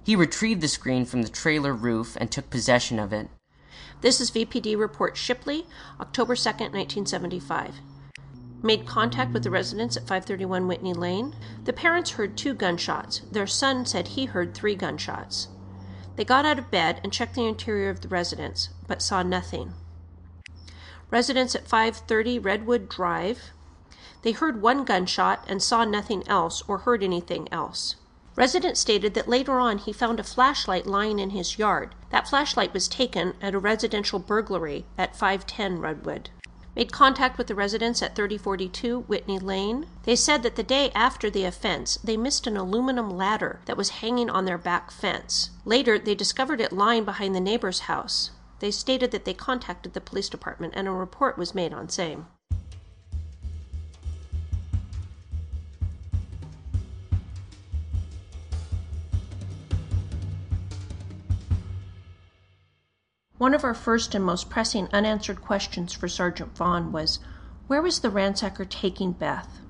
He 0.04 0.16
retrieved 0.16 0.62
the 0.62 0.68
screen 0.68 1.06
from 1.06 1.22
the 1.22 1.30
trailer 1.30 1.74
roof 1.74 2.18
and 2.20 2.32
took 2.32 2.50
possession 2.50 3.00
of 3.00 3.14
it. 3.14 3.30
This 4.02 4.22
is 4.22 4.32
VPD 4.32 4.78
Report 4.78 5.18
Shipley, 5.18 5.66
October 6.00 6.36
2nd, 6.36 6.72
1975. 6.72 7.76
Made 8.62 8.86
contact 8.86 9.34
with 9.34 9.44
the 9.44 9.52
residents 9.52 9.96
at 9.96 10.04
531 10.04 10.68
Whitney 10.68 10.94
Lane. 10.94 11.36
The 11.64 11.74
parents 11.74 12.12
heard 12.12 12.38
two 12.38 12.54
gunshots. 12.54 13.20
Their 13.32 13.48
son 13.48 13.86
said 13.86 14.10
he 14.10 14.26
heard 14.26 14.54
three 14.54 14.76
gunshots. 14.76 15.48
They 16.16 16.26
got 16.26 16.46
out 16.46 16.60
of 16.60 16.72
bed 16.72 17.00
and 17.04 17.14
checked 17.14 17.36
the 17.36 17.48
interior 17.48 17.90
of 17.90 18.02
the 18.02 18.10
residence, 18.10 18.70
but 18.88 19.02
saw 19.02 19.24
nothing. 19.24 19.74
Residents 21.10 21.56
at 21.56 21.68
530 21.68 22.40
Redwood 22.40 22.90
Drive. 22.90 23.52
They 24.22 24.34
heard 24.34 24.62
one 24.62 24.84
gunshot 24.84 25.46
and 25.48 25.64
saw 25.64 25.86
nothing 25.86 26.28
else 26.28 26.62
or 26.68 26.80
heard 26.80 27.04
anything 27.04 27.48
else. 27.54 27.96
Resident 28.40 28.78
stated 28.78 29.16
that 29.16 29.28
later 29.28 29.60
on 29.60 29.80
he 29.80 29.92
found 29.92 30.18
a 30.18 30.24
flashlight 30.24 30.88
lying 30.88 31.20
in 31.20 31.32
his 31.32 31.60
yard. 31.60 31.94
That 32.10 32.26
flashlight 32.26 32.74
was 32.74 32.88
taken 32.88 33.34
at 33.42 33.54
a 33.54 33.60
residential 33.60 34.18
burglary 34.18 34.86
at 34.98 35.14
510 35.14 35.82
Redwood. 35.82 36.30
Made 36.74 36.94
contact 36.94 37.38
with 37.38 37.48
the 37.48 37.54
residents 37.54 38.02
at 38.02 38.16
3042 38.16 39.02
Whitney 39.02 39.40
Lane. 39.40 39.88
They 40.04 40.16
said 40.16 40.44
that 40.44 40.56
the 40.56 40.64
day 40.64 40.90
after 40.96 41.30
the 41.30 41.44
offense, 41.44 41.98
they 42.02 42.16
missed 42.16 42.48
an 42.48 42.56
aluminum 42.56 43.10
ladder 43.10 43.60
that 43.66 43.76
was 43.76 44.00
hanging 44.00 44.30
on 44.30 44.46
their 44.46 44.58
back 44.58 44.90
fence. 44.90 45.50
Later, 45.66 46.00
they 46.00 46.16
discovered 46.16 46.62
it 46.62 46.72
lying 46.72 47.04
behind 47.04 47.36
the 47.36 47.42
neighbor's 47.42 47.92
house. 47.92 48.32
They 48.62 48.72
stated 48.72 49.12
that 49.12 49.26
they 49.26 49.34
contacted 49.34 49.94
the 49.94 50.00
police 50.00 50.30
department 50.30 50.76
and 50.78 50.88
a 50.88 50.92
report 50.92 51.38
was 51.38 51.54
made 51.54 51.74
on 51.74 51.90
same. 51.90 52.28
One 63.40 63.54
of 63.54 63.64
our 63.64 63.74
first 63.74 64.14
and 64.14 64.26
most 64.26 64.50
pressing 64.50 64.90
unanswered 64.92 65.42
questions 65.42 65.94
for 65.94 66.10
Sergeant 66.10 66.58
Vaughn 66.58 66.92
was 66.92 67.20
where 67.68 67.82
was 67.82 68.02
the 68.02 68.10
ransacker 68.10 68.70
taking 68.70 69.14
Beth? 69.14 69.62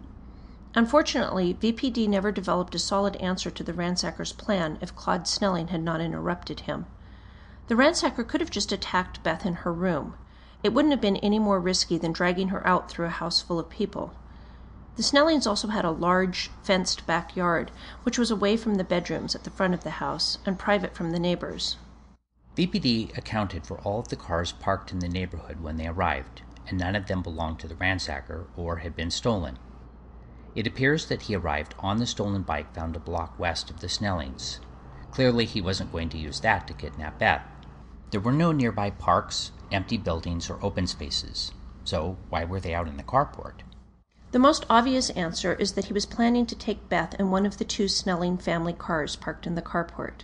Unfortunately, 0.73 1.53
VPD 1.53 2.09
never 2.09 2.31
developed 2.31 2.73
a 2.73 2.79
solid 2.79 3.15
answer 3.17 3.51
to 3.51 3.63
the 3.63 3.73
ransacker's 3.73 4.33
plan 4.33 4.79
if 4.81 4.95
Claude 4.95 5.27
Snelling 5.27 5.67
had 5.67 5.83
not 5.83 6.01
interrupted 6.01 6.61
him. 6.61 6.87
The 7.67 7.75
ransacker 7.75 8.27
could 8.27 8.41
have 8.41 8.49
just 8.49 8.71
attacked 8.71 9.21
Beth 9.21 9.45
in 9.45 9.53
her 9.53 9.71
room. 9.71 10.15
It 10.63 10.73
wouldn't 10.73 10.91
have 10.91 10.99
been 10.99 11.17
any 11.17 11.37
more 11.37 11.59
risky 11.59 11.99
than 11.99 12.11
dragging 12.11 12.47
her 12.47 12.65
out 12.65 12.89
through 12.89 13.05
a 13.05 13.09
house 13.09 13.39
full 13.39 13.59
of 13.59 13.69
people. 13.69 14.15
The 14.95 15.03
Snellings 15.03 15.45
also 15.45 15.67
had 15.67 15.85
a 15.85 15.91
large, 15.91 16.49
fenced 16.63 17.05
backyard, 17.05 17.69
which 18.01 18.17
was 18.17 18.31
away 18.31 18.57
from 18.57 18.75
the 18.75 18.83
bedrooms 18.83 19.35
at 19.35 19.43
the 19.43 19.51
front 19.51 19.75
of 19.75 19.83
the 19.83 20.01
house 20.01 20.39
and 20.43 20.57
private 20.57 20.95
from 20.95 21.11
the 21.11 21.19
neighbors. 21.19 21.77
VPD 22.59 23.17
accounted 23.17 23.65
for 23.65 23.79
all 23.79 24.01
of 24.01 24.09
the 24.09 24.17
cars 24.17 24.51
parked 24.51 24.91
in 24.91 24.99
the 24.99 25.07
neighborhood 25.07 25.61
when 25.61 25.77
they 25.77 25.87
arrived, 25.87 26.41
and 26.67 26.77
none 26.77 26.93
of 26.93 27.07
them 27.07 27.21
belonged 27.21 27.57
to 27.59 27.69
the 27.69 27.75
ransacker 27.75 28.47
or 28.57 28.79
had 28.79 28.97
been 28.97 29.11
stolen. 29.11 29.57
It 30.55 30.67
appears 30.67 31.05
that 31.05 31.21
he 31.21 31.35
arrived 31.35 31.73
on 31.79 31.99
the 31.99 32.05
stolen 32.05 32.41
bike 32.41 32.75
found 32.75 32.97
a 32.97 32.99
block 32.99 33.39
west 33.39 33.69
of 33.69 33.79
the 33.79 33.87
Snellings. 33.87 34.59
Clearly, 35.09 35.45
he 35.45 35.61
wasn't 35.61 35.93
going 35.93 36.09
to 36.09 36.17
use 36.17 36.41
that 36.41 36.67
to 36.67 36.73
kidnap 36.73 37.17
Beth. 37.17 37.45
There 38.11 38.19
were 38.19 38.33
no 38.33 38.51
nearby 38.51 38.89
parks, 38.89 39.51
empty 39.71 39.95
buildings, 39.95 40.49
or 40.49 40.59
open 40.61 40.85
spaces, 40.85 41.53
so 41.85 42.17
why 42.27 42.43
were 42.43 42.59
they 42.59 42.73
out 42.73 42.89
in 42.89 42.97
the 42.97 43.03
carport? 43.03 43.61
The 44.31 44.39
most 44.39 44.65
obvious 44.69 45.11
answer 45.11 45.53
is 45.53 45.75
that 45.75 45.85
he 45.85 45.93
was 45.93 46.05
planning 46.05 46.45
to 46.47 46.55
take 46.55 46.89
Beth 46.89 47.17
in 47.17 47.31
one 47.31 47.45
of 47.45 47.57
the 47.57 47.63
two 47.63 47.87
Snelling 47.87 48.37
family 48.37 48.73
cars 48.73 49.15
parked 49.15 49.47
in 49.47 49.55
the 49.55 49.61
carport. 49.61 50.23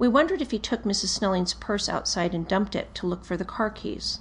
We 0.00 0.08
wondered 0.08 0.40
if 0.40 0.50
he 0.50 0.58
took 0.58 0.84
Mrs. 0.84 1.08
Snelling's 1.08 1.52
purse 1.52 1.86
outside 1.86 2.34
and 2.34 2.48
dumped 2.48 2.74
it 2.74 2.94
to 2.94 3.06
look 3.06 3.22
for 3.22 3.36
the 3.36 3.44
car 3.44 3.68
keys. 3.68 4.20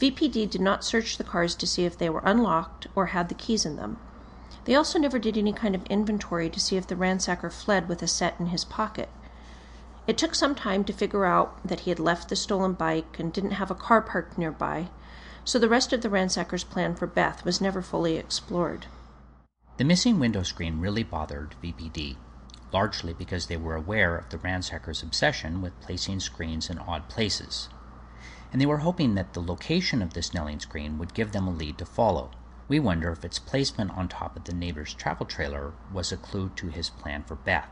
VPD 0.00 0.48
did 0.48 0.62
not 0.62 0.82
search 0.82 1.18
the 1.18 1.24
cars 1.24 1.54
to 1.56 1.66
see 1.66 1.84
if 1.84 1.98
they 1.98 2.08
were 2.08 2.22
unlocked 2.24 2.86
or 2.96 3.06
had 3.06 3.28
the 3.28 3.34
keys 3.34 3.66
in 3.66 3.76
them. 3.76 3.98
They 4.64 4.74
also 4.74 4.98
never 4.98 5.18
did 5.18 5.36
any 5.36 5.52
kind 5.52 5.74
of 5.74 5.84
inventory 5.90 6.48
to 6.48 6.58
see 6.58 6.78
if 6.78 6.86
the 6.86 6.96
ransacker 6.96 7.52
fled 7.52 7.86
with 7.86 8.02
a 8.02 8.08
set 8.08 8.40
in 8.40 8.46
his 8.46 8.64
pocket. 8.64 9.10
It 10.06 10.16
took 10.16 10.34
some 10.34 10.54
time 10.54 10.84
to 10.84 10.92
figure 10.94 11.26
out 11.26 11.68
that 11.68 11.80
he 11.80 11.90
had 11.90 12.00
left 12.00 12.30
the 12.30 12.34
stolen 12.34 12.72
bike 12.72 13.18
and 13.18 13.30
didn't 13.30 13.60
have 13.60 13.70
a 13.70 13.74
car 13.74 14.00
parked 14.00 14.38
nearby, 14.38 14.88
so 15.44 15.58
the 15.58 15.68
rest 15.68 15.92
of 15.92 16.00
the 16.00 16.08
ransacker's 16.08 16.64
plan 16.64 16.94
for 16.94 17.06
Beth 17.06 17.44
was 17.44 17.60
never 17.60 17.82
fully 17.82 18.16
explored. 18.16 18.86
The 19.76 19.84
missing 19.84 20.18
window 20.18 20.44
screen 20.44 20.80
really 20.80 21.02
bothered 21.02 21.56
VPD 21.62 22.16
largely 22.74 23.12
because 23.12 23.46
they 23.46 23.56
were 23.56 23.76
aware 23.76 24.16
of 24.16 24.28
the 24.30 24.38
ransacker's 24.38 25.00
obsession 25.00 25.62
with 25.62 25.80
placing 25.80 26.18
screens 26.18 26.68
in 26.68 26.76
odd 26.76 27.08
places. 27.08 27.68
And 28.52 28.60
they 28.60 28.66
were 28.66 28.78
hoping 28.78 29.14
that 29.14 29.32
the 29.32 29.40
location 29.40 30.02
of 30.02 30.12
the 30.12 30.22
Snelling 30.22 30.58
screen 30.58 30.98
would 30.98 31.14
give 31.14 31.30
them 31.30 31.46
a 31.46 31.52
lead 31.52 31.78
to 31.78 31.86
follow. 31.86 32.32
We 32.66 32.80
wonder 32.80 33.12
if 33.12 33.24
its 33.24 33.38
placement 33.38 33.92
on 33.92 34.08
top 34.08 34.36
of 34.36 34.44
the 34.44 34.52
neighbor's 34.52 34.92
travel 34.92 35.24
trailer 35.24 35.72
was 35.92 36.10
a 36.10 36.16
clue 36.16 36.50
to 36.56 36.66
his 36.66 36.90
plan 36.90 37.22
for 37.22 37.36
Beth. 37.36 37.68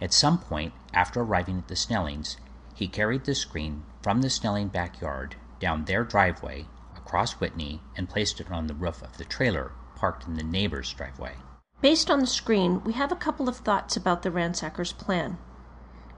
At 0.00 0.12
some 0.12 0.38
point, 0.38 0.72
after 0.92 1.22
arriving 1.22 1.58
at 1.58 1.66
the 1.66 1.74
Snellings, 1.74 2.36
he 2.74 2.86
carried 2.86 3.24
the 3.24 3.34
screen 3.34 3.82
from 4.02 4.22
the 4.22 4.30
Snelling 4.30 4.68
backyard 4.68 5.34
down 5.58 5.84
their 5.84 6.04
driveway, 6.04 6.66
across 6.96 7.40
Whitney, 7.40 7.80
and 7.96 8.08
placed 8.08 8.40
it 8.40 8.52
on 8.52 8.68
the 8.68 8.74
roof 8.74 9.02
of 9.02 9.16
the 9.16 9.24
trailer 9.24 9.72
parked 9.96 10.28
in 10.28 10.34
the 10.34 10.44
neighbor's 10.44 10.92
driveway. 10.92 11.34
Based 11.80 12.10
on 12.10 12.20
the 12.20 12.26
screen, 12.26 12.82
we 12.84 12.94
have 12.94 13.12
a 13.12 13.16
couple 13.16 13.48
of 13.48 13.56
thoughts 13.56 13.96
about 13.96 14.22
the 14.22 14.30
ransacker's 14.30 14.92
plan. 14.92 15.38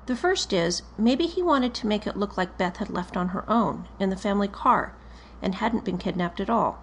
The 0.06 0.14
first 0.14 0.52
is 0.52 0.82
maybe 0.96 1.26
he 1.26 1.42
wanted 1.42 1.74
to 1.74 1.86
make 1.86 2.06
it 2.06 2.16
look 2.16 2.36
like 2.36 2.56
Beth 2.56 2.76
had 2.76 2.90
left 2.90 3.16
on 3.16 3.28
her 3.28 3.48
own 3.50 3.88
in 3.98 4.10
the 4.10 4.16
family 4.16 4.48
car 4.48 4.94
and 5.42 5.56
hadn't 5.56 5.84
been 5.84 5.98
kidnapped 5.98 6.40
at 6.40 6.50
all. 6.50 6.82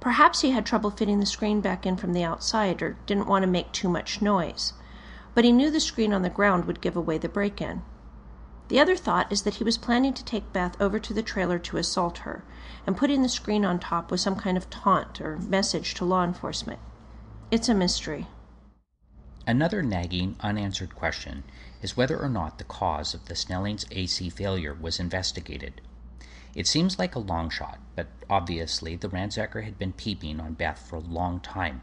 Perhaps 0.00 0.42
he 0.42 0.50
had 0.50 0.66
trouble 0.66 0.90
fitting 0.90 1.20
the 1.20 1.26
screen 1.26 1.60
back 1.60 1.86
in 1.86 1.96
from 1.96 2.12
the 2.12 2.22
outside 2.22 2.82
or 2.82 2.98
didn't 3.06 3.26
want 3.26 3.42
to 3.42 3.50
make 3.50 3.72
too 3.72 3.88
much 3.88 4.22
noise, 4.22 4.74
but 5.34 5.44
he 5.44 5.52
knew 5.52 5.70
the 5.70 5.80
screen 5.80 6.12
on 6.12 6.22
the 6.22 6.30
ground 6.30 6.66
would 6.66 6.80
give 6.80 6.96
away 6.96 7.16
the 7.18 7.28
break 7.28 7.60
in. 7.60 7.82
The 8.68 8.78
other 8.78 8.96
thought 8.96 9.32
is 9.32 9.42
that 9.42 9.54
he 9.54 9.64
was 9.64 9.78
planning 9.78 10.12
to 10.12 10.24
take 10.24 10.52
Beth 10.52 10.78
over 10.80 10.98
to 10.98 11.14
the 11.14 11.22
trailer 11.22 11.58
to 11.60 11.78
assault 11.78 12.18
her, 12.18 12.44
and 12.86 12.96
putting 12.96 13.22
the 13.22 13.28
screen 13.28 13.64
on 13.64 13.78
top 13.78 14.10
was 14.10 14.20
some 14.20 14.36
kind 14.36 14.56
of 14.56 14.68
taunt 14.68 15.20
or 15.20 15.38
message 15.38 15.94
to 15.94 16.04
law 16.04 16.22
enforcement. 16.22 16.78
It's 17.50 17.70
a 17.70 17.74
mystery. 17.74 18.26
Another 19.46 19.82
nagging, 19.82 20.36
unanswered 20.40 20.94
question 20.94 21.44
is 21.80 21.96
whether 21.96 22.18
or 22.18 22.28
not 22.28 22.58
the 22.58 22.64
cause 22.64 23.14
of 23.14 23.24
the 23.24 23.34
Snelling's 23.34 23.86
AC 23.90 24.28
failure 24.28 24.74
was 24.78 25.00
investigated. 25.00 25.80
It 26.54 26.66
seems 26.66 26.98
like 26.98 27.14
a 27.14 27.20
long 27.20 27.48
shot, 27.48 27.78
but 27.96 28.08
obviously 28.28 28.96
the 28.96 29.08
ransacker 29.08 29.64
had 29.64 29.78
been 29.78 29.94
peeping 29.94 30.40
on 30.40 30.54
Beth 30.54 30.78
for 30.78 30.96
a 30.96 31.00
long 31.00 31.40
time. 31.40 31.80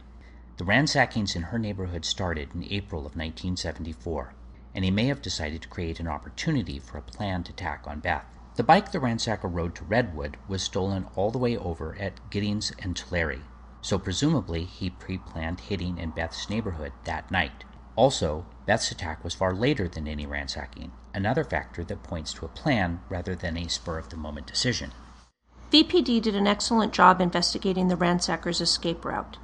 The 0.57 0.66
ransackings 0.66 1.36
in 1.36 1.41
her 1.41 1.57
neighborhood 1.57 2.05
started 2.05 2.49
in 2.53 2.66
April 2.66 2.99
of 2.99 3.16
1974, 3.16 4.36
and 4.76 4.86
he 4.86 4.91
may 4.91 5.07
have 5.07 5.24
decided 5.24 5.63
to 5.63 5.68
create 5.68 5.99
an 5.99 6.07
opportunity 6.07 6.78
for 6.78 6.99
a 6.99 7.01
planned 7.01 7.49
attack 7.49 7.88
on 7.88 8.01
Beth. 8.01 8.26
The 8.53 8.63
bike 8.63 8.91
the 8.91 8.99
ransacker 8.99 9.51
rode 9.51 9.74
to 9.78 9.84
Redwood 9.84 10.38
was 10.47 10.61
stolen 10.61 11.07
all 11.16 11.32
the 11.32 11.39
way 11.39 11.57
over 11.57 11.97
at 11.99 12.30
Giddings 12.30 12.72
and 12.78 12.95
Tulare, 12.95 13.39
so 13.86 13.99
presumably 13.99 14.63
he 14.63 14.89
pre 14.89 15.15
planned 15.15 15.59
hitting 15.59 15.99
in 15.99 16.09
Beth's 16.09 16.49
neighborhood 16.49 16.91
that 17.03 17.29
night. 17.29 17.63
Also, 17.95 18.43
Beth's 18.65 18.89
attack 18.89 19.23
was 19.23 19.36
far 19.36 19.53
later 19.53 19.88
than 19.88 20.07
any 20.07 20.25
ransacking, 20.25 20.91
another 21.13 21.43
factor 21.43 21.83
that 21.83 22.01
points 22.01 22.33
to 22.33 22.45
a 22.45 22.49
plan 22.49 22.99
rather 23.09 23.36
than 23.36 23.55
a 23.55 23.69
spur 23.69 23.99
of 23.99 24.09
the 24.09 24.17
moment 24.17 24.47
decision. 24.47 24.91
VPD 25.71 26.19
did 26.19 26.36
an 26.36 26.47
excellent 26.47 26.93
job 26.93 27.21
investigating 27.21 27.88
the 27.88 27.95
ransacker's 27.95 28.59
escape 28.59 29.05
route. 29.05 29.38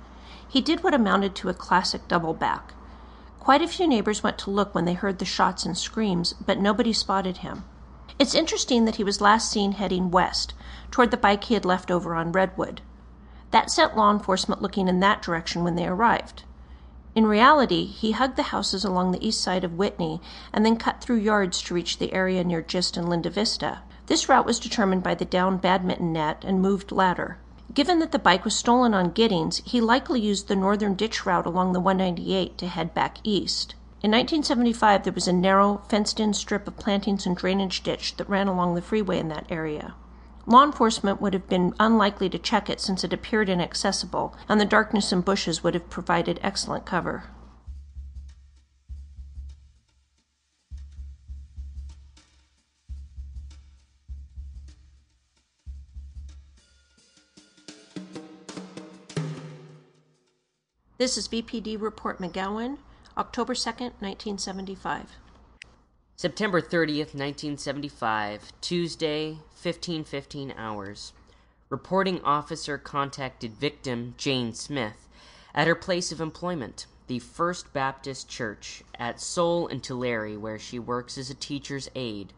He 0.50 0.60
did 0.60 0.84
what 0.84 0.96
amounted 0.96 1.36
to 1.36 1.50
a 1.50 1.54
classic 1.54 2.08
double 2.08 2.34
back. 2.34 2.74
Quite 3.40 3.62
a 3.62 3.68
few 3.68 3.88
neighbors 3.88 4.24
went 4.24 4.40
to 4.40 4.50
look 4.50 4.74
when 4.74 4.86
they 4.86 4.96
heard 4.96 5.20
the 5.20 5.26
shots 5.26 5.68
and 5.68 5.78
screams, 5.78 6.34
but 6.34 6.60
nobody 6.60 6.94
spotted 6.94 7.38
him. 7.38 7.64
It's 8.18 8.34
interesting 8.34 8.86
that 8.86 8.96
he 8.96 9.04
was 9.04 9.22
last 9.22 9.52
seen 9.52 9.74
heading 9.74 10.10
west, 10.10 10.56
toward 10.90 11.12
the 11.12 11.18
bike 11.18 11.44
he 11.44 11.54
had 11.54 11.64
left 11.64 11.92
over 11.92 12.16
on 12.16 12.32
Redwood. 12.32 12.82
That 13.52 13.70
sent 13.70 13.96
law 13.96 14.12
enforcement 14.12 14.62
looking 14.62 14.88
in 14.88 15.00
that 15.02 15.22
direction 15.22 15.64
when 15.64 15.76
they 15.76 15.86
arrived. 15.86 16.44
In 17.14 17.28
reality, 17.28 17.86
he 17.86 18.14
hugged 18.14 18.38
the 18.38 18.44
houses 18.44 18.86
along 18.86 19.12
the 19.12 19.26
east 19.26 19.42
side 19.42 19.66
of 19.66 19.78
Whitney 19.78 20.22
and 20.54 20.66
then 20.66 20.78
cut 20.78 21.02
through 21.02 21.18
yards 21.18 21.62
to 21.64 21.74
reach 21.74 21.98
the 21.98 22.14
area 22.14 22.44
near 22.44 22.62
Gist 22.62 22.96
and 22.96 23.10
Linda 23.10 23.30
Vista. 23.30 23.80
This 24.08 24.30
route 24.30 24.46
was 24.46 24.60
determined 24.60 25.04
by 25.04 25.16
the 25.16 25.26
down 25.26 25.58
badminton 25.58 26.14
net 26.14 26.46
and 26.48 26.62
moved 26.62 26.94
ladder. 26.94 27.38
Given 27.74 28.00
that 28.00 28.14
the 28.14 28.20
bike 28.20 28.46
was 28.46 28.56
stolen 28.56 28.94
on 28.94 29.12
Giddings, 29.12 29.62
he 29.66 29.82
likely 29.82 30.22
used 30.22 30.48
the 30.48 30.56
northern 30.56 30.96
ditch 30.96 31.26
route 31.26 31.46
along 31.46 31.74
the 31.74 31.80
198 31.80 32.58
to 32.58 32.68
head 32.68 32.94
back 32.94 33.18
east. 33.24 33.76
In 34.04 34.12
1975, 34.12 35.04
there 35.04 35.14
was 35.14 35.28
a 35.28 35.34
narrow, 35.34 35.82
fenced 35.88 36.20
in 36.20 36.34
strip 36.34 36.68
of 36.68 36.78
plantings 36.78 37.26
and 37.26 37.36
drainage 37.38 37.84
ditch 37.84 38.16
that 38.18 38.30
ran 38.30 38.48
along 38.48 38.76
the 38.76 38.82
freeway 38.82 39.20
in 39.20 39.28
that 39.28 39.46
area. 39.50 39.94
Law 40.48 40.64
enforcement 40.64 41.22
would 41.22 41.34
have 41.34 41.48
been 41.48 41.74
unlikely 41.80 42.30
to 42.30 42.40
check 42.40 42.70
it 42.70 42.82
since 42.82 43.04
it 43.04 43.14
appeared 43.14 43.50
inaccessible, 43.50 44.36
and 44.50 44.60
the 44.60 44.66
darkness 44.66 45.12
and 45.12 45.24
bushes 45.24 45.64
would 45.64 45.74
have 45.76 45.90
provided 45.90 46.40
excellent 46.42 46.86
cover. 46.86 47.26
This 60.98 61.18
is 61.18 61.28
VPD 61.28 61.82
Report 61.82 62.20
McGowan, 62.20 62.78
October 63.18 63.56
2nd, 63.56 63.94
1975. 64.02 65.18
September 66.22 66.62
30th, 66.62 67.16
1975, 67.16 68.54
Tuesday, 68.62 69.30
1515 69.60 70.54
hours. 70.56 71.14
Reporting 71.72 72.22
officer 72.22 72.78
contacted 72.78 73.54
victim 73.54 74.14
Jane 74.20 74.54
Smith 74.54 75.08
at 75.56 75.66
her 75.66 75.74
place 75.74 76.12
of 76.12 76.22
employment, 76.22 76.86
the 77.08 77.18
First 77.18 77.74
Baptist 77.74 78.30
Church 78.30 78.84
at 79.00 79.20
Seoul 79.20 79.68
and 79.68 79.84
Tulare, 79.84 80.38
where 80.38 80.60
she 80.60 80.78
works 80.78 81.18
as 81.18 81.32
a 81.32 81.34
teacher's 81.34 81.90
aide. 81.96 82.34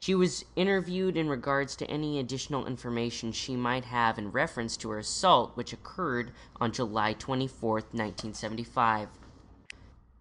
She 0.00 0.16
was 0.16 0.44
interviewed 0.56 1.16
in 1.16 1.28
regards 1.28 1.76
to 1.76 1.88
any 1.88 2.18
additional 2.18 2.66
information 2.66 3.30
she 3.30 3.54
might 3.54 3.84
have 3.84 4.18
in 4.18 4.32
reference 4.32 4.76
to 4.78 4.90
her 4.90 4.98
assault, 4.98 5.56
which 5.56 5.72
occurred 5.72 6.32
on 6.60 6.72
July 6.72 7.12
24, 7.12 7.74
1975. 7.74 9.19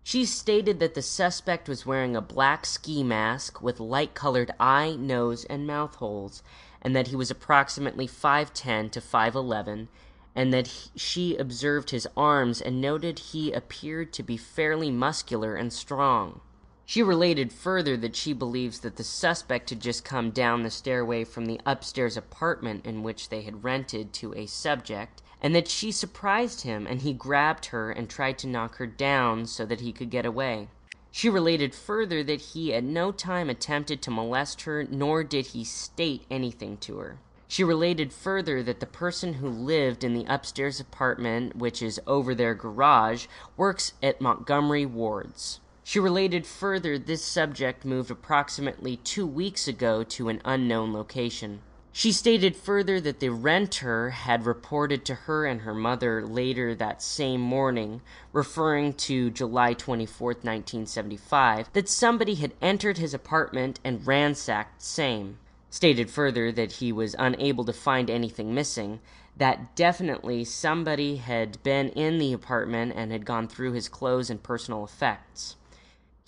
She 0.04 0.26
stated 0.26 0.80
that 0.80 0.96
the 0.96 1.02
suspect 1.02 1.70
was 1.70 1.86
wearing 1.86 2.16
a 2.16 2.22
black 2.22 2.66
ski 2.66 3.04
mask 3.04 3.62
with 3.62 3.80
light 3.80 4.14
colored 4.14 4.52
eye, 4.60 4.96
nose, 4.98 5.46
and 5.46 5.68
mouth 5.68 5.96
holes, 5.96 6.42
and 6.82 6.96
that 6.96 7.08
he 7.08 7.16
was 7.16 7.30
approximately 7.30 8.08
5'10 8.08 8.92
to 8.92 9.02
5'11, 9.02 9.88
and 10.36 10.54
that 10.54 10.68
he, 10.68 10.92
she 10.98 11.36
observed 11.36 11.90
his 11.90 12.08
arms 12.16 12.62
and 12.62 12.82
noted 12.82 13.20
he 13.20 13.52
appeared 13.52 14.14
to 14.14 14.24
be 14.24 14.38
fairly 14.38 14.90
muscular 14.90 15.56
and 15.56 15.74
strong. 15.74 16.42
She 16.86 17.04
related 17.04 17.54
further 17.54 17.96
that 17.98 18.16
she 18.16 18.34
believes 18.34 18.80
that 18.80 18.96
the 18.96 19.04
suspect 19.04 19.70
had 19.70 19.80
just 19.80 20.04
come 20.04 20.32
down 20.32 20.64
the 20.64 20.72
stairway 20.72 21.24
from 21.24 21.46
the 21.46 21.62
upstairs 21.66 22.18
apartment 22.18 22.86
in 22.86 23.04
which 23.04 23.30
they 23.30 23.44
had 23.44 23.64
rented 23.64 24.12
to 24.14 24.34
a 24.34 24.48
subject, 24.48 25.22
and 25.42 25.56
that 25.56 25.68
she 25.68 25.92
surprised 25.92 26.62
him 26.62 26.86
and 26.86 27.02
he 27.02 27.14
grabbed 27.14 27.68
her 27.68 27.92
and 27.92 28.10
tried 28.10 28.38
to 28.38 28.48
knock 28.48 28.76
her 28.76 28.88
down 28.88 29.46
so 29.46 29.66
that 29.66 29.82
he 29.82 29.92
could 29.92 30.10
get 30.10 30.26
away. 30.26 30.68
She 31.12 31.30
related 31.30 31.74
further 31.74 32.24
that 32.24 32.42
he 32.42 32.74
at 32.74 32.84
no 32.84 33.12
time 33.12 33.50
attempted 33.50 34.02
to 34.04 34.12
molest 34.12 34.62
her, 34.64 34.84
nor 34.84 35.24
did 35.24 35.48
he 35.48 35.64
state 35.64 36.24
anything 36.30 36.78
to 36.78 36.98
her. 36.98 37.20
She 37.48 37.64
related 37.64 38.14
further 38.14 38.62
that 38.62 38.80
the 38.80 38.86
person 38.86 39.36
who 39.36 39.50
lived 39.50 40.04
in 40.04 40.14
the 40.14 40.26
upstairs 40.32 40.80
apartment, 40.80 41.56
which 41.56 41.82
is 41.82 42.00
over 42.06 42.36
their 42.36 42.54
garage, 42.54 43.26
works 43.58 43.94
at 44.04 44.22
Montgomery 44.22 44.86
Wards. 44.86 45.60
She 45.84 46.00
related 46.00 46.46
further 46.46 47.00
this 47.00 47.26
subject 47.26 47.84
moved 47.84 48.12
approximately 48.12 48.98
two 48.98 49.26
weeks 49.26 49.68
ago 49.68 50.04
to 50.04 50.30
an 50.30 50.40
unknown 50.46 50.94
location. 50.94 51.62
She 51.92 52.12
stated 52.12 52.56
further 52.56 53.02
that 53.02 53.20
the 53.20 53.30
renter 53.30 54.12
had 54.12 54.46
reported 54.46 55.04
to 55.06 55.16
her 55.16 55.46
and 55.46 55.62
her 55.62 55.74
mother 55.74 56.26
later 56.26 56.76
that 56.76 57.02
same 57.02 57.42
morning, 57.42 58.02
referring 58.32 58.94
to 58.94 59.32
July 59.32 59.74
24, 59.74 60.28
1975, 60.28 61.74
that 61.74 61.90
somebody 61.90 62.36
had 62.36 62.54
entered 62.62 63.00
his 63.00 63.14
apartment 63.14 63.80
and 63.84 64.06
ransacked 64.06 64.82
same. 64.82 65.40
Stated 65.72 66.10
further 66.10 66.52
that 66.52 66.74
he 66.74 66.92
was 66.92 67.16
unable 67.18 67.66
to 67.66 67.74
find 67.74 68.10
anything 68.10 68.54
missing, 68.54 69.00
that 69.36 69.76
definitely 69.76 70.44
somebody 70.44 71.18
had 71.18 71.62
been 71.64 71.90
in 71.90 72.18
the 72.18 72.34
apartment 72.34 72.94
and 72.96 73.12
had 73.12 73.26
gone 73.26 73.48
through 73.48 73.72
his 73.74 73.90
clothes 73.90 74.30
and 74.30 74.44
personal 74.44 74.84
effects. 74.84 75.56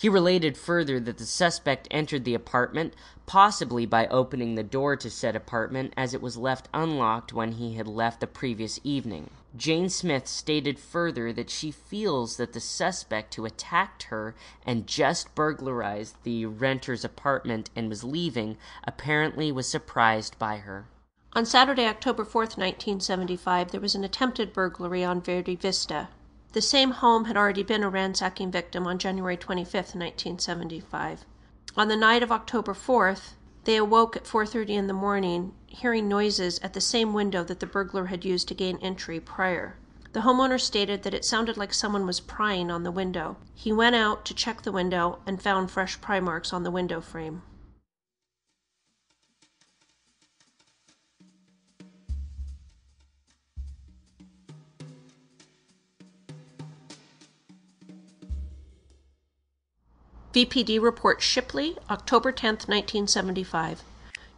He 0.02 0.08
related 0.08 0.56
further 0.56 0.98
that 0.98 1.18
the 1.18 1.24
suspect 1.24 1.86
entered 1.88 2.24
the 2.24 2.34
apartment, 2.34 2.94
possibly 3.24 3.86
by 3.86 4.08
opening 4.08 4.56
the 4.56 4.64
door 4.64 4.96
to 4.96 5.08
said 5.08 5.36
apartment, 5.36 5.94
as 5.96 6.12
it 6.12 6.20
was 6.20 6.36
left 6.36 6.68
unlocked 6.74 7.32
when 7.32 7.52
he 7.52 7.74
had 7.74 7.86
left 7.86 8.18
the 8.18 8.26
previous 8.26 8.80
evening. 8.82 9.30
Jane 9.56 9.88
Smith 9.88 10.26
stated 10.26 10.80
further 10.80 11.32
that 11.32 11.50
she 11.50 11.70
feels 11.70 12.36
that 12.36 12.52
the 12.52 12.58
suspect 12.58 13.36
who 13.36 13.44
attacked 13.44 14.02
her 14.10 14.34
and 14.66 14.88
just 14.88 15.32
burglarized 15.36 16.16
the 16.24 16.46
renter's 16.46 17.04
apartment 17.04 17.70
and 17.76 17.88
was 17.88 18.02
leaving 18.02 18.56
apparently 18.82 19.52
was 19.52 19.68
surprised 19.68 20.36
by 20.36 20.56
her. 20.56 20.86
On 21.34 21.46
Saturday, 21.46 21.86
October 21.86 22.24
4th, 22.24 22.58
1975, 22.58 23.70
there 23.70 23.80
was 23.80 23.94
an 23.94 24.02
attempted 24.02 24.52
burglary 24.52 25.04
on 25.04 25.20
Verde 25.22 25.54
Vista. 25.54 26.08
The 26.52 26.60
same 26.60 26.90
home 26.90 27.24
had 27.24 27.36
already 27.36 27.62
been 27.62 27.82
a 27.82 27.88
ransacking 27.88 28.50
victim 28.50 28.86
on 28.86 28.98
January 28.98 29.38
25, 29.38 29.74
1975. 29.74 31.24
On 31.78 31.88
the 31.88 31.96
night 31.96 32.22
of 32.22 32.30
October 32.30 32.74
4th, 32.74 33.32
they 33.64 33.76
awoke 33.76 34.16
at 34.16 34.24
4:30 34.24 34.70
in 34.70 34.86
the 34.86 34.92
morning, 34.92 35.54
hearing 35.66 36.08
noises 36.08 36.58
at 36.58 36.74
the 36.74 36.80
same 36.80 37.14
window 37.14 37.42
that 37.42 37.60
the 37.60 37.66
burglar 37.66 38.06
had 38.06 38.26
used 38.26 38.48
to 38.48 38.54
gain 38.54 38.76
entry 38.82 39.18
prior. 39.18 39.76
The 40.12 40.20
homeowner 40.20 40.60
stated 40.60 41.04
that 41.04 41.14
it 41.14 41.24
sounded 41.24 41.56
like 41.56 41.72
someone 41.72 42.06
was 42.06 42.20
prying 42.20 42.70
on 42.70 42.82
the 42.82 42.90
window. 42.90 43.38
He 43.54 43.72
went 43.72 43.96
out 43.96 44.26
to 44.26 44.34
check 44.34 44.60
the 44.60 44.72
window 44.72 45.20
and 45.26 45.40
found 45.40 45.70
fresh 45.70 45.98
pry 46.02 46.20
marks 46.20 46.52
on 46.52 46.64
the 46.64 46.70
window 46.70 47.00
frame. 47.00 47.40
VPD 60.32 60.80
Report 60.80 61.20
Shipley, 61.20 61.76
October 61.90 62.32
10, 62.32 62.54
1975. 62.66 63.82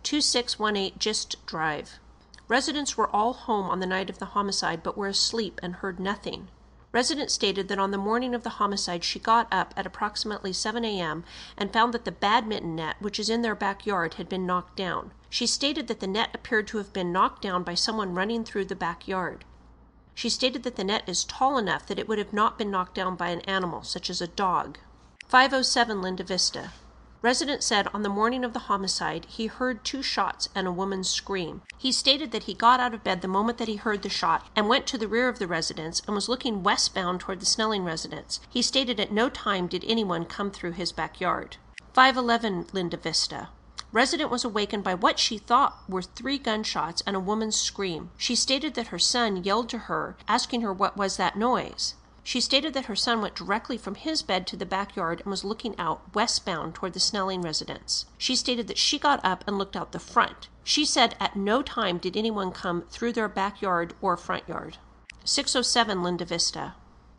2618 0.03 0.99
Gist 0.99 1.47
Drive. 1.47 2.01
Residents 2.49 2.97
were 2.97 3.09
all 3.15 3.33
home 3.33 3.71
on 3.71 3.79
the 3.79 3.87
night 3.87 4.11
of 4.11 4.19
the 4.19 4.35
homicide 4.35 4.83
but 4.83 4.99
were 4.99 5.07
asleep 5.07 5.61
and 5.63 5.77
heard 5.77 6.01
nothing. 6.01 6.49
Resident 6.91 7.31
stated 7.31 7.69
that 7.69 7.79
on 7.79 7.93
the 7.93 7.97
morning 7.97 8.35
of 8.35 8.43
the 8.43 8.59
homicide 8.59 9.05
she 9.05 9.21
got 9.21 9.47
up 9.53 9.73
at 9.77 9.87
approximately 9.87 10.53
7 10.53 10.85
a.m. 10.85 11.23
and 11.57 11.73
found 11.73 11.95
that 11.95 12.05
the 12.05 12.11
badminton 12.11 12.75
net, 12.75 12.97
which 12.99 13.21
is 13.21 13.31
in 13.31 13.43
their 13.43 13.55
backyard, 13.55 14.15
had 14.15 14.29
been 14.29 14.45
knocked 14.45 14.75
down. 14.77 15.13
She 15.31 15.47
stated 15.47 15.87
that 15.87 16.01
the 16.01 16.09
net 16.09 16.31
appeared 16.35 16.67
to 16.69 16.79
have 16.79 16.93
been 16.93 17.13
knocked 17.13 17.41
down 17.41 17.63
by 17.63 17.75
someone 17.75 18.17
running 18.17 18.43
through 18.43 18.65
the 18.65 18.75
backyard. 18.75 19.45
She 20.13 20.29
stated 20.29 20.65
that 20.65 20.75
the 20.75 20.83
net 20.83 21.05
is 21.07 21.23
tall 21.23 21.57
enough 21.57 21.87
that 21.87 22.01
it 22.01 22.09
would 22.09 22.19
have 22.19 22.33
not 22.33 22.59
been 22.59 22.73
knocked 22.73 22.97
down 22.97 23.15
by 23.15 23.29
an 23.29 23.43
animal, 23.43 23.85
such 23.85 24.11
as 24.11 24.21
a 24.21 24.27
dog. 24.27 24.79
507 25.29 26.03
Linda 26.03 26.23
Vista. 26.23 26.71
Resident 27.23 27.63
said 27.63 27.89
on 27.95 28.03
the 28.03 28.11
morning 28.11 28.45
of 28.45 28.53
the 28.53 28.69
homicide 28.69 29.25
he 29.25 29.47
heard 29.47 29.83
two 29.83 30.03
shots 30.03 30.51
and 30.55 30.67
a 30.67 30.73
woman's 30.73 31.09
scream. 31.09 31.63
He 31.79 31.91
stated 31.91 32.31
that 32.33 32.43
he 32.43 32.53
got 32.53 32.79
out 32.79 32.93
of 32.93 33.03
bed 33.03 33.23
the 33.23 33.29
moment 33.29 33.57
that 33.57 33.67
he 33.67 33.77
heard 33.77 34.03
the 34.03 34.11
shot 34.11 34.47
and 34.55 34.69
went 34.69 34.87
to 34.89 34.99
the 34.99 35.09
rear 35.09 35.29
of 35.31 35.39
the 35.39 35.47
residence 35.47 36.03
and 36.07 36.15
was 36.15 36.29
looking 36.29 36.63
westbound 36.63 37.21
toward 37.21 37.41
the 37.41 37.47
Snelling 37.47 37.83
residence. 37.83 38.41
He 38.51 38.61
stated 38.61 39.01
at 39.01 39.11
no 39.11 39.31
time 39.31 39.67
did 39.67 39.85
anyone 39.87 40.27
come 40.27 40.51
through 40.51 40.73
his 40.73 40.93
backyard. 40.93 41.57
511 41.95 42.67
Linda 42.75 42.99
Vista. 42.99 43.49
Resident 43.93 44.31
was 44.31 44.45
awakened 44.45 44.85
by 44.85 44.95
what 44.95 45.19
she 45.19 45.39
thought 45.39 45.79
were 45.89 46.03
three 46.03 46.37
gunshots 46.37 47.03
and 47.07 47.17
a 47.17 47.21
woman's 47.21 47.57
scream. 47.57 48.11
She 48.19 48.37
stated 48.37 48.75
that 48.75 48.89
her 48.89 48.99
son 48.99 49.43
yelled 49.43 49.71
to 49.71 49.79
her, 49.79 50.17
asking 50.29 50.61
her 50.61 50.73
what 50.73 50.99
was 50.99 51.17
that 51.17 51.39
noise. 51.39 51.95
She 52.27 52.41
stated 52.41 52.73
that 52.73 52.87
her 52.87 52.97
son 52.97 53.21
went 53.21 53.35
directly 53.35 53.77
from 53.77 53.97
his 53.97 54.23
bed 54.23 54.47
to 54.47 54.57
the 54.57 54.65
backyard 54.65 55.21
and 55.21 55.31
was 55.31 55.45
looking 55.45 55.79
out 55.79 56.15
westbound 56.15 56.75
toward 56.75 56.95
the 56.95 57.01
Snelling 57.01 57.43
residence. 57.43 58.07
She 58.17 58.35
stated 58.35 58.67
that 58.69 58.79
she 58.79 58.99
got 58.99 59.23
up 59.23 59.45
and 59.47 59.59
looked 59.59 59.77
out 59.77 59.93
the 59.93 59.99
front. 59.99 60.49
She 60.65 60.87
said 60.87 61.17
at 61.21 61.37
no 61.37 61.61
time 61.61 61.99
did 61.99 62.17
anyone 62.17 62.51
come 62.51 62.85
through 62.89 63.13
their 63.13 63.29
backyard 63.29 63.93
or 64.01 64.17
front 64.17 64.49
yard. 64.49 64.79
607 65.25 66.03
Linda 66.03 66.25
Vista. 66.25 66.75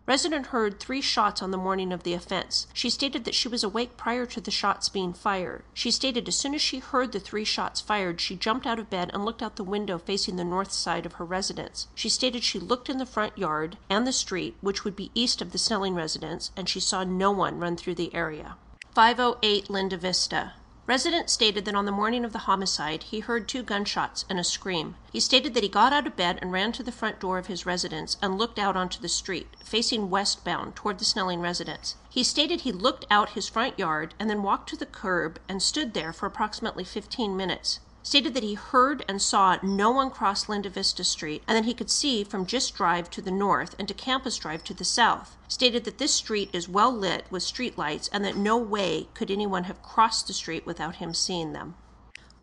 Resident 0.07 0.47
heard 0.47 0.79
three 0.79 1.01
shots 1.01 1.41
on 1.41 1.49
the 1.49 1.57
morning 1.57 1.91
of 1.91 2.03
the 2.03 2.13
offense. 2.13 2.67
She 2.73 2.91
stated 2.91 3.25
that 3.25 3.33
she 3.33 3.47
was 3.47 3.63
awake 3.63 3.97
prior 3.97 4.27
to 4.27 4.39
the 4.39 4.51
shots 4.51 4.87
being 4.87 5.13
fired. 5.13 5.63
She 5.73 5.89
stated 5.89 6.27
as 6.27 6.37
soon 6.37 6.53
as 6.53 6.61
she 6.61 6.77
heard 6.77 7.11
the 7.11 7.19
three 7.19 7.43
shots 7.43 7.81
fired, 7.81 8.21
she 8.21 8.35
jumped 8.35 8.67
out 8.67 8.77
of 8.77 8.91
bed 8.91 9.09
and 9.13 9.25
looked 9.25 9.41
out 9.41 9.55
the 9.55 9.63
window 9.63 9.97
facing 9.97 10.35
the 10.35 10.43
north 10.43 10.71
side 10.71 11.07
of 11.07 11.13
her 11.13 11.25
residence. 11.25 11.87
She 11.95 12.09
stated 12.09 12.43
she 12.43 12.59
looked 12.59 12.87
in 12.87 12.99
the 12.99 13.05
front 13.07 13.35
yard 13.35 13.77
and 13.89 14.05
the 14.05 14.13
street, 14.13 14.55
which 14.61 14.83
would 14.83 14.95
be 14.95 15.11
east 15.15 15.41
of 15.41 15.51
the 15.51 15.57
Snelling 15.57 15.95
residence, 15.95 16.51
and 16.55 16.69
she 16.69 16.79
saw 16.79 17.03
no 17.03 17.31
one 17.31 17.59
run 17.59 17.75
through 17.75 17.95
the 17.95 18.13
area. 18.13 18.57
508 18.93 19.71
Linda 19.71 19.97
Vista. 19.97 20.53
Resident 20.87 21.31
stated 21.31 21.65
that 21.65 21.73
on 21.73 21.85
the 21.85 21.91
morning 21.91 22.23
of 22.23 22.31
the 22.31 22.45
homicide 22.45 23.03
he 23.03 23.19
heard 23.19 23.47
two 23.47 23.63
gunshots 23.63 24.23
and 24.29 24.39
a 24.39 24.43
scream. 24.43 24.95
He 25.11 25.19
stated 25.19 25.55
that 25.55 25.63
he 25.63 25.69
got 25.69 25.91
out 25.91 26.05
of 26.05 26.15
bed 26.15 26.37
and 26.41 26.51
ran 26.51 26.73
to 26.73 26.83
the 26.83 26.91
front 26.91 27.19
door 27.19 27.39
of 27.39 27.47
his 27.47 27.65
residence 27.65 28.17
and 28.21 28.37
looked 28.37 28.59
out 28.59 28.75
onto 28.75 29.01
the 29.01 29.09
street, 29.09 29.47
facing 29.63 30.11
westbound 30.11 30.75
toward 30.75 30.99
the 30.99 31.05
Snelling 31.05 31.41
residence. 31.41 31.95
He 32.07 32.23
stated 32.23 32.61
he 32.61 32.71
looked 32.71 33.05
out 33.09 33.29
his 33.29 33.49
front 33.49 33.79
yard 33.79 34.13
and 34.19 34.29
then 34.29 34.43
walked 34.43 34.69
to 34.69 34.77
the 34.77 34.85
curb 34.85 35.39
and 35.49 35.59
stood 35.63 35.95
there 35.95 36.13
for 36.13 36.27
approximately 36.27 36.83
15 36.83 37.35
minutes 37.35 37.79
stated 38.05 38.35
that 38.35 38.43
he 38.43 38.53
heard 38.53 39.03
and 39.09 39.19
saw 39.19 39.57
no 39.63 39.89
one 39.89 40.11
cross 40.11 40.47
Linda 40.47 40.69
Vista 40.69 41.03
Street 41.03 41.41
and 41.47 41.57
that 41.57 41.65
he 41.65 41.73
could 41.73 41.89
see 41.89 42.23
from 42.23 42.45
Gist 42.45 42.75
Drive 42.75 43.09
to 43.09 43.19
the 43.19 43.31
north 43.31 43.75
and 43.79 43.87
to 43.87 43.95
Campus 43.95 44.37
Drive 44.37 44.63
to 44.65 44.75
the 44.75 44.85
south. 44.85 45.35
Stated 45.47 45.85
that 45.85 45.97
this 45.97 46.13
street 46.13 46.51
is 46.53 46.69
well 46.69 46.91
lit 46.91 47.25
with 47.31 47.41
street 47.41 47.79
lights 47.79 48.07
and 48.13 48.23
that 48.23 48.37
no 48.37 48.57
way 48.57 49.07
could 49.15 49.31
anyone 49.31 49.63
have 49.63 49.81
crossed 49.81 50.27
the 50.27 50.33
street 50.33 50.67
without 50.67 50.97
him 50.97 51.15
seeing 51.15 51.53
them. 51.53 51.73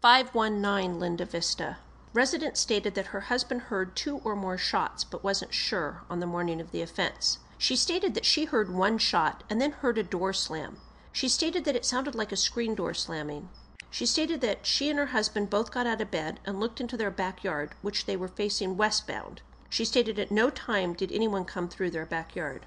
519 0.00 0.98
Linda 0.98 1.24
Vista. 1.24 1.76
Resident 2.12 2.58
stated 2.58 2.96
that 2.96 3.06
her 3.06 3.20
husband 3.20 3.62
heard 3.62 3.94
two 3.94 4.16
or 4.24 4.34
more 4.34 4.58
shots 4.58 5.04
but 5.04 5.22
wasn't 5.22 5.54
sure 5.54 6.02
on 6.10 6.18
the 6.18 6.26
morning 6.26 6.60
of 6.60 6.72
the 6.72 6.82
offense. 6.82 7.38
She 7.56 7.76
stated 7.76 8.14
that 8.14 8.26
she 8.26 8.46
heard 8.46 8.74
one 8.74 8.98
shot 8.98 9.44
and 9.48 9.60
then 9.60 9.70
heard 9.70 9.96
a 9.96 10.02
door 10.02 10.32
slam. 10.32 10.78
She 11.12 11.28
stated 11.28 11.64
that 11.66 11.76
it 11.76 11.84
sounded 11.84 12.16
like 12.16 12.32
a 12.32 12.36
screen 12.36 12.74
door 12.74 12.94
slamming. 12.94 13.48
She 13.92 14.06
stated 14.06 14.40
that 14.40 14.64
she 14.64 14.88
and 14.88 14.98
her 14.98 15.12
husband 15.12 15.50
both 15.50 15.70
got 15.70 15.86
out 15.86 16.00
of 16.00 16.10
bed 16.10 16.40
and 16.46 16.58
looked 16.58 16.80
into 16.80 16.96
their 16.96 17.10
backyard, 17.10 17.74
which 17.82 18.06
they 18.06 18.16
were 18.16 18.26
facing 18.26 18.78
westbound. 18.78 19.42
She 19.68 19.84
stated 19.84 20.18
at 20.18 20.30
no 20.30 20.48
time 20.48 20.94
did 20.94 21.12
anyone 21.12 21.44
come 21.44 21.68
through 21.68 21.90
their 21.90 22.06
backyard. 22.06 22.64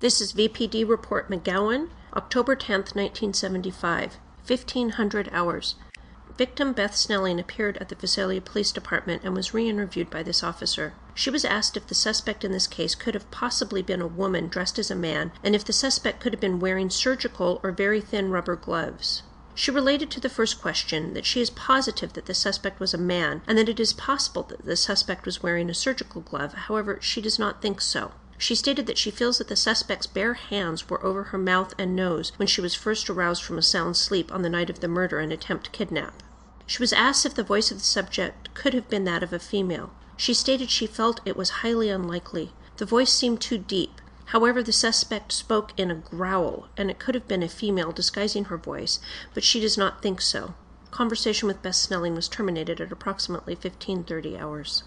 This 0.00 0.20
is 0.20 0.34
VPD 0.34 0.86
Report 0.86 1.30
McGowan, 1.30 1.88
October 2.14 2.54
10, 2.54 2.80
1975, 2.92 4.18
1500 4.46 5.30
hours. 5.32 5.76
Victim 6.36 6.74
Beth 6.74 6.94
Snelling 6.94 7.40
appeared 7.40 7.78
at 7.78 7.88
the 7.88 7.94
Visalia 7.94 8.42
Police 8.42 8.70
Department 8.70 9.22
and 9.24 9.34
was 9.34 9.54
re 9.54 9.66
interviewed 9.66 10.10
by 10.10 10.22
this 10.22 10.42
officer. 10.42 10.92
She 11.14 11.30
was 11.30 11.46
asked 11.46 11.78
if 11.78 11.86
the 11.86 11.94
suspect 11.94 12.44
in 12.44 12.52
this 12.52 12.66
case 12.66 12.94
could 12.94 13.14
have 13.14 13.30
possibly 13.30 13.80
been 13.80 14.02
a 14.02 14.06
woman 14.06 14.48
dressed 14.48 14.78
as 14.78 14.90
a 14.90 14.94
man 14.94 15.32
and 15.42 15.54
if 15.54 15.64
the 15.64 15.72
suspect 15.72 16.20
could 16.20 16.34
have 16.34 16.40
been 16.40 16.60
wearing 16.60 16.90
surgical 16.90 17.60
or 17.62 17.72
very 17.72 18.02
thin 18.02 18.30
rubber 18.30 18.56
gloves. 18.56 19.22
She 19.54 19.70
related 19.70 20.10
to 20.12 20.20
the 20.20 20.28
first 20.28 20.60
question 20.60 21.14
that 21.14 21.26
she 21.26 21.40
is 21.40 21.50
positive 21.50 22.12
that 22.14 22.26
the 22.26 22.34
suspect 22.34 22.80
was 22.80 22.94
a 22.94 22.98
man 22.98 23.42
and 23.46 23.58
that 23.58 23.68
it 23.68 23.80
is 23.80 23.92
possible 23.92 24.42
that 24.44 24.64
the 24.64 24.76
suspect 24.76 25.26
was 25.26 25.42
wearing 25.42 25.68
a 25.68 25.74
surgical 25.74 26.20
glove, 26.20 26.54
however, 26.54 26.98
she 27.02 27.20
does 27.20 27.38
not 27.38 27.60
think 27.60 27.80
so. 27.80 28.12
She 28.38 28.54
stated 28.54 28.86
that 28.86 28.96
she 28.96 29.10
feels 29.10 29.36
that 29.36 29.48
the 29.48 29.56
suspect's 29.56 30.06
bare 30.06 30.32
hands 30.32 30.88
were 30.88 31.04
over 31.04 31.24
her 31.24 31.38
mouth 31.38 31.74
and 31.76 31.94
nose 31.94 32.32
when 32.36 32.48
she 32.48 32.62
was 32.62 32.74
first 32.74 33.10
aroused 33.10 33.42
from 33.42 33.58
a 33.58 33.62
sound 33.62 33.98
sleep 33.98 34.32
on 34.32 34.40
the 34.40 34.48
night 34.48 34.70
of 34.70 34.80
the 34.80 34.88
murder 34.88 35.18
and 35.18 35.30
attempt 35.30 35.72
kidnap. 35.72 36.22
She 36.66 36.82
was 36.82 36.94
asked 36.94 37.26
if 37.26 37.34
the 37.34 37.42
voice 37.42 37.70
of 37.70 37.78
the 37.78 37.84
subject 37.84 38.54
could 38.54 38.72
have 38.72 38.88
been 38.88 39.04
that 39.04 39.22
of 39.22 39.34
a 39.34 39.38
female. 39.38 39.90
She 40.16 40.32
stated 40.32 40.70
she 40.70 40.86
felt 40.86 41.20
it 41.26 41.36
was 41.36 41.60
highly 41.60 41.90
unlikely. 41.90 42.52
The 42.78 42.86
voice 42.86 43.12
seemed 43.12 43.42
too 43.42 43.58
deep, 43.58 44.00
However, 44.30 44.62
the 44.62 44.72
suspect 44.72 45.32
spoke 45.32 45.72
in 45.76 45.90
a 45.90 45.96
growl, 45.96 46.68
and 46.76 46.88
it 46.88 47.00
could 47.00 47.16
have 47.16 47.26
been 47.26 47.42
a 47.42 47.48
female 47.48 47.90
disguising 47.90 48.44
her 48.44 48.56
voice, 48.56 49.00
but 49.34 49.42
she 49.42 49.58
does 49.58 49.76
not 49.76 50.02
think 50.02 50.20
so. 50.20 50.54
Conversation 50.92 51.48
with 51.48 51.62
Beth 51.62 51.74
Snelling 51.74 52.14
was 52.14 52.28
terminated 52.28 52.80
at 52.80 52.92
approximately 52.92 53.54
1530 53.54 54.38
hours. 54.38 54.84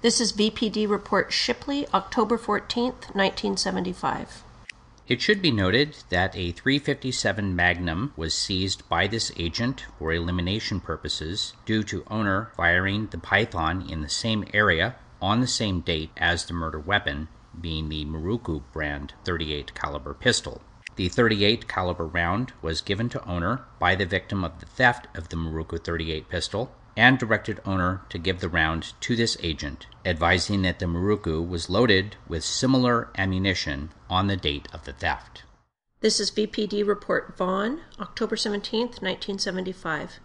This 0.00 0.20
is 0.20 0.32
VPD 0.32 0.88
Report 0.88 1.32
Shipley, 1.32 1.86
October 1.94 2.36
14th, 2.36 3.14
1975. 3.14 4.42
It 5.08 5.20
should 5.20 5.42
be 5.42 5.50
noted 5.50 5.96
that 6.10 6.36
a 6.36 6.52
357 6.52 7.56
Magnum 7.56 8.12
was 8.16 8.34
seized 8.34 8.88
by 8.88 9.08
this 9.08 9.32
agent 9.36 9.84
for 9.98 10.12
elimination 10.12 10.78
purposes 10.78 11.54
due 11.66 11.82
to 11.84 12.04
owner 12.06 12.52
firing 12.56 13.08
the 13.08 13.18
Python 13.18 13.90
in 13.90 14.02
the 14.02 14.08
same 14.08 14.44
area 14.54 14.94
on 15.20 15.40
the 15.40 15.48
same 15.48 15.80
date 15.80 16.10
as 16.16 16.44
the 16.44 16.54
murder 16.54 16.78
weapon, 16.78 17.26
being 17.60 17.88
the 17.88 18.04
Miroku 18.04 18.62
brand 18.72 19.14
38 19.24 19.74
caliber 19.74 20.14
pistol. 20.14 20.62
The 20.94 21.08
38 21.08 21.66
caliber 21.66 22.06
round 22.06 22.52
was 22.62 22.80
given 22.80 23.08
to 23.08 23.24
owner 23.24 23.64
by 23.80 23.96
the 23.96 24.06
victim 24.06 24.44
of 24.44 24.60
the 24.60 24.66
theft 24.66 25.08
of 25.16 25.30
the 25.30 25.36
Miroku 25.36 25.82
38 25.82 26.28
pistol 26.28 26.72
and 26.96 27.18
directed 27.18 27.60
owner 27.64 28.02
to 28.08 28.18
give 28.18 28.40
the 28.40 28.48
round 28.48 28.92
to 29.00 29.16
this 29.16 29.36
agent, 29.42 29.86
advising 30.04 30.62
that 30.62 30.78
the 30.78 30.86
Miroku 30.86 31.46
was 31.46 31.70
loaded 31.70 32.16
with 32.28 32.44
similar 32.44 33.08
ammunition 33.16 33.90
on 34.10 34.26
the 34.26 34.36
date 34.36 34.68
of 34.72 34.84
the 34.84 34.92
theft. 34.92 35.44
This 36.00 36.18
is 36.18 36.30
VPD 36.30 36.86
Report 36.86 37.36
Vaughn, 37.36 37.80
October 38.00 38.36
17, 38.36 38.80
1975. 38.80 40.18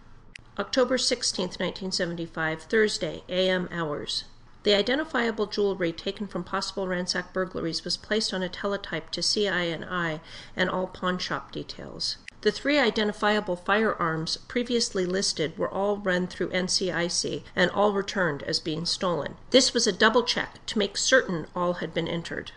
October 0.58 0.98
16, 0.98 1.44
1975, 1.44 2.62
Thursday, 2.62 3.22
AM 3.28 3.68
hours. 3.70 4.24
The 4.64 4.74
identifiable 4.74 5.46
jewelry 5.46 5.92
taken 5.92 6.26
from 6.26 6.42
possible 6.42 6.88
ransack 6.88 7.32
burglaries 7.32 7.84
was 7.84 7.96
placed 7.96 8.34
on 8.34 8.42
a 8.42 8.48
teletype 8.48 9.10
to 9.10 9.22
CI&I 9.22 10.20
and 10.56 10.68
all 10.68 10.88
pawnshop 10.88 11.52
details. 11.52 12.16
The 12.40 12.52
three 12.52 12.78
identifiable 12.78 13.56
firearms 13.56 14.36
previously 14.36 15.04
listed 15.04 15.58
were 15.58 15.68
all 15.68 15.96
run 15.96 16.28
through 16.28 16.50
NCIC 16.50 17.42
and 17.56 17.70
all 17.72 17.92
returned 17.92 18.44
as 18.44 18.60
being 18.60 18.86
stolen. 18.86 19.36
This 19.50 19.74
was 19.74 19.88
a 19.88 19.92
double 19.92 20.22
check 20.22 20.64
to 20.66 20.78
make 20.78 20.96
certain 20.96 21.48
all 21.56 21.74
had 21.74 21.92
been 21.92 22.06
entered. 22.06 22.52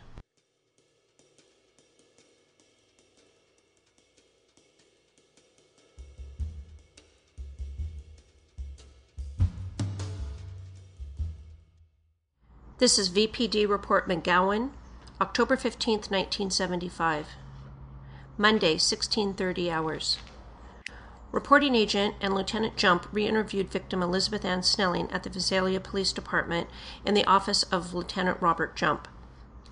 This 12.78 12.98
is 12.98 13.10
VPD 13.10 13.68
Report 13.68 14.08
McGowan, 14.08 14.72
October 15.20 15.56
15, 15.56 15.94
1975. 16.10 17.28
Monday, 18.42 18.72
1630 18.72 19.70
hours. 19.70 20.18
Reporting 21.32 21.76
agent 21.76 22.16
and 22.20 22.34
Lieutenant 22.34 22.76
Jump 22.76 23.08
re 23.12 23.28
interviewed 23.28 23.70
victim 23.70 24.02
Elizabeth 24.02 24.44
Ann 24.44 24.64
Snelling 24.64 25.12
at 25.12 25.22
the 25.22 25.30
Visalia 25.30 25.80
Police 25.80 26.12
Department 26.12 26.68
in 27.06 27.14
the 27.14 27.24
office 27.26 27.62
of 27.62 27.94
Lieutenant 27.94 28.42
Robert 28.42 28.76
Jump. 28.76 29.08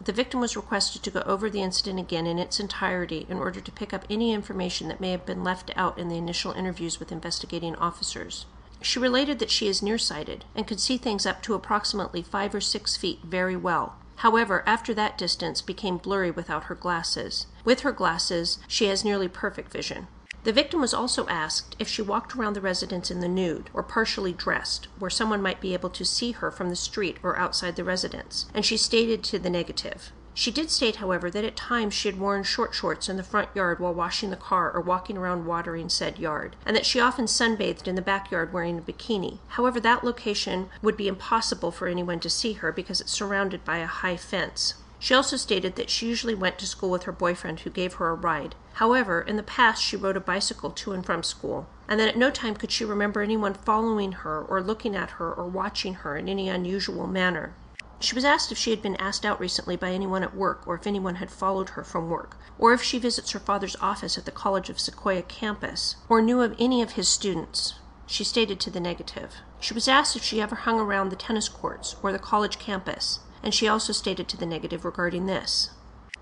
The 0.06 0.12
victim 0.14 0.40
was 0.40 0.56
requested 0.56 1.02
to 1.02 1.10
go 1.10 1.24
over 1.26 1.50
the 1.50 1.64
incident 1.64 2.00
again 2.00 2.28
in 2.28 2.38
its 2.38 2.60
entirety 2.60 3.26
in 3.28 3.38
order 3.38 3.60
to 3.60 3.72
pick 3.72 3.92
up 3.92 4.06
any 4.08 4.34
information 4.34 4.88
that 4.90 5.02
may 5.02 5.10
have 5.10 5.26
been 5.26 5.44
left 5.44 5.72
out 5.76 5.98
in 5.98 6.08
the 6.08 6.18
initial 6.18 6.52
interviews 6.52 7.00
with 7.00 7.12
investigating 7.12 7.76
officers. 7.78 8.46
She 8.84 9.00
related 9.00 9.40
that 9.40 9.50
she 9.50 9.68
is 9.68 9.82
nearsighted 9.82 10.46
and 10.56 10.68
could 10.68 10.80
see 10.80 11.00
things 11.00 11.26
up 11.26 11.42
to 11.42 11.56
approximately 11.56 12.22
five 12.22 12.54
or 12.54 12.62
six 12.62 12.96
feet 12.96 13.22
very 13.24 13.56
well. 13.56 13.96
However, 14.20 14.64
after 14.66 14.94
that 14.96 15.18
distance 15.18 15.62
became 15.62 15.98
blurry 15.98 16.30
without 16.30 16.66
her 16.66 16.76
glasses. 16.76 17.48
With 17.64 17.82
her 17.82 17.94
glasses, 17.94 18.60
she 18.68 18.88
has 18.88 19.06
nearly 19.06 19.30
perfect 19.30 19.72
vision. 19.72 20.08
The 20.44 20.52
victim 20.52 20.82
was 20.82 20.94
also 20.94 21.26
asked 21.28 21.76
if 21.80 21.88
she 21.88 22.02
walked 22.02 22.36
around 22.36 22.54
the 22.54 22.62
residence 22.62 23.10
in 23.10 23.22
the 23.22 23.30
nude 23.30 23.70
or 23.74 23.82
partially 23.82 24.34
dressed, 24.34 24.88
where 24.98 25.10
someone 25.10 25.42
might 25.42 25.62
be 25.62 25.74
able 25.74 25.90
to 25.92 26.04
see 26.04 26.32
her 26.32 26.52
from 26.52 26.70
the 26.70 26.76
street 26.76 27.18
or 27.24 27.38
outside 27.38 27.78
the 27.78 27.84
residence, 27.84 28.46
and 28.54 28.66
she 28.66 28.76
stated 28.76 29.24
to 29.24 29.40
the 29.40 29.50
negative. 29.50 30.12
She 30.40 30.52
did 30.52 30.72
state, 30.72 30.96
however, 30.96 31.30
that 31.30 31.44
at 31.44 31.58
times 31.58 31.94
she 31.94 32.08
had 32.08 32.18
worn 32.18 32.44
short 32.44 32.74
shorts 32.74 33.10
in 33.10 33.18
the 33.18 33.24
front 33.24 33.50
yard 33.54 33.82
while 33.82 33.94
washing 33.94 34.30
the 34.30 34.38
car 34.38 34.72
or 34.72 34.80
walking 34.80 35.18
around 35.18 35.46
watering 35.46 35.90
said 35.90 36.18
yard, 36.18 36.56
and 36.66 36.78
that 36.78 36.86
she 36.86 37.02
often 37.02 37.26
sunbathed 37.26 37.90
in 37.90 37.96
the 37.96 38.02
backyard 38.02 38.54
wearing 38.54 38.78
a 38.78 38.82
bikini. 38.82 39.40
However, 39.50 39.82
that 39.82 40.06
location 40.06 40.70
would 40.82 40.96
be 40.96 41.10
impossible 41.10 41.72
for 41.72 41.90
anyone 41.90 42.22
to 42.22 42.30
see 42.30 42.54
her 42.54 42.72
because 42.72 43.02
it's 43.02 43.12
surrounded 43.12 43.66
by 43.66 43.80
a 43.80 43.86
high 43.86 44.16
fence. 44.16 44.76
She 44.98 45.14
also 45.14 45.36
stated 45.36 45.76
that 45.76 45.90
she 45.90 46.08
usually 46.08 46.36
went 46.36 46.58
to 46.60 46.66
school 46.66 46.90
with 46.90 47.04
her 47.04 47.12
boyfriend 47.12 47.60
who 47.60 47.70
gave 47.70 47.96
her 47.96 48.08
a 48.08 48.16
ride. 48.16 48.56
However, 48.76 49.20
in 49.20 49.36
the 49.36 49.44
past 49.44 49.84
she 49.84 49.98
rode 49.98 50.16
a 50.16 50.22
bicycle 50.22 50.70
to 50.70 50.94
and 50.94 51.06
from 51.06 51.22
school, 51.22 51.68
and 51.86 52.00
that 52.00 52.08
at 52.08 52.18
no 52.18 52.32
time 52.32 52.56
could 52.56 52.72
she 52.72 52.86
remember 52.86 53.22
anyone 53.22 53.56
following 53.56 54.14
her 54.14 54.42
or 54.42 54.64
looking 54.64 54.96
at 54.96 55.10
her 55.20 55.34
or 55.34 55.50
watching 55.50 55.96
her 55.96 56.16
in 56.16 56.30
any 56.30 56.48
unusual 56.48 57.08
manner. 57.08 57.56
She 58.02 58.16
was 58.16 58.24
asked 58.24 58.52
if 58.52 58.58
she 58.58 58.70
had 58.70 58.82
been 58.82 58.96
asked 58.96 59.26
out 59.26 59.40
recently 59.40 59.76
by 59.76 59.92
anyone 59.92 60.24
at 60.24 60.36
work, 60.36 60.66
or 60.66 60.76
if 60.76 60.88
anyone 60.88 61.16
had 61.16 61.30
followed 61.30 61.70
her 61.72 61.84
from 61.84 62.10
work, 62.10 62.38
or 62.58 62.72
if 62.72 62.82
she 62.82 62.98
visits 62.98 63.32
her 63.32 63.40
father's 63.40 63.76
office 63.82 64.18
at 64.18 64.24
the 64.24 64.32
College 64.32 64.70
of 64.70 64.80
Sequoia 64.80 65.22
campus, 65.22 65.98
or 66.08 66.22
knew 66.22 66.42
of 66.42 66.56
any 66.58 66.82
of 66.82 66.92
his 66.92 67.10
students. 67.10 67.74
She 68.08 68.24
stated 68.24 68.60
to 68.62 68.70
the 68.70 68.80
negative. 68.80 69.36
She 69.60 69.74
was 69.74 69.88
asked 69.88 70.16
if 70.16 70.24
she 70.24 70.42
ever 70.42 70.56
hung 70.56 70.80
around 70.80 71.10
the 71.10 71.18
tennis 71.18 71.50
courts 71.50 71.98
or 72.02 72.12
the 72.12 72.20
college 72.20 72.58
campus, 72.58 73.20
and 73.44 73.54
she 73.54 73.68
also 73.68 73.92
stated 73.92 74.30
to 74.30 74.38
the 74.38 74.46
negative 74.46 74.86
regarding 74.86 75.26
this. 75.26 75.70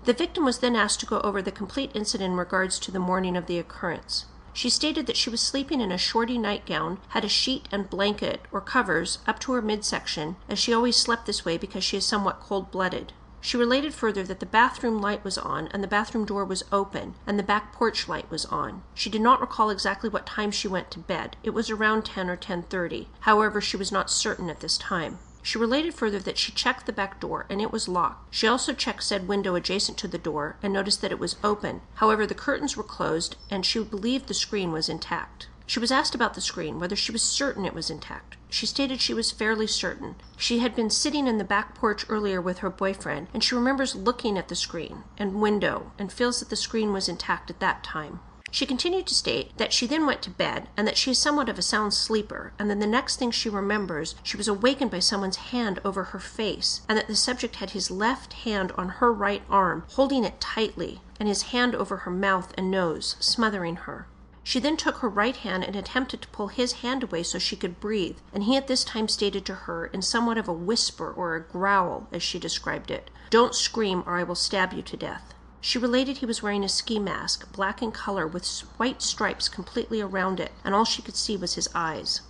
The 0.04 0.12
victim 0.12 0.44
was 0.44 0.58
then 0.58 0.76
asked 0.76 1.00
to 1.00 1.06
go 1.06 1.20
over 1.20 1.40
the 1.40 1.52
complete 1.52 1.92
incident 1.94 2.32
in 2.32 2.38
regards 2.38 2.78
to 2.80 2.90
the 2.90 2.98
morning 2.98 3.36
of 3.36 3.46
the 3.46 3.58
occurrence. 3.58 4.26
She 4.58 4.70
stated 4.70 5.06
that 5.06 5.16
she 5.16 5.30
was 5.30 5.40
sleeping 5.40 5.80
in 5.80 5.92
a 5.92 5.96
shorty 5.96 6.36
nightgown, 6.36 6.98
had 7.10 7.24
a 7.24 7.28
sheet 7.28 7.68
and 7.70 7.88
blanket 7.88 8.40
or 8.50 8.60
covers 8.60 9.20
up 9.24 9.38
to 9.38 9.52
her 9.52 9.62
midsection, 9.62 10.34
as 10.48 10.58
she 10.58 10.74
always 10.74 10.96
slept 10.96 11.26
this 11.26 11.44
way 11.44 11.56
because 11.56 11.84
she 11.84 11.96
is 11.96 12.04
somewhat 12.04 12.40
cold 12.40 12.72
blooded. 12.72 13.12
She 13.40 13.56
related 13.56 13.94
further 13.94 14.24
that 14.24 14.40
the 14.40 14.46
bathroom 14.46 15.00
light 15.00 15.22
was 15.22 15.38
on 15.38 15.68
and 15.68 15.80
the 15.80 15.86
bathroom 15.86 16.24
door 16.24 16.44
was 16.44 16.64
open 16.72 17.14
and 17.24 17.38
the 17.38 17.44
back 17.44 17.72
porch 17.72 18.08
light 18.08 18.28
was 18.32 18.46
on. 18.46 18.82
She 18.94 19.08
did 19.08 19.20
not 19.20 19.40
recall 19.40 19.70
exactly 19.70 20.10
what 20.10 20.26
time 20.26 20.50
she 20.50 20.66
went 20.66 20.90
to 20.90 20.98
bed. 20.98 21.36
It 21.44 21.50
was 21.50 21.70
around 21.70 22.04
10 22.04 22.28
or 22.28 22.36
10:30. 22.36 23.06
However, 23.20 23.60
she 23.60 23.76
was 23.76 23.92
not 23.92 24.10
certain 24.10 24.50
at 24.50 24.58
this 24.58 24.76
time. 24.76 25.20
She 25.48 25.56
related 25.56 25.94
further 25.94 26.18
that 26.18 26.36
she 26.36 26.52
checked 26.52 26.84
the 26.84 26.92
back 26.92 27.20
door 27.20 27.46
and 27.48 27.58
it 27.62 27.72
was 27.72 27.88
locked. 27.88 28.34
She 28.34 28.46
also 28.46 28.74
checked 28.74 29.02
said 29.02 29.26
window 29.26 29.54
adjacent 29.54 29.96
to 29.96 30.06
the 30.06 30.18
door 30.18 30.58
and 30.62 30.74
noticed 30.74 31.00
that 31.00 31.10
it 31.10 31.18
was 31.18 31.36
open. 31.42 31.80
However, 31.94 32.26
the 32.26 32.34
curtains 32.34 32.76
were 32.76 32.82
closed 32.82 33.36
and 33.50 33.64
she 33.64 33.82
believed 33.82 34.28
the 34.28 34.34
screen 34.34 34.72
was 34.72 34.90
intact. 34.90 35.48
She 35.66 35.80
was 35.80 35.90
asked 35.90 36.14
about 36.14 36.34
the 36.34 36.42
screen, 36.42 36.78
whether 36.78 36.94
she 36.94 37.12
was 37.12 37.22
certain 37.22 37.64
it 37.64 37.72
was 37.72 37.88
intact. 37.88 38.36
She 38.50 38.66
stated 38.66 39.00
she 39.00 39.14
was 39.14 39.30
fairly 39.30 39.66
certain. 39.66 40.16
She 40.36 40.58
had 40.58 40.76
been 40.76 40.90
sitting 40.90 41.26
in 41.26 41.38
the 41.38 41.44
back 41.44 41.74
porch 41.74 42.04
earlier 42.10 42.42
with 42.42 42.58
her 42.58 42.68
boyfriend, 42.68 43.28
and 43.32 43.42
she 43.42 43.54
remembers 43.54 43.94
looking 43.94 44.36
at 44.36 44.48
the 44.48 44.54
screen 44.54 45.04
and 45.16 45.40
window 45.40 45.92
and 45.98 46.12
feels 46.12 46.40
that 46.40 46.50
the 46.50 46.56
screen 46.56 46.92
was 46.92 47.08
intact 47.08 47.48
at 47.48 47.60
that 47.60 47.82
time. 47.82 48.20
She 48.50 48.66
continued 48.66 49.06
to 49.08 49.14
state 49.14 49.56
that 49.58 49.72
she 49.72 49.86
then 49.86 50.06
went 50.06 50.22
to 50.22 50.30
bed 50.30 50.68
and 50.76 50.86
that 50.86 50.96
she 50.96 51.10
is 51.10 51.18
somewhat 51.18 51.48
of 51.48 51.58
a 51.58 51.62
sound 51.62 51.92
sleeper, 51.92 52.52
and 52.58 52.70
then 52.70 52.78
the 52.78 52.86
next 52.86 53.16
thing 53.16 53.30
she 53.30 53.48
remembers, 53.48 54.14
she 54.22 54.36
was 54.38 54.48
awakened 54.48 54.90
by 54.90 55.00
someone's 55.00 55.36
hand 55.36 55.80
over 55.84 56.04
her 56.04 56.18
face, 56.18 56.80
and 56.88 56.96
that 56.96 57.08
the 57.08 57.14
subject 57.14 57.56
had 57.56 57.70
his 57.70 57.90
left 57.90 58.32
hand 58.32 58.72
on 58.78 58.88
her 58.88 59.12
right 59.12 59.42
arm, 59.50 59.84
holding 59.90 60.24
it 60.24 60.40
tightly, 60.40 61.00
and 61.20 61.28
his 61.28 61.42
hand 61.52 61.74
over 61.74 61.98
her 61.98 62.10
mouth 62.10 62.54
and 62.56 62.70
nose, 62.70 63.16
smothering 63.20 63.76
her. 63.76 64.06
She 64.42 64.60
then 64.60 64.78
took 64.78 64.98
her 64.98 65.10
right 65.10 65.36
hand 65.36 65.62
and 65.62 65.76
attempted 65.76 66.22
to 66.22 66.28
pull 66.28 66.48
his 66.48 66.80
hand 66.80 67.02
away 67.02 67.22
so 67.24 67.38
she 67.38 67.54
could 67.54 67.80
breathe, 67.80 68.16
and 68.32 68.44
he 68.44 68.56
at 68.56 68.66
this 68.66 68.82
time 68.82 69.08
stated 69.08 69.44
to 69.44 69.54
her, 69.54 69.84
in 69.88 70.00
somewhat 70.00 70.38
of 70.38 70.48
a 70.48 70.54
whisper 70.54 71.12
or 71.12 71.36
a 71.36 71.42
growl, 71.42 72.08
as 72.12 72.22
she 72.22 72.38
described 72.38 72.90
it, 72.90 73.10
Don't 73.28 73.54
scream 73.54 74.02
or 74.06 74.16
I 74.16 74.22
will 74.22 74.34
stab 74.34 74.72
you 74.72 74.80
to 74.80 74.96
death. 74.96 75.34
She 75.60 75.78
related 75.78 76.18
he 76.18 76.26
was 76.26 76.42
wearing 76.42 76.62
a 76.62 76.68
ski 76.68 76.98
mask, 76.98 77.50
black 77.52 77.82
in 77.82 77.90
color, 77.90 78.26
with 78.26 78.46
white 78.76 79.02
stripes 79.02 79.48
completely 79.48 80.00
around 80.00 80.38
it, 80.38 80.52
and 80.64 80.74
all 80.74 80.84
she 80.84 81.02
could 81.02 81.16
see 81.16 81.36
was 81.36 81.54
his 81.54 81.68
eyes. 81.74 82.20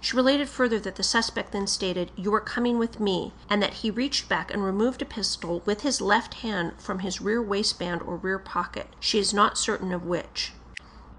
She 0.00 0.16
related 0.16 0.48
further 0.48 0.80
that 0.80 0.96
the 0.96 1.02
suspect 1.02 1.52
then 1.52 1.66
stated, 1.66 2.10
You 2.16 2.32
are 2.32 2.40
coming 2.40 2.78
with 2.78 2.98
me, 2.98 3.34
and 3.50 3.62
that 3.62 3.74
he 3.74 3.90
reached 3.90 4.30
back 4.30 4.50
and 4.50 4.64
removed 4.64 5.02
a 5.02 5.04
pistol 5.04 5.62
with 5.66 5.82
his 5.82 6.00
left 6.00 6.34
hand 6.34 6.72
from 6.78 7.00
his 7.00 7.20
rear 7.20 7.42
waistband 7.42 8.00
or 8.00 8.16
rear 8.16 8.38
pocket. 8.38 8.88
She 8.98 9.18
is 9.18 9.34
not 9.34 9.58
certain 9.58 9.92
of 9.92 10.06
which. 10.06 10.54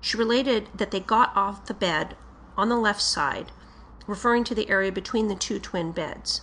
She 0.02 0.18
related 0.18 0.68
that 0.74 0.90
they 0.90 1.00
got 1.00 1.32
off 1.38 1.68
the 1.68 1.76
bed 1.76 2.18
on 2.58 2.70
the 2.70 2.76
left 2.76 3.04
side, 3.04 3.52
referring 4.08 4.44
to 4.46 4.56
the 4.56 4.68
area 4.68 4.92
between 4.92 5.28
the 5.28 5.36
two 5.36 5.60
twin 5.60 5.92
beds. 5.92 6.42